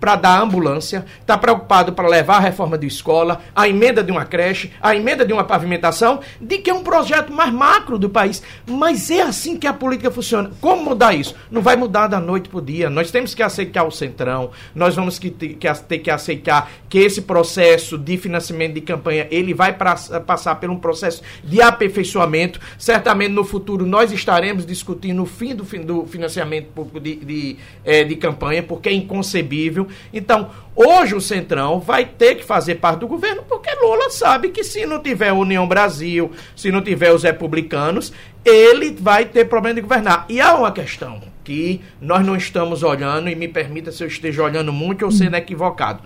para 0.00 0.16
dar 0.16 0.42
ambulância, 0.42 1.04
está 1.20 1.38
preocupado 1.38 1.92
para 1.92 2.08
levar 2.08 2.38
a 2.38 2.40
reforma 2.40 2.76
de 2.76 2.88
escola, 2.88 3.40
a 3.54 3.68
emenda 3.68 4.02
de 4.02 4.10
uma 4.10 4.24
creche, 4.24 4.72
a 4.82 4.96
emenda 4.96 5.24
de 5.24 5.32
uma 5.32 5.44
pavimentação, 5.44 6.18
de 6.40 6.58
que 6.58 6.70
é 6.70 6.74
um 6.74 6.82
projeto 6.82 7.32
mais 7.32 7.52
macro 7.52 8.00
do 8.00 8.10
país. 8.10 8.42
Mas 8.66 9.12
é 9.12 9.22
assim 9.22 9.56
que 9.56 9.68
a 9.68 9.72
política 9.72 10.10
funciona. 10.10 10.50
Como 10.60 10.82
mudar 10.82 11.14
isso? 11.14 11.36
Não 11.48 11.62
vai 11.62 11.76
mudar 11.76 12.08
da 12.08 12.18
noite 12.18 12.48
para 12.48 12.58
o 12.58 12.62
dia. 12.62 12.90
Nós 12.90 13.12
temos 13.12 13.32
que 13.32 13.44
aceitar 13.44 13.84
o 13.84 13.92
centrão, 13.92 14.50
nós 14.74 14.96
vamos 14.96 15.20
que, 15.20 15.30
que, 15.30 15.72
ter 15.86 15.98
que 15.98 16.10
aceitar 16.10 16.68
que 16.88 16.98
esse 16.98 17.22
processo 17.22 17.59
processo 17.60 17.98
de 17.98 18.16
financiamento 18.16 18.72
de 18.72 18.80
campanha, 18.80 19.28
ele 19.30 19.52
vai 19.52 19.74
pra, 19.74 19.94
passar 20.26 20.54
por 20.54 20.70
um 20.70 20.78
processo 20.78 21.22
de 21.44 21.60
aperfeiçoamento. 21.60 22.58
Certamente 22.78 23.32
no 23.32 23.44
futuro 23.44 23.84
nós 23.84 24.10
estaremos 24.12 24.64
discutindo 24.64 25.22
o 25.22 25.26
fim 25.26 25.54
do, 25.54 25.64
do 25.84 26.06
financiamento 26.06 26.68
de, 26.98 27.16
de, 27.16 27.56
é, 27.84 28.02
de 28.02 28.16
campanha, 28.16 28.62
porque 28.62 28.88
é 28.88 28.92
inconcebível. 28.92 29.86
Então, 30.10 30.50
hoje 30.74 31.14
o 31.14 31.20
Centrão 31.20 31.78
vai 31.80 32.06
ter 32.06 32.36
que 32.36 32.44
fazer 32.44 32.76
parte 32.76 33.00
do 33.00 33.08
governo, 33.08 33.42
porque 33.46 33.70
Lula 33.74 34.08
sabe 34.08 34.48
que 34.48 34.64
se 34.64 34.86
não 34.86 35.02
tiver 35.02 35.30
União 35.30 35.68
Brasil, 35.68 36.30
se 36.56 36.72
não 36.72 36.80
tiver 36.80 37.12
os 37.12 37.24
republicanos, 37.24 38.10
ele 38.42 38.96
vai 38.98 39.26
ter 39.26 39.44
problema 39.44 39.74
de 39.74 39.82
governar. 39.82 40.24
E 40.30 40.40
há 40.40 40.54
uma 40.54 40.72
questão 40.72 41.20
que 41.44 41.82
nós 42.00 42.24
não 42.24 42.36
estamos 42.36 42.82
olhando, 42.82 43.28
e 43.28 43.34
me 43.34 43.48
permita 43.48 43.92
se 43.92 44.02
eu 44.02 44.08
esteja 44.08 44.42
olhando 44.42 44.72
muito 44.72 45.04
ou 45.04 45.10
sendo 45.10 45.36
equivocado. 45.36 46.02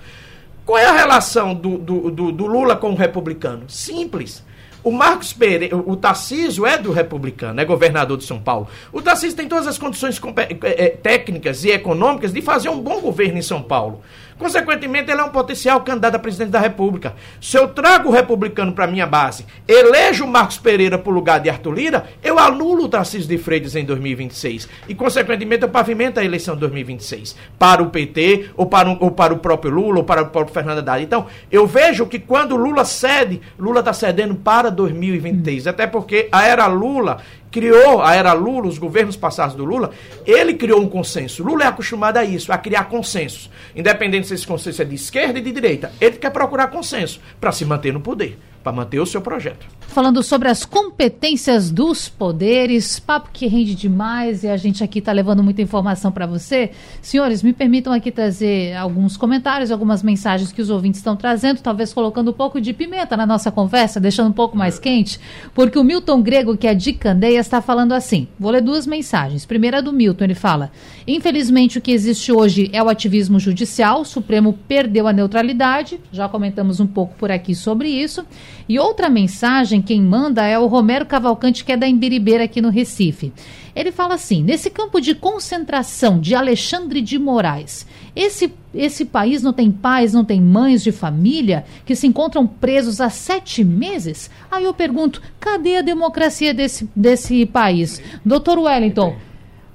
Qual 0.65 0.79
é 0.79 0.87
a 0.87 0.93
relação 0.93 1.55
do, 1.55 1.77
do, 1.77 2.11
do, 2.11 2.33
do 2.33 2.47
Lula 2.47 2.75
com 2.75 2.91
o 2.91 2.95
republicano? 2.95 3.69
Simples. 3.69 4.43
O 4.83 4.91
Marcos 4.91 5.33
Pereira, 5.33 5.77
o 5.77 5.97
Tarcísio 5.97 6.67
é 6.67 6.77
do 6.77 6.93
republicano, 6.93 7.59
é 7.59 7.65
governador 7.65 8.19
de 8.19 8.25
São 8.25 8.39
Paulo. 8.39 8.69
O 8.93 9.01
Tarcísio 9.01 9.37
tem 9.37 9.49
todas 9.49 9.67
as 9.67 9.79
condições 9.79 10.21
eh, 10.37 10.57
eh, 10.63 10.89
técnicas 10.91 11.65
e 11.65 11.71
econômicas 11.71 12.33
de 12.33 12.43
fazer 12.43 12.69
um 12.69 12.81
bom 12.81 13.01
governo 13.01 13.39
em 13.39 13.43
São 13.43 13.63
Paulo. 13.63 14.03
Consequentemente, 14.39 15.11
ele 15.11 15.21
é 15.21 15.25
um 15.25 15.31
potencial 15.31 15.81
candidato 15.83 16.17
a 16.17 16.19
presidente 16.19 16.51
da 16.51 16.61
República. 16.61 17.15
Se 17.41 17.57
eu 17.57 17.69
trago 17.69 18.09
o 18.09 18.13
republicano 18.13 18.73
para 18.73 18.87
minha 18.87 19.07
base, 19.07 19.47
elejo 19.67 20.27
Marcos 20.27 20.59
Pereira 20.59 20.99
para 20.99 21.11
o 21.11 21.15
lugar 21.15 21.41
de 21.41 21.49
Arthur 21.49 21.73
Lira, 21.73 22.05
eu 22.23 22.39
anulo 22.39 22.85
o 22.85 22.89
Tarcísio 22.89 23.29
de 23.29 23.39
Freitas 23.39 23.77
em 23.77 23.85
2026. 23.85 24.69
E, 24.89 24.95
consequentemente, 24.95 25.63
eu 25.63 25.69
pavimento 25.69 26.19
a 26.19 26.25
eleição 26.25 26.55
de 26.55 26.61
2026 26.61 27.37
para 27.59 27.83
o 27.83 27.91
PT, 27.91 28.51
ou 28.57 28.67
para, 28.67 28.89
um, 28.89 28.97
ou 29.01 29.11
para 29.11 29.33
o 29.33 29.39
próprio 29.39 29.73
Lula, 29.73 29.99
ou 29.99 30.05
para 30.05 30.23
o 30.23 30.27
próprio 30.27 30.53
Fernando 30.55 30.79
Haddad. 30.79 31.03
Então, 31.03 31.27
eu 31.51 31.67
vejo 31.67 32.07
que 32.07 32.19
quando 32.19 32.57
Lula 32.57 32.85
cede, 32.85 33.41
Lula 33.59 33.81
está 33.81 33.93
cedendo 33.93 34.35
para 34.35 34.71
2023. 34.71 35.67
Até 35.67 35.87
porque 35.87 36.29
a 36.33 36.47
era 36.47 36.67
Lula 36.67 37.19
criou 37.55 38.03
a 38.03 38.17
era 38.17 38.33
Lula, 38.33 38.67
os 38.67 38.79
governos 38.79 39.15
passados 39.15 39.55
do 39.55 39.65
Lula, 39.65 39.93
ele 40.27 40.55
criou 40.55 40.81
um 40.81 40.89
consenso. 40.89 41.45
Lula 41.45 41.63
é 41.63 41.67
acostumado 41.69 42.17
a 42.17 42.25
isso, 42.25 42.53
a 42.53 42.59
criar 42.59 42.89
consensos. 42.89 43.49
Independente 43.77 44.27
se 44.27 44.35
esse 44.35 44.45
consenso 44.45 44.83
é 44.83 44.85
de 44.85 44.97
esquerda 44.97 45.39
e 45.39 45.43
de 45.43 45.53
direita. 45.53 45.93
Ele 46.01 46.17
quer 46.17 46.31
procurar 46.31 46.67
consenso 46.67 47.21
para 47.41 47.53
se 47.53 47.65
manter 47.65 47.93
no 47.93 48.01
poder 48.01 48.37
para 48.65 48.73
manter 48.73 48.99
o 48.99 49.05
seu 49.05 49.21
projeto. 49.21 49.67
Falando 49.87 50.23
sobre 50.23 50.49
as 50.49 50.65
competências 50.65 51.71
dos 51.71 52.09
poderes, 52.09 52.99
papo 52.99 53.29
que 53.33 53.47
rende 53.47 53.77
demais 53.77 54.43
e 54.43 54.49
a 54.49 54.57
gente 54.57 54.83
aqui 54.83 54.99
está 54.99 55.13
levando 55.13 55.41
muita 55.41 55.63
informação 55.63 56.11
para 56.11 56.27
você. 56.27 56.71
Senhores, 57.01 57.43
me 57.43 57.53
permitam 57.53 57.93
aqui 57.93 58.11
trazer 58.11 58.75
alguns 58.75 59.17
comentários, 59.17 59.71
algumas 59.71 60.03
mensagens 60.03 60.51
que 60.51 60.61
os 60.61 60.71
ouvintes 60.71 60.99
estão 60.99 61.15
trazendo, 61.15 61.61
talvez 61.61 61.93
colocando 61.93 62.31
um 62.31 62.35
pouco 62.35 62.61
de 62.61 62.73
pimenta 62.73 63.17
na 63.17 63.27
nossa 63.27 63.53
conversa, 63.53 64.01
deixando 64.01 64.31
um 64.31 64.33
pouco 64.33 64.57
mais 64.57 64.79
quente, 64.79 65.21
porque 65.55 65.79
o 65.79 65.85
Milton 65.85 66.23
Grego, 66.23 66.57
que 66.57 66.67
é 66.67 66.75
de 66.75 66.93
Candeia, 66.95 67.39
está 67.39 67.61
falando 67.61 67.93
assim. 67.93 68.27
Vou 68.41 68.51
ler 68.51 68.63
duas 68.63 68.87
mensagens. 68.87 69.45
Primeira 69.47 69.81
do 69.83 69.93
Milton, 69.93 70.25
ele 70.25 70.35
fala: 70.35 70.73
Infelizmente, 71.07 71.79
o 71.79 71.81
que 71.81 71.93
existe 71.93 72.33
hoje 72.33 72.69
é 72.73 72.83
o 72.83 72.89
ativismo 72.89 73.39
judicial, 73.39 74.01
o 74.01 74.05
Supremo 74.05 74.59
perdeu 74.67 75.07
a 75.07 75.13
neutralidade, 75.13 76.01
já 76.11 76.29
comentamos 76.29 76.81
um 76.81 76.87
pouco 76.87 77.15
por 77.15 77.31
aqui 77.31 77.55
sobre 77.55 77.89
isso. 77.89 78.25
E 78.69 78.79
outra 78.79 79.09
mensagem, 79.09 79.83
quem 79.83 80.01
manda 80.01 80.45
é 80.47 80.59
o 80.59 80.67
Romero 80.67 81.07
Cavalcante, 81.07 81.65
que 81.65 81.73
é 81.73 81.77
da 81.77 81.87
Embiribeira 81.87 82.45
aqui 82.45 82.61
no 82.61 82.71
Recife. 82.71 83.33
Ele 83.75 83.91
fala 83.91 84.15
assim: 84.15 84.43
nesse 84.43 84.71
campo 84.71 85.01
de 85.01 85.15
concentração 85.15 86.21
de 86.21 86.35
Alexandre 86.35 87.01
de 87.01 87.19
Moraes, 87.19 87.87
esse, 88.15 88.53
esse 88.73 89.05
país 89.05 89.43
não 89.43 89.53
tem 89.53 89.71
pais, 89.71 90.13
não 90.13 90.25
tem 90.25 90.41
mães 90.41 90.83
de 90.83 90.93
família 90.93 91.65
que 91.85 91.95
se 91.95 92.07
encontram 92.07 92.47
presos 92.47 93.01
há 93.01 93.11
sete 93.11 93.65
meses? 93.65 94.31
Aí 94.51 94.65
eu 94.65 94.73
pergunto: 94.73 95.21
cadê 95.41 95.77
a 95.79 95.83
democracia 95.83 96.55
desse, 96.55 96.89
desse 96.95 97.45
país? 97.47 98.01
Doutor 98.25 98.59
Wellington, 98.59 99.17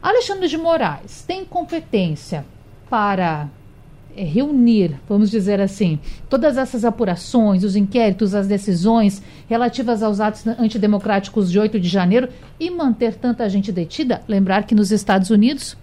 Alexandre 0.02 0.48
de 0.48 0.58
Moraes 0.58 1.24
tem 1.28 1.44
competência 1.44 2.46
para 2.90 3.50
reunir, 4.16 5.00
vamos 5.08 5.30
dizer 5.30 5.62
assim, 5.62 6.00
todas 6.30 6.58
essas 6.58 6.84
apurações, 6.84 7.64
os 7.64 7.76
inquéritos, 7.76 8.36
as 8.36 8.48
decisões 8.48 9.22
relativas 9.48 10.04
aos 10.04 10.20
atos 10.20 10.46
antidemocráticos 10.48 11.52
de 11.52 11.60
8 11.60 11.80
de 11.80 11.88
janeiro 11.88 12.30
e 12.60 12.70
manter 12.70 13.16
tanta 13.16 13.48
gente 13.50 13.72
detida? 13.72 14.22
Lembrar 14.28 14.64
que 14.64 14.76
nos 14.76 14.92
Estados 14.92 15.30
Unidos, 15.30 15.78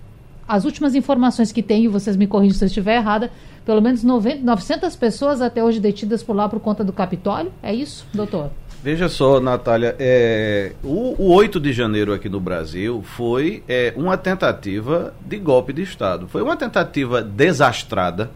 as 0.47 0.65
últimas 0.65 0.95
informações 0.95 1.51
que 1.51 1.63
tenho, 1.63 1.91
vocês 1.91 2.17
me 2.17 2.27
corrigem 2.27 2.57
se 2.57 2.65
eu 2.65 2.69
estiver 2.69 2.97
errada, 2.97 3.31
pelo 3.65 3.81
menos 3.83 4.05
90, 4.05 4.43
900 4.43 4.95
pessoas 4.97 5.41
até 5.41 5.63
hoje 5.63 5.81
detidas 5.81 6.23
por 6.23 6.37
lá 6.37 6.49
por 6.49 6.61
conta 6.61 6.85
do 6.85 6.93
Capitólio. 6.93 7.53
É 7.63 7.75
isso, 7.75 8.07
doutor? 8.15 8.51
Veja 8.87 9.09
só, 9.09 9.41
Natália, 9.41 9.97
é, 9.99 10.71
o, 10.85 11.21
o 11.21 11.35
8 11.35 11.59
de 11.59 11.73
janeiro 11.73 12.13
aqui 12.13 12.29
no 12.29 12.39
Brasil 12.39 13.03
foi 13.03 13.65
é, 13.67 13.93
uma 13.97 14.17
tentativa 14.17 15.13
de 15.21 15.39
golpe 15.39 15.73
de 15.73 15.83
Estado. 15.83 16.29
Foi 16.29 16.41
uma 16.41 16.57
tentativa 16.57 17.21
desastrada, 17.21 18.31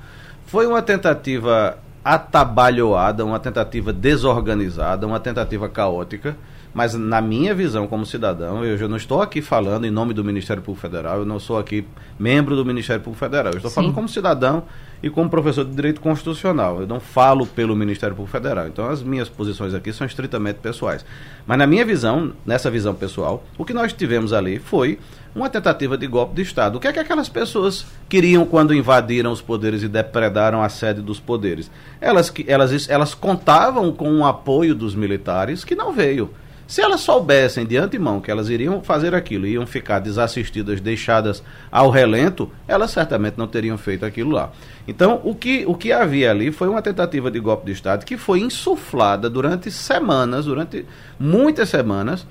foi 0.47 0.67
uma 0.67 0.83
tentativa 0.83 1.79
atabalhoada, 2.05 3.25
uma 3.25 3.39
tentativa 3.39 3.93
desorganizada, 3.93 5.07
uma 5.07 5.21
tentativa 5.21 5.69
caótica. 5.69 6.37
Mas 6.73 6.95
na 6.95 7.21
minha 7.21 7.55
visão 7.55 7.87
como 7.87 8.07
cidadão, 8.07 8.65
eu 8.65 8.79
já 8.79 8.87
não 8.87 8.97
estou 8.97 9.21
aqui 9.21 9.43
falando 9.43 9.85
em 9.85 9.91
nome 9.91 10.15
do 10.15 10.25
Ministério 10.25 10.63
Público 10.63 10.87
Federal, 10.87 11.19
eu 11.19 11.27
não 11.27 11.41
sou 11.41 11.59
aqui 11.59 11.85
membro 12.19 12.55
do 12.55 12.65
Ministério 12.65 13.03
Público 13.03 13.25
Federal. 13.25 13.53
Eu 13.53 13.57
estou 13.57 13.71
Sim. 13.71 13.75
falando 13.77 13.95
como 13.95 14.09
cidadão 14.09 14.63
e 15.03 15.11
como 15.11 15.29
professor 15.29 15.65
de 15.65 15.75
Direito 15.75 16.01
Constitucional. 16.01 16.81
Eu 16.81 16.87
não 16.87 17.01
falo 17.01 17.47
pelo 17.47 17.75
Ministério 17.75 18.15
Público 18.15 18.37
Federal. 18.37 18.69
Então 18.69 18.89
as 18.89 19.03
minhas 19.03 19.29
posições 19.29 19.75
aqui 19.75 19.93
são 19.93 20.07
estritamente 20.07 20.61
pessoais. 20.61 21.05
Mas 21.47 21.59
na 21.59 21.67
minha 21.67 21.85
visão, 21.85 22.33
nessa 22.47 22.71
visão 22.71 22.95
pessoal, 22.95 23.43
o 23.59 23.65
que 23.65 23.73
nós 23.73 23.93
tivemos 23.93 24.33
ali 24.33 24.59
foi 24.59 24.99
uma 25.35 25.49
tentativa 25.49 25.97
de 25.97 26.07
golpe 26.07 26.35
de 26.35 26.43
Estado. 26.43 26.77
O 26.77 26.81
que 26.81 26.89
é 26.89 26.93
que 26.93 26.99
aquelas 26.99 27.29
pessoas 27.29 27.87
queriam 28.09 28.45
quando 28.45 28.75
invadiram 28.75 29.33
os 29.33 29.41
poderes 29.41 29.83
e 29.83 29.89
depredaram 29.89 30.63
a 30.63 30.69
sede 30.69 31.01
dos 31.01 31.19
poderes? 31.19 31.71
Elas, 32.01 32.33
elas, 32.47 32.89
elas 32.89 33.15
contavam 33.15 33.93
com 33.93 34.19
o 34.19 34.25
apoio 34.25 34.75
dos 34.75 34.95
militares 34.95 35.65
que 35.65 35.75
não 35.75 35.93
veio. 35.93 36.31
Se 36.71 36.81
elas 36.81 37.01
soubessem 37.01 37.67
de 37.67 37.77
antemão 37.77 38.21
que 38.21 38.31
elas 38.31 38.49
iriam 38.49 38.81
fazer 38.81 39.13
aquilo, 39.13 39.45
iam 39.45 39.67
ficar 39.67 39.99
desassistidas, 39.99 40.81
deixadas 40.81 41.43
ao 41.69 41.91
relento, 41.91 42.49
elas 42.69 42.93
certamente 42.93 43.37
não 43.37 43.49
teriam 43.49 43.77
feito 43.77 44.07
aquilo 44.07 44.31
lá. 44.31 44.53
Então, 44.87 45.21
o 45.25 45.35
que, 45.35 45.65
o 45.67 45.75
que 45.75 45.91
havia 45.91 46.31
ali 46.31 46.53
foi 46.53 46.69
uma 46.69 46.81
tentativa 46.81 47.29
de 47.29 47.41
golpe 47.41 47.67
de 47.67 47.73
Estado 47.73 48.05
que 48.05 48.17
foi 48.17 48.39
insuflada 48.39 49.29
durante 49.29 49.69
semanas, 49.69 50.45
durante 50.45 50.87
muitas 51.19 51.69
semanas, 51.71 52.25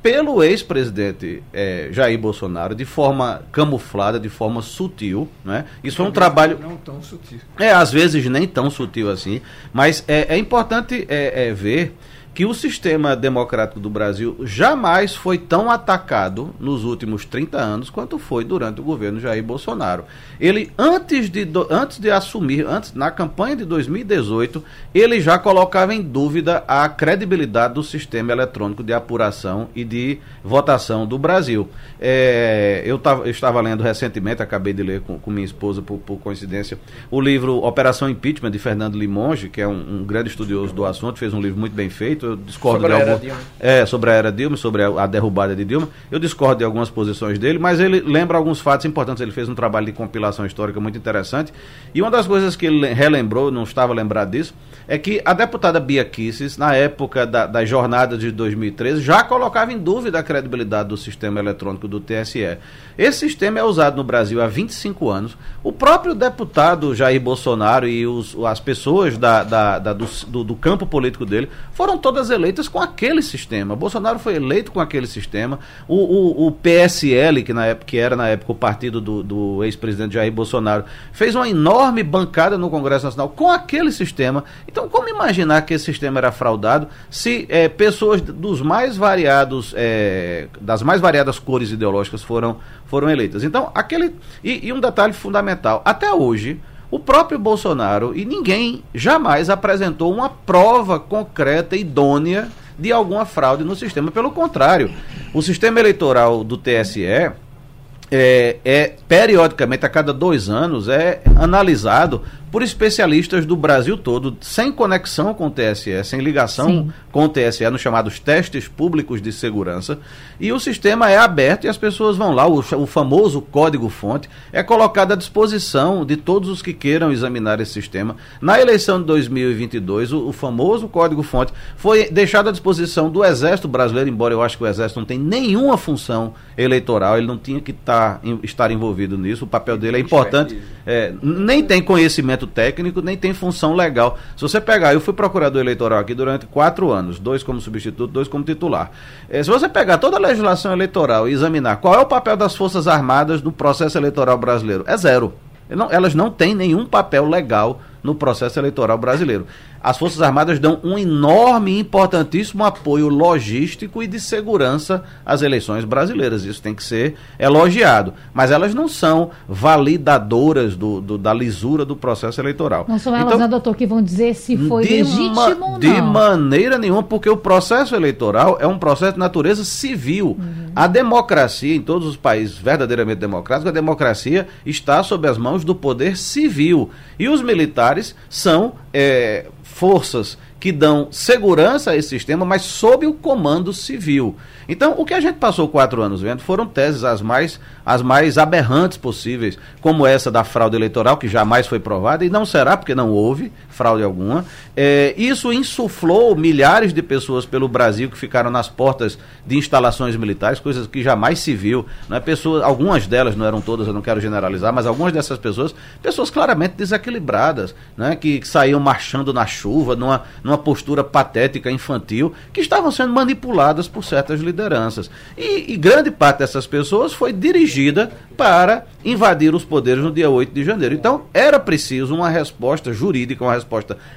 pelo 0.00 0.40
ex-presidente 0.40 1.42
é, 1.52 1.88
Jair 1.90 2.16
Bolsonaro 2.16 2.76
de 2.76 2.84
forma 2.84 3.42
camuflada, 3.50 4.20
de 4.20 4.28
forma 4.28 4.62
sutil, 4.62 5.28
né? 5.44 5.64
Isso 5.82 6.00
é 6.00 6.04
um 6.04 6.12
trabalho 6.12 6.60
não 6.62 6.76
tão 6.76 7.02
sutil. 7.02 7.40
É 7.58 7.72
às 7.72 7.90
vezes 7.90 8.24
nem 8.26 8.46
tão 8.46 8.70
sutil 8.70 9.10
assim, 9.10 9.42
mas 9.72 10.04
é, 10.06 10.36
é 10.36 10.38
importante 10.38 11.04
é, 11.08 11.48
é 11.48 11.52
ver 11.52 11.92
que 12.32 12.46
o 12.46 12.54
sistema 12.54 13.16
democrático 13.16 13.80
do 13.80 13.90
Brasil 13.90 14.36
jamais 14.44 15.14
foi 15.14 15.36
tão 15.36 15.70
atacado 15.70 16.54
nos 16.60 16.84
últimos 16.84 17.24
30 17.24 17.58
anos 17.58 17.90
quanto 17.90 18.18
foi 18.18 18.44
durante 18.44 18.80
o 18.80 18.84
governo 18.84 19.18
Jair 19.18 19.42
Bolsonaro. 19.42 20.04
Ele, 20.38 20.70
antes 20.78 21.28
de, 21.28 21.46
antes 21.68 21.98
de 21.98 22.10
assumir, 22.10 22.64
antes 22.66 22.94
na 22.94 23.10
campanha 23.10 23.56
de 23.56 23.64
2018, 23.64 24.62
ele 24.94 25.20
já 25.20 25.38
colocava 25.38 25.92
em 25.92 26.02
dúvida 26.02 26.62
a 26.68 26.88
credibilidade 26.88 27.74
do 27.74 27.82
sistema 27.82 28.32
eletrônico 28.32 28.82
de 28.82 28.92
apuração 28.92 29.68
e 29.74 29.84
de 29.84 30.18
votação 30.44 31.06
do 31.06 31.18
Brasil. 31.18 31.68
É, 32.00 32.82
eu, 32.86 32.98
tava, 32.98 33.24
eu 33.24 33.30
estava 33.30 33.60
lendo 33.60 33.82
recentemente, 33.82 34.40
acabei 34.40 34.72
de 34.72 34.82
ler 34.82 35.00
com, 35.00 35.18
com 35.18 35.30
minha 35.30 35.44
esposa, 35.44 35.82
por, 35.82 35.98
por, 35.98 36.18
coincidência, 36.18 36.78
o 37.10 37.20
livro 37.20 37.56
Operação 37.64 38.08
Impeachment, 38.08 38.50
de 38.50 38.58
Fernando 38.58 38.96
Limonge, 38.96 39.48
que 39.48 39.60
é 39.60 39.66
um, 39.66 40.00
um 40.00 40.04
grande 40.04 40.30
estudioso 40.30 40.72
do 40.72 40.84
assunto, 40.84 41.18
fez 41.18 41.34
um 41.34 41.40
livro 41.40 41.58
muito 41.58 41.74
bem 41.74 41.90
feito 41.90 42.19
muito, 42.20 42.26
eu 42.26 42.36
discordo 42.36 42.80
Sobre 42.82 42.96
de 42.96 43.02
a 43.02 43.06
era 43.06 43.18
Dilma. 43.18 43.40
é, 43.58 43.86
sobre 43.86 44.10
a 44.10 44.12
era 44.12 44.32
Dilma, 44.32 44.56
sobre 44.56 44.82
a, 44.82 44.88
a 44.88 45.06
derrubada 45.06 45.56
de 45.56 45.64
Dilma. 45.64 45.88
Eu 46.10 46.18
discordo 46.18 46.58
de 46.58 46.64
algumas 46.64 46.90
posições 46.90 47.38
dele, 47.38 47.58
mas 47.58 47.80
ele 47.80 48.00
lembra 48.00 48.36
alguns 48.36 48.60
fatos 48.60 48.84
importantes. 48.86 49.20
Ele 49.20 49.32
fez 49.32 49.48
um 49.48 49.54
trabalho 49.54 49.86
de 49.86 49.92
compilação 49.92 50.44
histórica 50.44 50.80
muito 50.80 50.98
interessante. 50.98 51.52
E 51.94 52.02
uma 52.02 52.10
das 52.10 52.26
coisas 52.26 52.54
que 52.54 52.66
ele 52.66 52.92
relembrou, 52.92 53.50
não 53.50 53.62
estava 53.62 53.92
lembrado 53.92 54.30
disso, 54.30 54.54
é 54.86 54.98
que 54.98 55.22
a 55.24 55.32
deputada 55.32 55.78
Bia 55.78 56.04
Kisses, 56.04 56.56
na 56.58 56.74
época 56.74 57.26
da, 57.26 57.46
das 57.46 57.68
jornadas 57.68 58.18
de 58.18 58.30
2013, 58.30 59.00
já 59.00 59.22
colocava 59.22 59.72
em 59.72 59.78
dúvida 59.78 60.18
a 60.18 60.22
credibilidade 60.22 60.88
do 60.88 60.96
sistema 60.96 61.38
eletrônico 61.38 61.86
do 61.86 62.00
TSE. 62.00 62.58
Esse 62.98 63.18
sistema 63.20 63.58
é 63.58 63.62
usado 63.62 63.96
no 63.96 64.04
Brasil 64.04 64.42
há 64.42 64.46
25 64.46 65.08
anos. 65.08 65.36
O 65.62 65.72
próprio 65.72 66.14
deputado 66.14 66.94
Jair 66.94 67.20
Bolsonaro 67.20 67.88
e 67.88 68.06
os, 68.06 68.36
as 68.44 68.58
pessoas 68.58 69.16
da, 69.16 69.44
da, 69.44 69.78
da, 69.78 69.92
do, 69.92 70.06
do, 70.26 70.44
do 70.44 70.54
campo 70.56 70.84
político 70.84 71.24
dele 71.24 71.48
foram 71.72 71.96
todas 72.10 72.28
eleitas 72.28 72.66
com 72.66 72.80
aquele 72.80 73.22
sistema. 73.22 73.76
Bolsonaro 73.76 74.18
foi 74.18 74.34
eleito 74.34 74.72
com 74.72 74.80
aquele 74.80 75.06
sistema. 75.06 75.60
O, 75.86 75.94
o, 75.94 76.46
o 76.48 76.52
PSL, 76.52 77.44
que, 77.44 77.52
na 77.52 77.66
época, 77.66 77.86
que 77.86 77.96
era 77.96 78.16
na 78.16 78.26
época 78.26 78.50
o 78.50 78.54
partido 78.54 79.00
do, 79.00 79.22
do 79.22 79.64
ex-presidente 79.64 80.14
Jair 80.14 80.32
Bolsonaro, 80.32 80.84
fez 81.12 81.36
uma 81.36 81.48
enorme 81.48 82.02
bancada 82.02 82.58
no 82.58 82.68
Congresso 82.68 83.04
Nacional 83.04 83.28
com 83.28 83.48
aquele 83.48 83.92
sistema. 83.92 84.42
Então, 84.66 84.88
como 84.88 85.08
imaginar 85.08 85.62
que 85.62 85.72
esse 85.72 85.84
sistema 85.84 86.18
era 86.18 86.32
fraudado 86.32 86.88
se 87.08 87.46
é, 87.48 87.68
pessoas 87.68 88.20
dos 88.20 88.60
mais 88.60 88.96
variados, 88.96 89.72
é, 89.76 90.48
das 90.60 90.82
mais 90.82 91.00
variadas 91.00 91.38
cores 91.38 91.70
ideológicas 91.70 92.24
foram, 92.24 92.56
foram 92.86 93.08
eleitas? 93.08 93.44
Então, 93.44 93.70
aquele. 93.72 94.16
E, 94.42 94.66
e 94.66 94.72
um 94.72 94.80
detalhe 94.80 95.12
fundamental: 95.12 95.80
até 95.84 96.12
hoje. 96.12 96.60
O 96.90 96.98
próprio 96.98 97.38
Bolsonaro 97.38 98.16
e 98.16 98.24
ninguém 98.24 98.82
jamais 98.94 99.48
apresentou 99.48 100.12
uma 100.12 100.28
prova 100.28 100.98
concreta, 100.98 101.76
idônea, 101.76 102.48
de 102.78 102.90
alguma 102.90 103.24
fraude 103.24 103.62
no 103.62 103.76
sistema. 103.76 104.10
Pelo 104.10 104.30
contrário, 104.32 104.90
o 105.32 105.42
sistema 105.42 105.78
eleitoral 105.78 106.42
do 106.42 106.56
TSE 106.56 107.04
é, 107.04 108.56
é, 108.64 108.94
periodicamente, 109.06 109.86
a 109.86 109.88
cada 109.88 110.12
dois 110.12 110.48
anos, 110.48 110.88
é 110.88 111.22
analisado 111.36 112.22
por 112.50 112.62
especialistas 112.62 113.46
do 113.46 113.54
Brasil 113.56 113.96
todo, 113.96 114.36
sem 114.40 114.72
conexão 114.72 115.32
com 115.32 115.46
o 115.46 115.50
TSE, 115.50 116.02
sem 116.04 116.20
ligação 116.20 116.66
Sim. 116.68 116.92
com 117.12 117.24
o 117.24 117.28
TSE, 117.28 117.68
nos 117.70 117.80
chamados 117.80 118.18
testes 118.18 118.66
públicos 118.66 119.22
de 119.22 119.32
segurança. 119.32 119.98
E 120.40 120.52
o 120.52 120.58
sistema 120.58 121.10
é 121.10 121.16
aberto 121.16 121.64
e 121.64 121.68
as 121.68 121.76
pessoas 121.76 122.16
vão 122.16 122.32
lá, 122.32 122.46
o, 122.48 122.58
o 122.58 122.86
famoso 122.86 123.40
código-fonte 123.40 124.28
é 124.52 124.62
colocado 124.62 125.12
à 125.12 125.16
disposição 125.16 126.04
de 126.04 126.16
todos 126.16 126.48
os 126.48 126.60
que 126.62 126.72
queiram 126.72 127.12
examinar 127.12 127.60
esse 127.60 127.72
sistema. 127.72 128.16
Na 128.40 128.60
eleição 128.60 128.98
de 129.00 129.06
2022, 129.06 130.12
o, 130.12 130.28
o 130.28 130.32
famoso 130.32 130.88
código-fonte 130.88 131.52
foi 131.76 132.10
deixado 132.10 132.48
à 132.48 132.52
disposição 132.52 133.10
do 133.10 133.24
Exército 133.24 133.68
Brasileiro, 133.68 134.10
embora 134.10 134.34
eu 134.34 134.42
acho 134.42 134.56
que 134.58 134.64
o 134.64 134.66
Exército 134.66 134.98
não 134.98 135.06
tem 135.06 135.18
nenhuma 135.18 135.76
função 135.76 136.34
eleitoral, 136.58 137.16
ele 137.16 137.26
não 137.26 137.38
tinha 137.38 137.60
que 137.60 137.72
tá, 137.72 138.18
em- 138.24 138.40
estar 138.42 138.70
envolvido 138.70 139.16
nisso, 139.16 139.44
o 139.44 139.48
papel 139.48 139.76
dele 139.78 139.98
é 139.98 140.00
importante, 140.00 140.60
é, 140.86 141.12
nem 141.22 141.62
tem 141.62 141.80
conhecimento 141.82 142.39
técnico, 142.46 143.00
nem 143.00 143.16
tem 143.16 143.32
função 143.32 143.74
legal. 143.74 144.18
Se 144.36 144.42
você 144.42 144.60
pegar, 144.60 144.92
eu 144.94 145.00
fui 145.00 145.14
procurador 145.14 145.60
eleitoral 145.60 145.98
aqui 145.98 146.14
durante 146.14 146.46
quatro 146.46 146.90
anos, 146.90 147.18
dois 147.18 147.42
como 147.42 147.60
substituto, 147.60 148.10
dois 148.12 148.28
como 148.28 148.44
titular. 148.44 148.90
É, 149.28 149.42
se 149.42 149.50
você 149.50 149.68
pegar 149.68 149.98
toda 149.98 150.16
a 150.16 150.20
legislação 150.20 150.72
eleitoral 150.72 151.28
e 151.28 151.32
examinar 151.32 151.76
qual 151.76 151.94
é 151.94 151.98
o 151.98 152.06
papel 152.06 152.36
das 152.36 152.54
Forças 152.56 152.86
Armadas 152.88 153.42
no 153.42 153.52
processo 153.52 153.98
eleitoral 153.98 154.38
brasileiro, 154.38 154.84
é 154.86 154.96
zero. 154.96 155.32
Não- 155.68 155.88
elas 155.90 156.14
não 156.14 156.30
têm 156.30 156.52
nenhum 156.54 156.84
papel 156.84 157.28
legal 157.28 157.80
no 158.02 158.14
processo 158.14 158.58
eleitoral 158.58 158.98
brasileiro. 158.98 159.46
As 159.82 159.96
Forças 159.96 160.20
Armadas 160.20 160.58
dão 160.58 160.78
um 160.84 160.98
enorme 160.98 161.72
e 161.72 161.80
importantíssimo 161.80 162.64
apoio 162.64 163.08
logístico 163.08 164.02
e 164.02 164.06
de 164.06 164.20
segurança 164.20 165.02
às 165.24 165.40
eleições 165.42 165.84
brasileiras. 165.84 166.44
Isso 166.44 166.60
tem 166.60 166.74
que 166.74 166.84
ser 166.84 167.14
elogiado. 167.38 168.12
Mas 168.34 168.50
elas 168.50 168.74
não 168.74 168.86
são 168.88 169.30
validadoras 169.48 170.76
do, 170.76 171.00
do- 171.00 171.16
da 171.18 171.32
lisura 171.32 171.84
do 171.84 171.96
processo 171.96 172.40
eleitoral. 172.40 172.84
Não 172.88 172.98
são 172.98 173.14
elas, 173.14 173.26
Então, 173.28 173.38
né, 173.38 173.48
doutor, 173.48 173.74
que 173.74 173.86
vão 173.86 174.02
dizer 174.02 174.34
se 174.34 174.56
foi 174.56 174.84
de 174.86 174.94
legítimo 175.02 175.34
ma- 175.34 175.48
ou 175.48 175.54
não. 175.56 175.78
De 175.78 176.02
maneira 176.02 176.78
nenhuma, 176.78 177.02
porque 177.02 177.28
o 177.30 177.36
processo 177.36 177.94
eleitoral 177.94 178.58
é 178.60 178.66
um 178.66 178.78
processo 178.78 179.14
de 179.14 179.18
natureza 179.18 179.64
civil. 179.64 180.36
Uhum. 180.38 180.66
A 180.76 180.86
democracia, 180.86 181.74
em 181.74 181.80
todos 181.80 182.06
os 182.06 182.16
países 182.16 182.56
verdadeiramente 182.58 183.18
democráticos, 183.18 183.68
a 183.70 183.72
democracia 183.74 184.46
está 184.64 185.02
sob 185.02 185.26
as 185.26 185.38
mãos 185.38 185.64
do 185.64 185.74
poder 185.74 186.16
civil. 186.16 186.90
E 187.18 187.28
os 187.28 187.42
militares 187.42 188.14
são 188.28 188.72
é, 188.92 189.46
forças 189.62 190.36
que 190.60 190.70
dão 190.70 191.08
segurança 191.10 191.90
a 191.90 191.96
esse 191.96 192.10
sistema, 192.10 192.44
mas 192.44 192.62
sob 192.62 193.06
o 193.06 193.14
comando 193.14 193.72
civil. 193.72 194.36
Então, 194.68 194.94
o 194.98 195.06
que 195.06 195.14
a 195.14 195.20
gente 195.20 195.36
passou 195.36 195.66
quatro 195.68 196.02
anos 196.02 196.20
vendo 196.20 196.42
foram 196.42 196.66
teses 196.66 197.02
as 197.02 197.22
mais, 197.22 197.58
as 197.84 198.02
mais 198.02 198.36
aberrantes 198.36 198.98
possíveis, 198.98 199.58
como 199.80 200.06
essa 200.06 200.30
da 200.30 200.44
fraude 200.44 200.76
eleitoral, 200.76 201.16
que 201.16 201.28
jamais 201.28 201.66
foi 201.66 201.80
provada, 201.80 202.26
e 202.26 202.30
não 202.30 202.44
será, 202.44 202.76
porque 202.76 202.94
não 202.94 203.10
houve 203.10 203.50
fraude 203.80 204.04
alguma. 204.04 204.44
É, 204.76 205.14
isso 205.16 205.50
insuflou 205.50 206.36
milhares 206.36 206.92
de 206.92 207.02
pessoas 207.02 207.46
pelo 207.46 207.66
Brasil 207.66 208.10
que 208.10 208.18
ficaram 208.18 208.50
nas 208.50 208.68
portas 208.68 209.18
de 209.46 209.56
instalações 209.56 210.14
militares, 210.16 210.60
coisas 210.60 210.86
que 210.86 211.02
jamais 211.02 211.38
se 211.38 211.54
viu. 211.54 211.86
Não 212.06 212.18
é? 212.18 212.20
pessoas, 212.20 212.62
algumas 212.62 213.06
delas, 213.06 213.34
não 213.34 213.46
eram 213.46 213.62
todas, 213.62 213.86
eu 213.86 213.94
não 213.94 214.02
quero 214.02 214.20
generalizar, 214.20 214.70
mas 214.70 214.84
algumas 214.84 215.14
dessas 215.14 215.38
pessoas, 215.38 215.74
pessoas 216.02 216.28
claramente 216.28 216.74
desequilibradas, 216.76 217.74
né? 217.96 218.14
que, 218.16 218.40
que 218.40 218.46
saíam 218.46 218.78
marchando 218.78 219.32
na 219.32 219.46
chuva, 219.46 219.96
numa, 219.96 220.24
numa 220.44 220.58
postura 220.58 221.02
patética, 221.02 221.70
infantil, 221.70 222.34
que 222.52 222.60
estavam 222.60 222.90
sendo 222.90 223.14
manipuladas 223.14 223.88
por 223.88 224.04
certas 224.04 224.40
lideranças. 224.40 225.10
E, 225.38 225.72
e 225.72 225.76
grande 225.78 226.10
parte 226.10 226.40
dessas 226.40 226.66
pessoas 226.66 227.14
foi 227.14 227.32
dirigida 227.32 228.12
para 228.36 228.84
invadir 229.04 229.54
os 229.54 229.64
poderes 229.64 230.04
no 230.04 230.12
dia 230.12 230.28
8 230.28 230.52
de 230.52 230.64
janeiro. 230.64 230.94
Então, 230.94 231.22
era 231.32 231.58
preciso 231.58 232.14
uma 232.14 232.28
resposta 232.28 232.92
jurídica, 232.92 233.44
uma 233.44 233.54
resposta 233.54 233.69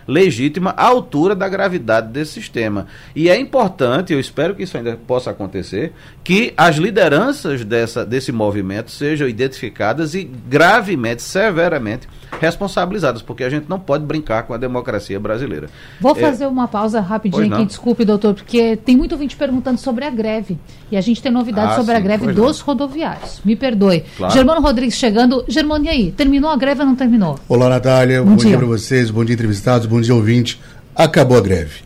legítima 0.08 0.74
à 0.78 0.86
altura 0.86 1.36
da 1.36 1.48
gravidade 1.48 2.08
desse 2.10 2.34
sistema. 2.34 2.88
E 3.16 3.30
é 3.30 3.40
importante, 3.40 4.12
eu 4.14 4.20
espero 4.20 4.56
que 4.56 4.64
isso 4.64 4.78
ainda 4.78 4.98
possa 5.08 5.32
acontecer, 5.32 5.94
que 6.24 6.54
as 6.58 6.78
lideranças 6.78 7.64
dessa, 7.64 8.06
desse 8.06 8.32
movimento 8.32 8.92
sejam 8.92 9.28
identificadas 9.28 10.14
e 10.16 10.24
gravemente, 10.24 11.22
severamente 11.22 12.08
responsabilizadas, 12.42 13.22
porque 13.22 13.44
a 13.44 13.50
gente 13.50 13.66
não 13.70 13.80
pode 13.80 14.04
brincar 14.06 14.44
com 14.44 14.54
a 14.54 14.58
democracia 14.58 15.20
brasileira. 15.20 15.70
Vou 16.02 16.14
É, 16.14 16.20
fazer 16.20 16.48
uma 16.48 16.68
pausa 16.68 17.00
rapidinho 17.00 17.44
aqui, 17.44 17.50
não. 17.50 17.66
desculpe, 17.66 18.04
doutor, 18.06 18.34
porque 18.34 18.76
tem 18.76 18.96
muito 18.98 19.12
ouvinte 19.14 19.36
perguntando 19.36 19.80
sobre 19.80 20.04
a 20.06 20.10
greve. 20.10 20.58
E 20.92 20.98
a 20.98 21.02
gente 21.02 21.22
tem 21.22 21.32
novidades 21.32 21.74
Ah, 21.74 21.76
sobre 21.78 21.94
a 21.94 21.98
sim, 21.98 22.04
greve 22.04 22.24
pois 22.26 22.36
dos 22.36 22.60
rodoviários. 22.60 23.40
Me 23.46 23.56
perdoe. 23.56 24.04
Claro. 24.18 24.34
Germano 24.34 24.62
Rodrigues 24.62 24.96
chegando. 24.96 25.44
Germano, 25.48 25.86
e 25.86 25.90
aí? 25.90 26.12
Terminou 26.12 26.50
a 26.50 26.56
greve 26.56 26.82
ou 26.82 26.86
não 26.88 26.96
terminou? 26.96 27.38
Olá, 27.48 27.70
Natália. 27.70 28.22
Bom 28.22 28.32
Bom, 28.32 28.36
dia. 28.36 28.50
dia, 28.50 28.58
para 28.58 28.68
vocês, 28.68 29.10
bom 29.10 29.24
dia, 29.24 29.36
entrevistados, 29.44 29.86
bom 29.86 30.00
dia, 30.00 30.16
ouvinte. 30.16 30.62
Acabou 30.96 31.38
a 31.38 31.42
greve. 31.42 31.82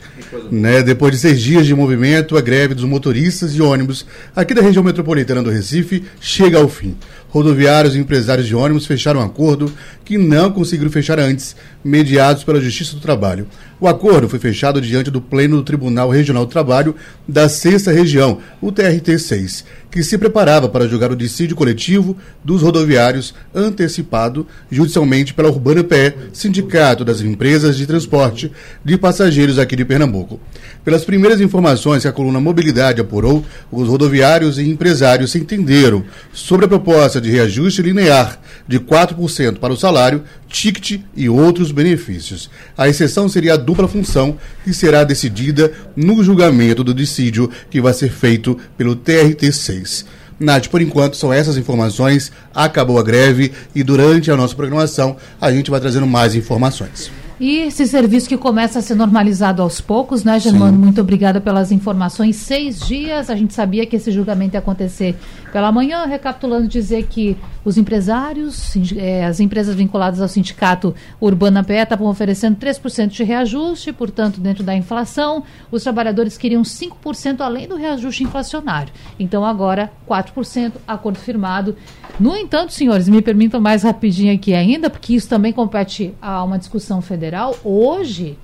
Né? 0.51 0.83
Depois 0.83 1.11
de 1.11 1.17
seis 1.17 1.41
dias 1.41 1.65
de 1.65 1.73
movimento, 1.73 2.37
a 2.37 2.41
greve 2.41 2.75
dos 2.75 2.83
motoristas 2.83 3.51
de 3.51 3.63
ônibus 3.63 4.05
aqui 4.35 4.53
da 4.53 4.61
região 4.61 4.83
metropolitana 4.83 5.41
do 5.41 5.49
Recife 5.49 6.03
chega 6.21 6.59
ao 6.59 6.69
fim. 6.69 6.95
Rodoviários 7.29 7.95
e 7.95 7.99
empresários 7.99 8.47
de 8.47 8.55
ônibus 8.55 8.85
fecharam 8.85 9.19
um 9.19 9.23
acordo 9.23 9.71
que 10.05 10.17
não 10.17 10.51
conseguiram 10.51 10.89
fechar 10.89 11.19
antes, 11.19 11.55
mediados 11.83 12.43
pela 12.43 12.61
Justiça 12.61 12.95
do 12.95 13.01
Trabalho. 13.01 13.47
O 13.79 13.87
acordo 13.87 14.27
foi 14.27 14.39
fechado 14.39 14.81
diante 14.81 15.11
do 15.11 15.21
Pleno 15.21 15.57
do 15.57 15.63
Tribunal 15.63 16.09
Regional 16.09 16.45
do 16.45 16.51
Trabalho 16.51 16.95
da 17.27 17.47
Sexta 17.47 17.91
Região, 17.91 18.39
o 18.59 18.71
TRT-6, 18.71 19.65
que 19.91 20.01
se 20.03 20.17
preparava 20.17 20.67
para 20.67 20.87
julgar 20.87 21.11
o 21.11 21.15
dissídio 21.15 21.55
coletivo 21.55 22.17
dos 22.43 22.61
rodoviários 22.61 23.35
antecipado 23.53 24.47
judicialmente 24.71 25.33
pela 25.33 25.49
Urbana 25.49 25.83
PE, 25.83 26.13
Sindicato 26.33 27.05
das 27.05 27.21
Empresas 27.21 27.77
de 27.77 27.85
Transporte 27.85 28.51
de 28.83 28.97
Passageiros 28.97 29.59
aqui 29.59 29.75
de 29.75 29.85
Pernambuco. 29.85 30.39
Pelas 30.83 31.05
primeiras 31.05 31.39
informações 31.39 32.01
que 32.01 32.07
a 32.07 32.13
coluna 32.13 32.39
Mobilidade 32.39 33.01
apurou, 33.01 33.45
os 33.71 33.87
rodoviários 33.87 34.57
e 34.57 34.67
empresários 34.67 35.31
se 35.31 35.37
entenderam 35.37 36.03
sobre 36.33 36.65
a 36.65 36.69
proposta 36.69 37.16
de 37.19 37.29
reajuste 37.29 37.81
linear 37.81 38.39
de 38.67 38.79
4% 38.79 39.59
para 39.59 39.73
o 39.73 39.77
salário, 39.77 40.23
ticket 40.47 41.01
e 41.15 41.29
outros 41.29 41.71
benefícios. 41.71 42.49
A 42.77 42.87
exceção 42.87 43.29
seria 43.29 43.53
a 43.53 43.57
dupla 43.57 43.87
função, 43.87 44.37
que 44.63 44.73
será 44.73 45.03
decidida 45.03 45.71
no 45.95 46.23
julgamento 46.23 46.83
do 46.83 46.93
dissídio 46.93 47.49
que 47.69 47.81
vai 47.81 47.93
ser 47.93 48.09
feito 48.09 48.57
pelo 48.77 48.95
TRT6. 48.95 50.05
Nath, 50.39 50.67
por 50.67 50.81
enquanto 50.81 51.17
são 51.17 51.33
essas 51.33 51.57
informações. 51.57 52.31
Acabou 52.53 52.99
a 52.99 53.03
greve 53.03 53.51
e 53.73 53.83
durante 53.83 54.29
a 54.29 54.37
nossa 54.37 54.55
programação 54.55 55.17
a 55.41 55.51
gente 55.51 55.71
vai 55.71 55.79
trazendo 55.79 56.05
mais 56.05 56.35
informações. 56.35 57.11
E 57.39 57.57
esse 57.59 57.85
serviço 57.85 58.27
que 58.27 58.35
começa 58.35 58.79
a 58.79 58.81
ser 58.81 58.95
normalizado 58.95 59.61
aos 59.61 59.79
poucos, 59.79 60.23
né, 60.23 60.39
Germano? 60.39 60.75
Sim. 60.75 60.83
Muito 60.83 61.01
obrigada 61.01 61.39
pelas 61.39 61.71
informações. 61.71 62.35
Seis 62.35 62.79
dias, 62.79 63.29
a 63.29 63.35
gente 63.35 63.53
sabia 63.53 63.85
que 63.85 63.95
esse 63.95 64.11
julgamento 64.11 64.55
ia 64.55 64.59
acontecer 64.59 65.15
pela 65.51 65.71
manhã, 65.71 66.05
recapitulando, 66.05 66.67
dizer 66.67 67.05
que 67.07 67.37
os 67.63 67.77
empresários, 67.77 68.73
é, 68.95 69.25
as 69.25 69.39
empresas 69.39 69.75
vinculadas 69.75 70.19
ao 70.19 70.27
sindicato 70.27 70.95
Urbana 71.21 71.63
Pé 71.63 71.83
estavam 71.83 72.07
oferecendo 72.07 72.57
3% 72.57 73.09
de 73.09 73.23
reajuste, 73.23 73.93
portanto, 73.93 74.39
dentro 74.39 74.63
da 74.63 74.75
inflação, 74.75 75.43
os 75.71 75.83
trabalhadores 75.83 76.37
queriam 76.37 76.63
5% 76.63 77.41
além 77.41 77.67
do 77.67 77.75
reajuste 77.75 78.23
inflacionário. 78.23 78.91
Então, 79.19 79.45
agora, 79.45 79.91
4%, 80.09 80.73
acordo 80.87 81.19
firmado. 81.19 81.75
No 82.19 82.35
entanto, 82.35 82.73
senhores, 82.73 83.07
me 83.07 83.21
permitam 83.21 83.61
mais 83.61 83.83
rapidinho 83.83 84.33
aqui 84.33 84.53
ainda, 84.53 84.89
porque 84.89 85.13
isso 85.13 85.29
também 85.29 85.53
compete 85.53 86.13
a 86.19 86.43
uma 86.43 86.57
discussão 86.57 87.01
federal. 87.01 87.26
Hoje, 87.63 88.37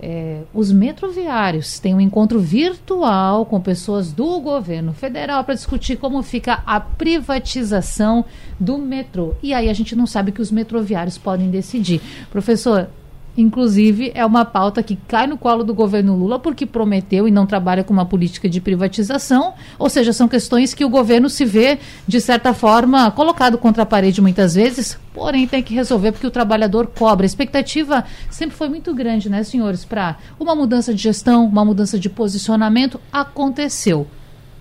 é, 0.00 0.40
os 0.52 0.72
metroviários 0.72 1.78
têm 1.78 1.94
um 1.94 2.00
encontro 2.00 2.40
virtual 2.40 3.46
com 3.46 3.60
pessoas 3.60 4.12
do 4.12 4.40
governo 4.40 4.92
federal 4.92 5.44
para 5.44 5.54
discutir 5.54 5.96
como 5.96 6.22
fica 6.24 6.62
a 6.66 6.80
privatização 6.80 8.24
do 8.58 8.78
metrô. 8.78 9.34
E 9.40 9.54
aí 9.54 9.70
a 9.70 9.72
gente 9.72 9.94
não 9.94 10.06
sabe 10.06 10.30
o 10.30 10.34
que 10.34 10.42
os 10.42 10.50
metroviários 10.50 11.16
podem 11.16 11.50
decidir. 11.50 12.00
Professor, 12.30 12.88
Inclusive, 13.36 14.12
é 14.14 14.26
uma 14.26 14.44
pauta 14.44 14.82
que 14.82 14.94
cai 15.08 15.26
no 15.26 15.38
colo 15.38 15.64
do 15.64 15.72
governo 15.72 16.14
Lula 16.14 16.38
porque 16.38 16.66
prometeu 16.66 17.26
e 17.26 17.30
não 17.30 17.46
trabalha 17.46 17.82
com 17.82 17.92
uma 17.92 18.04
política 18.04 18.46
de 18.46 18.60
privatização. 18.60 19.54
Ou 19.78 19.88
seja, 19.88 20.12
são 20.12 20.28
questões 20.28 20.74
que 20.74 20.84
o 20.84 20.88
governo 20.90 21.30
se 21.30 21.44
vê, 21.44 21.78
de 22.06 22.20
certa 22.20 22.52
forma, 22.52 23.10
colocado 23.10 23.56
contra 23.56 23.84
a 23.84 23.86
parede 23.86 24.20
muitas 24.20 24.54
vezes, 24.54 24.98
porém 25.14 25.46
tem 25.46 25.62
que 25.62 25.72
resolver 25.74 26.12
porque 26.12 26.26
o 26.26 26.30
trabalhador 26.30 26.86
cobra. 26.88 27.24
A 27.24 27.26
expectativa 27.26 28.04
sempre 28.30 28.54
foi 28.54 28.68
muito 28.68 28.94
grande, 28.94 29.30
né, 29.30 29.42
senhores, 29.42 29.82
para 29.84 30.18
uma 30.38 30.54
mudança 30.54 30.92
de 30.92 31.02
gestão, 31.02 31.46
uma 31.46 31.64
mudança 31.64 31.98
de 31.98 32.10
posicionamento. 32.10 33.00
Aconteceu. 33.10 34.06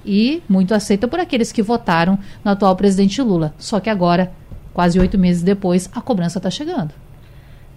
E 0.05 0.41
muito 0.47 0.73
aceita 0.73 1.09
por 1.09 1.19
aqueles 1.19 1.51
que 1.51 1.61
votaram 1.61 2.17
no 2.43 2.51
atual 2.51 2.75
presidente 2.75 3.21
Lula. 3.21 3.53
Só 3.57 3.81
que 3.81 3.89
agora, 3.89 4.31
quase 4.73 4.97
oito 4.97 5.17
meses 5.19 5.43
depois, 5.43 5.89
a 5.93 5.99
cobrança 5.99 6.39
está 6.39 6.49
chegando. 6.49 6.93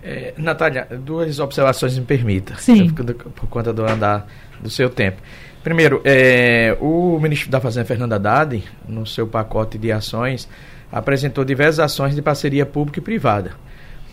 É, 0.05 0.35
Natália, 0.37 0.87
duas 1.01 1.39
observações 1.41 1.99
me 1.99 2.05
permita. 2.05 2.55
Sim. 2.59 2.91
Por 2.91 3.49
conta 3.49 3.73
do 3.73 3.85
andar 3.87 4.27
do 4.61 4.69
seu 4.69 4.91
tempo. 4.91 5.23
Primeiro, 5.63 6.03
é, 6.05 6.77
o 6.79 7.19
ministro 7.19 7.51
da 7.51 7.59
Fazenda, 7.59 7.87
Fernando 7.87 8.13
Haddad, 8.13 8.63
no 8.87 9.07
seu 9.07 9.27
pacote 9.27 9.79
de 9.79 9.91
ações, 9.91 10.47
apresentou 10.93 11.43
diversas 11.43 11.81
ações 11.81 12.15
de 12.15 12.21
parceria 12.21 12.67
pública 12.67 12.99
e 12.99 13.03
privada. 13.03 13.53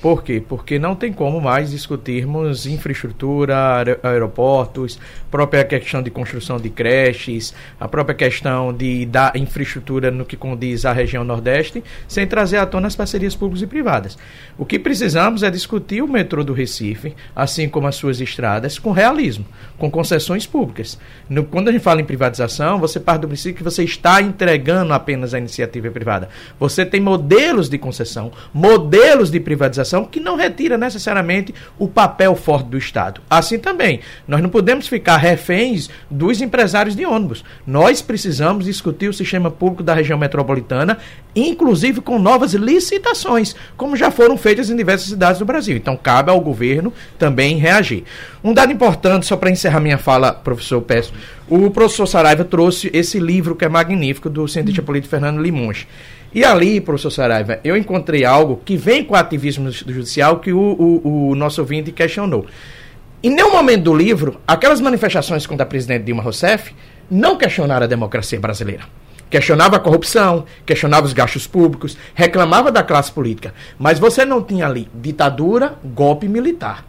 Por 0.02 0.24
quê? 0.24 0.42
Porque 0.46 0.80
não 0.80 0.96
tem 0.96 1.14
como 1.14 1.40
mais 1.40 1.70
discutirmos 1.70 2.66
infraestrutura, 2.66 4.00
aeroportos, 4.02 5.00
própria 5.30 5.64
questão 5.64 6.02
de 6.02 6.10
construção 6.10 6.58
de 6.58 6.72
creches, 6.72 7.54
a 7.80 7.88
própria 7.88 8.16
questão 8.16 8.74
de 8.74 9.06
da 9.06 9.32
infraestrutura 9.36 10.10
no 10.10 10.26
que 10.26 10.36
condiz 10.36 10.86
à 10.86 10.92
região 10.92 11.24
Nordeste, 11.24 11.84
sem 12.08 12.26
trazer 12.26 12.58
à 12.58 12.66
tona 12.66 12.88
as 12.88 12.96
parcerias 12.96 13.36
públicas 13.36 13.62
e 13.62 13.68
privadas. 13.68 14.18
O 14.58 14.66
que 14.66 14.80
precisamos 14.80 15.44
é 15.44 15.52
discutir 15.52 16.02
o 16.02 16.08
metrô 16.08 16.44
do 16.44 16.52
Recife, 16.52 17.16
assim 17.36 17.70
como 17.70 17.86
as 17.86 17.96
suas 17.96 18.20
estradas, 18.20 18.80
com 18.80 18.92
realismo, 18.92 19.46
com 19.78 19.92
concessões 19.92 20.48
públicas. 20.48 20.98
No, 21.30 21.44
quando 21.44 21.70
a 21.70 21.72
gente 21.72 21.84
fala 21.84 22.02
em 22.02 22.06
privatização, 22.06 22.80
você 22.80 23.00
parte 23.00 23.22
do 23.22 23.28
princípio 23.28 23.58
que 23.58 23.64
você 23.64 23.84
está 23.84 24.20
entregando 24.20 24.94
apenas 24.94 25.36
a 25.36 25.38
iniciativa 25.38 25.92
privada. 25.92 26.28
Você 26.60 26.84
tem 26.86 27.00
modelos 27.00 27.70
de 27.70 27.78
concessão, 27.78 28.32
modelos 28.52 29.30
de 29.30 29.40
privatização 29.40 29.91
que 30.06 30.20
não 30.20 30.36
retira 30.36 30.78
necessariamente 30.78 31.54
o 31.78 31.88
papel 31.88 32.36
forte 32.36 32.68
do 32.68 32.78
Estado. 32.78 33.22
Assim 33.30 33.60
também, 33.60 34.00
nós 34.28 34.42
não 34.42 34.50
podemos 34.50 34.88
ficar 34.88 35.18
reféns 35.18 35.90
dos 36.10 36.42
empresários 36.42 36.96
de 36.96 37.06
ônibus. 37.06 37.44
Nós 37.66 38.02
precisamos 38.02 38.66
discutir 38.66 39.08
o 39.08 39.14
sistema 39.14 39.52
público 39.52 39.84
da 39.84 39.94
região 39.94 40.18
metropolitana, 40.18 40.98
inclusive 41.36 42.02
com 42.02 42.20
novas 42.20 42.54
licitações, 42.54 43.56
como 43.76 43.96
já 43.96 44.12
foram 44.12 44.38
feitas 44.38 44.70
em 44.70 44.76
diversas 44.76 45.10
cidades 45.10 45.40
do 45.40 45.46
Brasil. 45.46 45.76
Então, 45.76 45.98
cabe 45.98 46.32
ao 46.32 46.40
governo 46.40 46.94
também 47.18 47.58
reagir. 47.58 48.04
Um 48.44 48.54
dado 48.54 48.72
importante, 48.72 49.26
só 49.26 49.36
para 49.36 49.52
encerrar 49.52 49.80
minha 49.80 49.98
fala, 49.98 50.34
professor 50.34 50.82
Peço, 50.82 51.14
o 51.48 51.70
professor 51.70 52.08
Saraiva 52.08 52.46
trouxe 52.46 52.90
esse 52.94 53.20
livro 53.20 53.56
que 53.56 53.66
é 53.66 53.70
magnífico 53.70 54.30
do 54.30 54.48
cientista 54.48 54.82
político 54.82 55.12
Fernando 55.12 55.42
Limonge. 55.42 55.88
E 56.34 56.46
ali, 56.46 56.80
professor 56.80 57.12
Saraiva, 57.12 57.60
eu 57.64 57.76
encontrei 57.76 58.24
algo 58.24 58.62
que 58.64 58.78
vem 58.78 59.04
com 59.04 59.14
o 59.14 59.18
ativismo 59.18 59.70
judicial 59.70 60.40
que 60.40 60.54
o, 60.54 60.60
o, 60.60 61.30
o 61.30 61.36
nosso 61.36 61.60
ouvinte 61.60 61.92
questionou. 61.92 62.46
Em 63.22 63.30
nenhum 63.30 63.52
momento 63.52 63.84
do 63.84 63.96
livro, 63.96 64.40
aquelas 64.48 64.80
manifestações 64.80 65.46
contra 65.46 65.64
a 65.64 65.68
presidente 65.68 66.06
Dilma 66.06 66.24
Rousseff 66.24 66.74
não 67.10 67.38
questionaram 67.38 67.84
a 67.84 67.88
democracia 67.88 68.40
brasileira. 68.40 68.84
Questionava 69.30 69.76
a 69.76 69.80
corrupção, 69.80 70.46
questionava 70.66 71.06
os 71.06 71.14
gastos 71.14 71.48
públicos, 71.48 71.98
reclamava 72.16 72.72
da 72.72 72.82
classe 72.82 73.12
política. 73.12 73.54
Mas 73.78 74.00
você 74.00 74.26
não 74.26 74.42
tinha 74.42 74.66
ali 74.66 74.90
ditadura, 74.94 75.76
golpe 75.84 76.28
militar. 76.28 76.86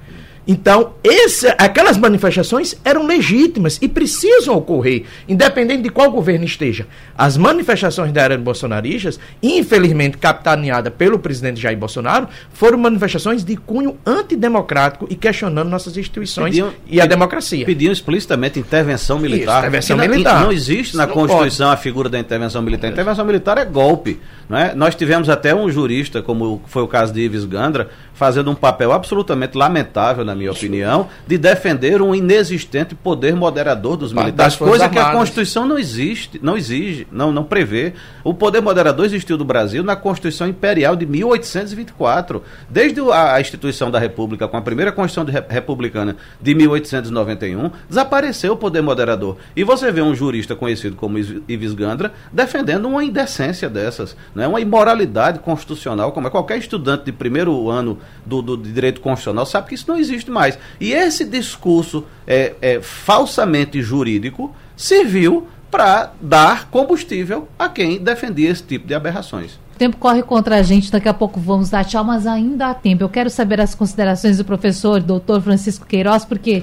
Então, 0.46 0.94
esse, 1.04 1.46
aquelas 1.56 1.96
manifestações 1.96 2.74
eram 2.84 3.06
legítimas 3.06 3.78
e 3.80 3.88
precisam 3.88 4.56
ocorrer, 4.56 5.04
independente 5.28 5.82
de 5.82 5.88
qual 5.88 6.10
governo 6.10 6.44
esteja. 6.44 6.86
As 7.16 7.36
manifestações 7.36 8.12
da 8.12 8.22
era 8.22 8.36
de 8.36 8.42
bolsonaristas, 8.42 9.20
infelizmente 9.42 10.18
capitaneadas 10.18 10.92
pelo 10.96 11.18
presidente 11.18 11.60
Jair 11.60 11.78
Bolsonaro, 11.78 12.28
foram 12.52 12.78
manifestações 12.78 13.44
de 13.44 13.56
cunho 13.56 13.96
antidemocrático 14.04 15.06
e 15.08 15.14
questionando 15.14 15.68
nossas 15.68 15.96
instituições 15.96 16.50
pediam, 16.50 16.72
e 16.88 17.00
a 17.00 17.06
democracia. 17.06 17.64
Pediam 17.64 17.92
explicitamente 17.92 18.58
intervenção 18.58 19.18
militar. 19.18 19.58
Isso, 19.58 19.58
intervenção 19.58 19.96
militar. 19.96 20.42
Não 20.42 20.52
existe 20.52 20.96
na 20.96 21.06
Constituição 21.06 21.68
pode. 21.68 21.78
a 21.78 21.82
figura 21.82 22.08
da 22.08 22.18
intervenção 22.18 22.60
militar. 22.62 22.90
Intervenção 22.90 23.24
militar 23.24 23.58
é 23.58 23.64
golpe. 23.64 24.20
Não 24.48 24.58
é? 24.58 24.74
Nós 24.74 24.94
tivemos 24.94 25.30
até 25.30 25.54
um 25.54 25.70
jurista, 25.70 26.20
como 26.20 26.62
foi 26.66 26.82
o 26.82 26.88
caso 26.88 27.12
de 27.12 27.20
Ives 27.20 27.44
Gandra, 27.44 27.88
fazendo 28.14 28.50
um 28.50 28.54
papel 28.54 28.92
absolutamente 28.92 29.56
lamentável, 29.56 30.24
na 30.24 30.34
minha 30.34 30.50
opinião, 30.50 31.08
de 31.26 31.38
defender 31.38 32.00
um 32.02 32.14
inexistente 32.14 32.94
poder 32.94 33.34
moderador 33.34 33.96
dos 33.96 34.12
militares, 34.12 34.56
coisa 34.56 34.88
que 34.88 34.98
a 34.98 35.12
Constituição 35.12 35.66
não 35.66 35.78
existe, 35.78 36.38
não 36.42 36.56
exige, 36.56 37.06
não, 37.10 37.32
não 37.32 37.44
prevê. 37.44 37.94
O 38.22 38.34
poder 38.34 38.60
moderador 38.60 39.06
existiu 39.06 39.36
do 39.36 39.44
Brasil 39.44 39.82
na 39.82 39.96
Constituição 39.96 40.46
Imperial 40.46 40.94
de 40.94 41.06
1824. 41.06 42.42
Desde 42.68 43.00
a, 43.00 43.34
a 43.34 43.40
instituição 43.40 43.90
da 43.90 43.98
República, 43.98 44.46
com 44.46 44.56
a 44.56 44.62
primeira 44.62 44.92
Constituição 44.92 45.24
de, 45.24 45.32
republicana 45.52 46.16
de 46.40 46.54
1891, 46.54 47.70
desapareceu 47.88 48.52
o 48.52 48.56
poder 48.56 48.82
moderador. 48.82 49.36
E 49.56 49.64
você 49.64 49.90
vê 49.90 50.02
um 50.02 50.14
jurista 50.14 50.54
conhecido 50.54 50.96
como 50.96 51.18
Ives 51.18 51.74
Gandra 51.74 52.12
defendendo 52.32 52.86
uma 52.86 53.02
indecência 53.02 53.68
dessas, 53.68 54.16
né? 54.34 54.46
uma 54.46 54.60
imoralidade 54.60 55.38
constitucional, 55.38 56.12
como 56.12 56.28
é 56.28 56.30
qualquer 56.30 56.58
estudante 56.58 57.06
de 57.06 57.12
primeiro 57.12 57.68
ano 57.68 57.98
do, 58.24 58.42
do 58.42 58.56
direito 58.56 59.00
constitucional 59.00 59.46
sabe 59.46 59.68
que 59.68 59.74
isso 59.74 59.86
não 59.88 59.96
existe 59.96 60.30
mais. 60.30 60.58
E 60.80 60.92
esse 60.92 61.24
discurso 61.24 62.04
é, 62.26 62.54
é 62.60 62.80
falsamente 62.80 63.82
jurídico 63.82 64.54
serviu 64.76 65.46
para 65.70 66.12
dar 66.20 66.68
combustível 66.68 67.48
a 67.58 67.68
quem 67.68 67.98
defendia 67.98 68.50
esse 68.50 68.62
tipo 68.62 68.86
de 68.86 68.94
aberrações. 68.94 69.54
O 69.74 69.78
tempo 69.78 69.96
corre 69.96 70.22
contra 70.22 70.56
a 70.56 70.62
gente, 70.62 70.92
daqui 70.92 71.08
a 71.08 71.14
pouco 71.14 71.40
vamos 71.40 71.70
dar 71.70 71.84
tchau, 71.84 72.04
mas 72.04 72.26
ainda 72.26 72.68
há 72.68 72.74
tempo. 72.74 73.02
Eu 73.02 73.08
quero 73.08 73.30
saber 73.30 73.60
as 73.60 73.74
considerações 73.74 74.36
do 74.36 74.44
professor 74.44 75.00
doutor 75.00 75.40
Francisco 75.40 75.86
Queiroz, 75.86 76.24
porque 76.24 76.62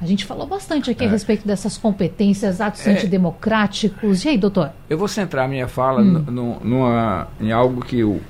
a 0.00 0.06
gente 0.06 0.24
falou 0.24 0.46
bastante 0.46 0.90
aqui 0.90 1.04
é. 1.04 1.06
a 1.06 1.10
respeito 1.10 1.46
dessas 1.46 1.78
competências, 1.78 2.60
atos 2.60 2.86
é. 2.86 2.90
antidemocráticos. 2.90 4.24
E 4.24 4.30
aí, 4.30 4.38
doutor? 4.38 4.70
Eu 4.90 4.98
vou 4.98 5.08
centrar 5.08 5.48
minha 5.48 5.66
fala 5.66 6.02
hum. 6.02 6.58
numa, 6.62 7.28
em 7.40 7.52
algo 7.52 7.84
que 7.84 8.04
o, 8.04 8.20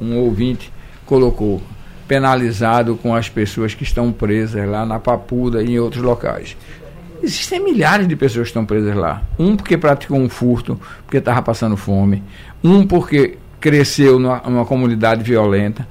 um 0.00 0.18
ouvinte 0.18 0.72
colocou 1.06 1.62
penalizado 2.08 2.96
com 2.96 3.14
as 3.14 3.28
pessoas 3.28 3.74
que 3.74 3.82
estão 3.82 4.10
presas 4.10 4.66
lá 4.66 4.86
na 4.86 4.98
Papuda 4.98 5.62
e 5.62 5.72
em 5.72 5.78
outros 5.78 6.02
locais. 6.02 6.56
Existem 7.22 7.62
milhares 7.62 8.08
de 8.08 8.16
pessoas 8.16 8.44
que 8.44 8.50
estão 8.50 8.64
presas 8.64 8.96
lá. 8.96 9.22
Um 9.38 9.56
porque 9.56 9.76
praticou 9.76 10.18
um 10.18 10.28
furto, 10.28 10.80
porque 11.04 11.18
estava 11.18 11.42
passando 11.42 11.76
fome. 11.76 12.22
Um 12.64 12.86
porque 12.86 13.36
cresceu 13.60 14.18
numa, 14.18 14.40
numa, 14.46 14.64
comunidade 14.64 15.22
violenta. 15.22 15.86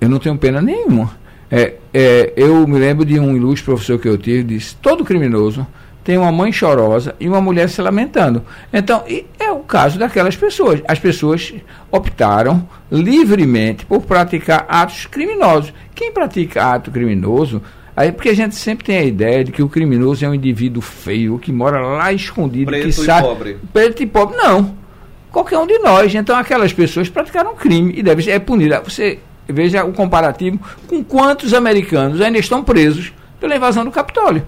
Eu 0.00 0.08
não 0.08 0.18
tenho 0.18 0.38
pena 0.38 0.62
nenhuma. 0.62 1.10
É, 1.50 1.74
é, 1.92 2.32
eu 2.36 2.66
me 2.66 2.78
lembro 2.78 3.04
de 3.04 3.18
um 3.18 3.36
ilustre 3.36 3.64
professor 3.64 3.98
que 3.98 4.08
eu 4.08 4.16
tive, 4.16 4.44
disse, 4.44 4.76
todo 4.76 5.04
criminoso 5.04 5.66
tem 6.04 6.18
uma 6.18 6.32
mãe 6.32 6.52
chorosa 6.52 7.14
e 7.20 7.28
uma 7.28 7.40
mulher 7.40 7.68
se 7.68 7.80
lamentando. 7.80 8.44
Então, 8.72 9.04
é 9.38 9.50
o 9.50 9.60
caso 9.60 9.98
daquelas 9.98 10.36
pessoas. 10.36 10.80
As 10.86 10.98
pessoas 10.98 11.54
optaram 11.90 12.66
livremente 12.90 13.86
por 13.86 14.02
praticar 14.02 14.66
atos 14.68 15.06
criminosos. 15.06 15.72
Quem 15.94 16.12
pratica 16.12 16.72
ato 16.72 16.90
criminoso, 16.90 17.62
aí 17.96 18.10
porque 18.10 18.30
a 18.30 18.34
gente 18.34 18.54
sempre 18.54 18.84
tem 18.84 18.98
a 18.98 19.04
ideia 19.04 19.44
de 19.44 19.52
que 19.52 19.62
o 19.62 19.68
criminoso 19.68 20.24
é 20.24 20.28
um 20.28 20.34
indivíduo 20.34 20.82
feio 20.82 21.38
que 21.38 21.52
mora 21.52 21.80
lá 21.80 22.12
escondido, 22.12 22.66
preto 22.66 22.82
que 22.82 22.88
e 22.88 22.92
sabe, 22.92 23.28
pobre. 23.28 23.58
preto 23.72 24.02
e 24.02 24.06
pobre. 24.06 24.36
Não. 24.36 24.76
Qualquer 25.30 25.58
um 25.58 25.66
de 25.66 25.78
nós. 25.78 26.14
Então, 26.14 26.36
aquelas 26.36 26.72
pessoas 26.72 27.08
praticaram 27.08 27.54
crime 27.54 27.94
e 27.96 28.02
deve 28.02 28.22
ser 28.22 28.32
é 28.32 28.38
punida. 28.38 28.80
Você 28.80 29.18
veja 29.48 29.84
o 29.84 29.92
comparativo 29.92 30.58
com 30.86 31.02
quantos 31.02 31.54
americanos 31.54 32.20
ainda 32.20 32.38
estão 32.38 32.62
presos 32.62 33.12
pela 33.40 33.56
invasão 33.56 33.84
do 33.84 33.90
Capitólio. 33.90 34.44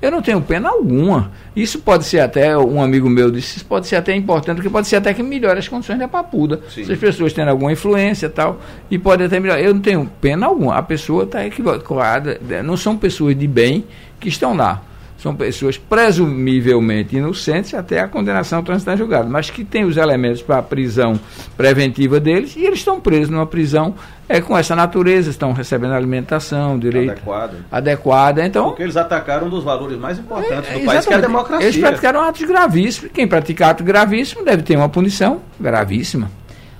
Eu 0.00 0.10
não 0.10 0.20
tenho 0.20 0.40
pena 0.42 0.68
alguma. 0.68 1.30
Isso 1.54 1.78
pode 1.78 2.04
ser 2.04 2.20
até, 2.20 2.56
um 2.56 2.82
amigo 2.82 3.08
meu 3.08 3.30
disse, 3.30 3.56
isso 3.56 3.66
pode 3.66 3.86
ser 3.86 3.96
até 3.96 4.14
importante, 4.14 4.56
porque 4.56 4.68
pode 4.68 4.86
ser 4.86 4.96
até 4.96 5.14
que 5.14 5.22
melhore 5.22 5.58
as 5.58 5.68
condições 5.68 5.98
da 5.98 6.06
papuda. 6.06 6.60
Sim. 6.68 6.84
Se 6.84 6.92
as 6.92 6.98
pessoas 6.98 7.32
têm 7.32 7.44
alguma 7.44 7.72
influência 7.72 8.26
e 8.26 8.30
tal, 8.30 8.60
e 8.90 8.98
pode 8.98 9.22
até 9.22 9.40
melhorar. 9.40 9.60
Eu 9.60 9.72
não 9.74 9.80
tenho 9.80 10.10
pena 10.20 10.46
alguma. 10.46 10.76
A 10.76 10.82
pessoa 10.82 11.24
está 11.24 11.46
equivocada. 11.46 12.40
Não 12.62 12.76
são 12.76 12.96
pessoas 12.96 13.36
de 13.38 13.46
bem 13.46 13.84
que 14.20 14.28
estão 14.28 14.54
lá 14.54 14.82
são 15.18 15.34
pessoas 15.34 15.78
presumivelmente 15.78 17.16
inocentes 17.16 17.74
até 17.74 18.00
a 18.00 18.08
condenação 18.08 18.62
transitar 18.62 18.96
julgado, 18.96 19.28
mas 19.28 19.50
que 19.50 19.64
têm 19.64 19.84
os 19.84 19.96
elementos 19.96 20.42
para 20.42 20.58
a 20.58 20.62
prisão 20.62 21.18
preventiva 21.56 22.20
deles 22.20 22.54
e 22.56 22.64
eles 22.64 22.80
estão 22.80 23.00
presos 23.00 23.30
numa 23.30 23.46
prisão 23.46 23.94
é, 24.28 24.40
com 24.40 24.58
essa 24.58 24.74
natureza, 24.74 25.30
estão 25.30 25.52
recebendo 25.52 25.94
alimentação, 25.94 26.78
direito 26.78 27.12
adequada. 27.12 27.56
adequada. 27.70 28.46
Então, 28.46 28.64
Porque 28.66 28.82
eles 28.82 28.96
atacaram 28.96 29.46
um 29.46 29.50
dos 29.50 29.62
valores 29.62 29.98
mais 29.98 30.18
importantes 30.18 30.68
é, 30.68 30.78
do 30.78 30.84
país, 30.84 31.06
que 31.06 31.12
é 31.12 31.16
a 31.16 31.20
democracia. 31.20 31.66
Eles 31.66 31.78
praticaram 31.78 32.20
atos 32.20 32.42
gravíssimos. 32.42 33.12
Quem 33.12 33.26
pratica 33.26 33.68
ato 33.68 33.84
gravíssimo 33.84 34.44
deve 34.44 34.62
ter 34.62 34.76
uma 34.76 34.88
punição 34.88 35.40
gravíssima. 35.60 36.30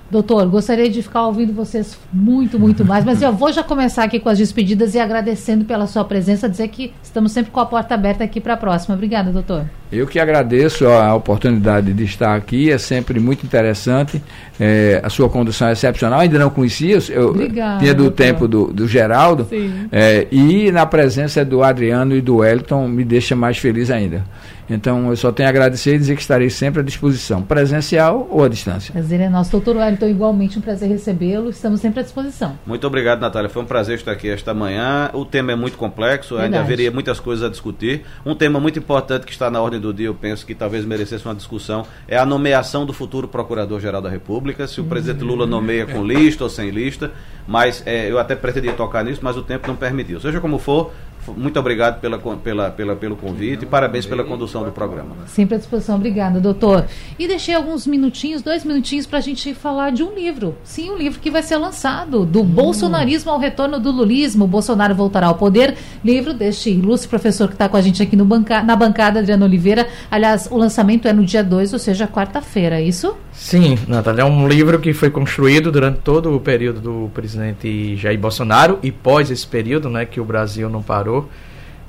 Doutor, 0.09 0.47
gostaria 0.47 0.89
de 0.89 1.01
ficar 1.01 1.27
ouvindo 1.27 1.51
vocês 1.51 1.97
muito, 2.13 2.57
muito 2.57 2.85
mais, 2.85 3.03
mas 3.03 3.21
eu 3.21 3.33
vou 3.33 3.51
já 3.51 3.61
começar 3.61 4.03
aqui 4.03 4.19
com 4.19 4.29
as 4.29 4.37
despedidas 4.37 4.95
e 4.95 4.99
agradecendo 4.99 5.65
pela 5.65 5.85
sua 5.85 6.05
presença, 6.05 6.47
dizer 6.47 6.69
que 6.69 6.93
estamos 7.03 7.33
sempre 7.33 7.51
com 7.51 7.59
a 7.59 7.65
porta 7.65 7.93
aberta 7.93 8.23
aqui 8.23 8.39
para 8.39 8.53
a 8.53 8.57
próxima. 8.57 8.95
Obrigada, 8.95 9.31
doutor. 9.31 9.65
Eu 9.91 10.07
que 10.07 10.17
agradeço 10.17 10.87
a 10.87 11.13
oportunidade 11.13 11.93
de 11.93 12.03
estar 12.05 12.35
aqui, 12.35 12.71
é 12.71 12.77
sempre 12.77 13.19
muito 13.19 13.45
interessante. 13.45 14.21
É, 14.59 15.01
a 15.03 15.09
sua 15.09 15.29
condução 15.29 15.67
é 15.67 15.73
excepcional, 15.73 16.21
ainda 16.21 16.39
não 16.39 16.49
conhecia, 16.49 16.99
eu 17.09 17.29
Obrigada, 17.29 17.79
tinha 17.79 17.93
do 17.93 18.03
doutor. 18.03 18.15
tempo 18.15 18.47
do, 18.47 18.67
do 18.67 18.87
Geraldo, 18.87 19.47
é, 19.91 20.25
e 20.31 20.71
na 20.71 20.85
presença 20.85 21.43
do 21.43 21.63
Adriano 21.63 22.15
e 22.15 22.21
do 22.21 22.37
Wellington 22.37 22.87
me 22.87 23.03
deixa 23.03 23.35
mais 23.35 23.57
feliz 23.57 23.91
ainda. 23.91 24.23
Então, 24.69 25.09
eu 25.09 25.15
só 25.15 25.31
tenho 25.31 25.47
a 25.47 25.49
agradecer 25.49 25.95
e 25.95 25.97
dizer 25.97 26.15
que 26.15 26.21
estarei 26.21 26.49
sempre 26.49 26.81
à 26.81 26.83
disposição, 26.83 27.41
presencial 27.41 28.27
ou 28.29 28.43
à 28.43 28.47
distância. 28.49 28.91
Prazer 28.91 29.21
é 29.21 29.29
nosso. 29.29 29.51
Doutor 29.51 29.77
Wellington, 29.77 30.07
igualmente 30.07 30.57
um 30.59 30.61
prazer 30.61 30.89
recebê-lo. 30.89 31.49
Estamos 31.49 31.79
sempre 31.79 32.01
à 32.01 32.03
disposição. 32.03 32.57
Muito 32.65 32.85
obrigado, 32.85 33.21
Natália. 33.21 33.49
Foi 33.49 33.63
um 33.63 33.65
prazer 33.65 33.95
estar 33.95 34.11
aqui 34.11 34.29
esta 34.29 34.53
manhã. 34.53 35.09
O 35.13 35.25
tema 35.25 35.51
é 35.51 35.55
muito 35.55 35.77
complexo, 35.77 36.35
Verdade. 36.35 36.53
ainda 36.53 36.63
haveria 36.63 36.91
muitas 36.91 37.19
coisas 37.19 37.45
a 37.45 37.49
discutir. 37.49 38.03
Um 38.25 38.35
tema 38.35 38.59
muito 38.59 38.79
importante 38.79 39.25
que 39.25 39.31
está 39.31 39.49
na 39.49 39.61
ordem 39.61 39.79
do 39.79 39.93
dia, 39.93 40.07
eu 40.07 40.15
penso 40.15 40.45
que 40.45 40.53
talvez 40.53 40.85
merecesse 40.85 41.25
uma 41.25 41.35
discussão, 41.35 41.85
é 42.07 42.17
a 42.17 42.25
nomeação 42.25 42.85
do 42.85 42.93
futuro 42.93 43.27
Procurador-Geral 43.27 44.01
da 44.01 44.09
República. 44.09 44.67
Se 44.67 44.81
o 44.81 44.83
presidente 44.83 45.23
Lula 45.23 45.45
nomeia 45.45 45.85
com 45.85 46.05
lista 46.05 46.43
ou 46.43 46.49
sem 46.49 46.69
lista, 46.69 47.11
mas 47.47 47.81
é, 47.85 48.11
eu 48.11 48.19
até 48.19 48.35
pretendia 48.35 48.73
tocar 48.73 49.03
nisso, 49.03 49.21
mas 49.23 49.37
o 49.37 49.41
tempo 49.41 49.67
não 49.67 49.75
permitiu. 49.75 50.19
Seja 50.19 50.41
como 50.41 50.59
for, 50.59 50.91
muito 51.35 51.59
obrigado 51.59 51.99
pela, 51.99 52.17
pela, 52.17 52.69
pela, 52.71 52.95
pelo 52.95 53.15
convite 53.15 53.63
e 53.63 53.65
parabéns 53.65 54.05
pela 54.05 54.23
condução 54.23 54.63
do 54.63 54.71
programa. 54.71 55.15
Sempre 55.27 55.55
à 55.55 55.57
disposição. 55.57 55.95
Obrigada, 55.95 56.39
doutor. 56.39 56.85
E 57.17 57.27
deixei 57.27 57.55
alguns 57.55 57.87
minutinhos, 57.87 58.41
dois 58.41 58.63
minutinhos, 58.63 59.05
para 59.05 59.19
a 59.19 59.21
gente 59.21 59.53
falar 59.53 59.91
de 59.91 60.03
um 60.03 60.13
livro. 60.13 60.55
Sim, 60.63 60.91
um 60.91 60.97
livro 60.97 61.19
que 61.19 61.31
vai 61.31 61.43
ser 61.43 61.57
lançado, 61.57 62.25
do 62.25 62.41
hum. 62.41 62.45
bolsonarismo 62.45 63.31
ao 63.31 63.39
retorno 63.39 63.79
do 63.79 63.91
lulismo. 63.91 64.47
Bolsonaro 64.47 64.95
voltará 64.95 65.27
ao 65.27 65.35
poder. 65.35 65.75
Livro 66.03 66.33
deste 66.33 66.69
ilustre 66.69 67.09
professor 67.09 67.47
que 67.47 67.55
está 67.55 67.67
com 67.67 67.77
a 67.77 67.81
gente 67.81 68.01
aqui 68.01 68.15
no 68.15 68.25
banca, 68.25 68.63
na 68.63 68.75
bancada, 68.75 69.19
Adriano 69.19 69.45
Oliveira. 69.45 69.87
Aliás, 70.09 70.47
o 70.49 70.57
lançamento 70.57 71.07
é 71.07 71.13
no 71.13 71.23
dia 71.23 71.43
2, 71.43 71.73
ou 71.73 71.79
seja, 71.79 72.07
quarta-feira, 72.07 72.79
é 72.79 72.83
isso? 72.83 73.15
Sim, 73.31 73.77
Natália. 73.87 74.21
É 74.21 74.25
um 74.25 74.47
livro 74.47 74.79
que 74.79 74.93
foi 74.93 75.09
construído 75.09 75.71
durante 75.71 75.99
todo 75.99 76.35
o 76.35 76.39
período 76.39 76.79
do 76.79 77.09
presidente 77.13 77.95
Jair 77.95 78.19
Bolsonaro 78.19 78.79
e 78.81 78.91
pós 78.91 79.29
esse 79.29 79.45
período, 79.45 79.89
né, 79.89 80.05
que 80.05 80.19
o 80.19 80.25
Brasil 80.25 80.69
não 80.69 80.81
parou 80.81 81.16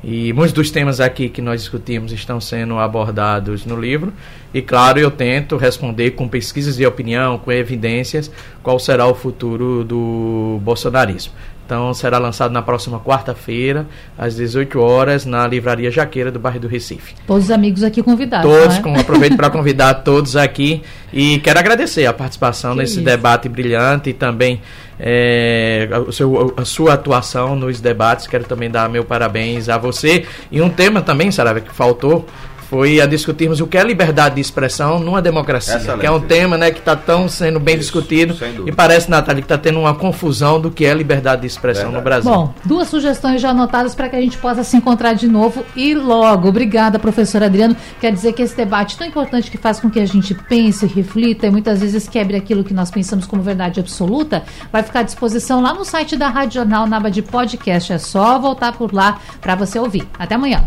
e 0.03 0.33
muitos 0.33 0.53
dos 0.53 0.71
temas 0.71 1.01
aqui 1.01 1.29
que 1.29 1.43
nós 1.43 1.61
discutimos 1.61 2.13
estão 2.13 2.41
sendo 2.41 2.79
abordados 2.79 3.67
no 3.67 3.79
livro. 3.79 4.13
E 4.55 4.63
claro, 4.63 4.99
eu 4.99 5.11
tento 5.11 5.57
responder 5.57 6.13
com 6.13 6.29
pesquisas 6.29 6.77
de 6.77 6.87
opinião, 6.87 7.39
com 7.39 7.51
evidências, 7.51 8.31
qual 8.63 8.79
será 8.79 9.07
o 9.07 9.15
futuro 9.15 9.85
do 9.85 10.61
bolsonarismo. 10.63 11.33
Então 11.69 11.93
será 11.93 12.17
lançado 12.17 12.51
na 12.51 12.63
próxima 12.63 12.99
quarta-feira, 12.99 13.87
às 14.17 14.37
18 14.37 14.81
horas, 14.81 15.27
na 15.27 15.47
Livraria 15.47 15.91
Jaqueira 15.91 16.33
do 16.33 16.39
bairro 16.39 16.61
do 16.61 16.67
Recife. 16.67 17.15
Todos 17.27 17.45
os 17.45 17.51
amigos 17.51 17.83
aqui 17.83 18.03
convidados. 18.03 18.51
Todos, 18.51 18.79
é? 18.79 18.81
com, 18.81 18.99
aproveito 18.99 19.37
para 19.37 19.51
convidar 19.51 19.93
todos 19.97 20.35
aqui 20.35 20.83
e 21.13 21.39
quero 21.41 21.59
agradecer 21.59 22.07
a 22.07 22.15
participação 22.15 22.73
que 22.73 22.79
nesse 22.79 22.95
isso. 22.95 23.03
debate 23.03 23.51
brilhante 23.51 24.09
e 24.09 24.13
também 24.15 24.63
é, 24.99 25.87
o 26.07 26.11
seu, 26.11 26.55
a 26.57 26.65
sua 26.65 26.95
atuação 26.95 27.55
nos 27.55 27.83
debates. 27.83 28.27
Quero 28.27 28.45
também 28.45 28.71
dar 28.71 28.89
meu 28.89 29.05
parabéns 29.05 29.69
a 29.69 29.77
você. 29.77 30.25
E 30.51 30.63
um 30.63 30.71
tema 30.71 31.03
também, 31.03 31.31
Sarava, 31.31 31.61
que 31.61 31.75
faltou 31.75 32.25
foi 32.69 33.01
a 33.01 33.07
discutirmos 33.07 33.61
o 33.61 33.67
que 33.67 33.79
é 33.79 33.83
liberdade 33.83 34.35
de 34.35 34.43
expressão 34.43 34.99
numa 34.99 35.23
democracia, 35.23 35.77
Excelente. 35.77 36.01
que 36.01 36.07
é 36.07 36.11
um 36.11 36.21
tema 36.21 36.59
né, 36.59 36.71
que 36.71 36.81
está 36.81 36.95
tão 36.95 37.27
sendo 37.27 37.59
bem 37.59 37.77
Isso, 37.77 37.85
discutido 37.85 38.37
e 38.67 38.71
parece, 38.71 39.11
Natália, 39.11 39.41
que 39.41 39.47
está 39.47 39.57
tendo 39.57 39.81
uma 39.81 39.95
confusão 39.95 40.61
do 40.61 40.71
que 40.71 40.85
é 40.85 40.93
liberdade 40.93 41.41
de 41.43 41.47
expressão 41.47 41.91
Verdade. 41.91 41.97
no 41.97 42.05
Brasil. 42.05 42.31
Bom, 42.31 42.55
duas 42.67 42.89
sugestões 42.89 43.41
já 43.41 43.51
anotadas 43.51 43.95
para 43.95 44.11
que 44.11 44.17
a 44.17 44.21
gente 44.21 44.37
possa 44.37 44.63
se 44.63 44.77
encontrar 44.77 45.15
de 45.15 45.27
novo 45.27 45.65
e 45.75 45.95
logo. 45.95 46.49
Obrigada, 46.49 46.99
professor 46.99 47.43
Adriano. 47.43 47.75
Quer 48.01 48.13
dizer 48.13 48.35
que 48.35 48.43
esse 48.43 48.55
debate 48.55 48.99
tão 48.99 49.07
importante 49.07 49.51
que 49.51 49.57
faz 49.57 49.81
com 49.81 49.89
que 49.89 49.99
a 49.99 50.07
gente 50.07 50.35
pense, 50.35 50.85
reflita 50.85 51.47
e 51.47 51.51
muitas 51.51 51.81
vezes 51.81 52.07
quebre 52.07 52.37
aquilo 52.37 52.63
que 52.63 52.75
nós 52.75 52.91
pensamos 52.91 53.27
como 53.27 53.43
verdade 53.43 53.81
absoluta, 53.81 54.43
vai 54.71 54.83
ficar 54.83 55.01
à 55.01 55.05
disposição 55.05 55.63
lá 55.63 55.73
no 55.73 55.87
site 55.87 56.17
da 56.17 56.29
Rádio 56.29 56.61
Jornal, 56.61 56.87
na 56.87 56.99
aba 56.99 57.11
de 57.11 57.23
podcast. 57.23 57.95
É 57.95 57.99
só 57.99 58.39
voltar 58.39 58.73
por 58.73 58.93
lá 58.93 59.19
para 59.41 59.55
você 59.55 59.79
ouvir. 59.79 60.07
Até 60.19 60.35
amanhã. 60.35 60.67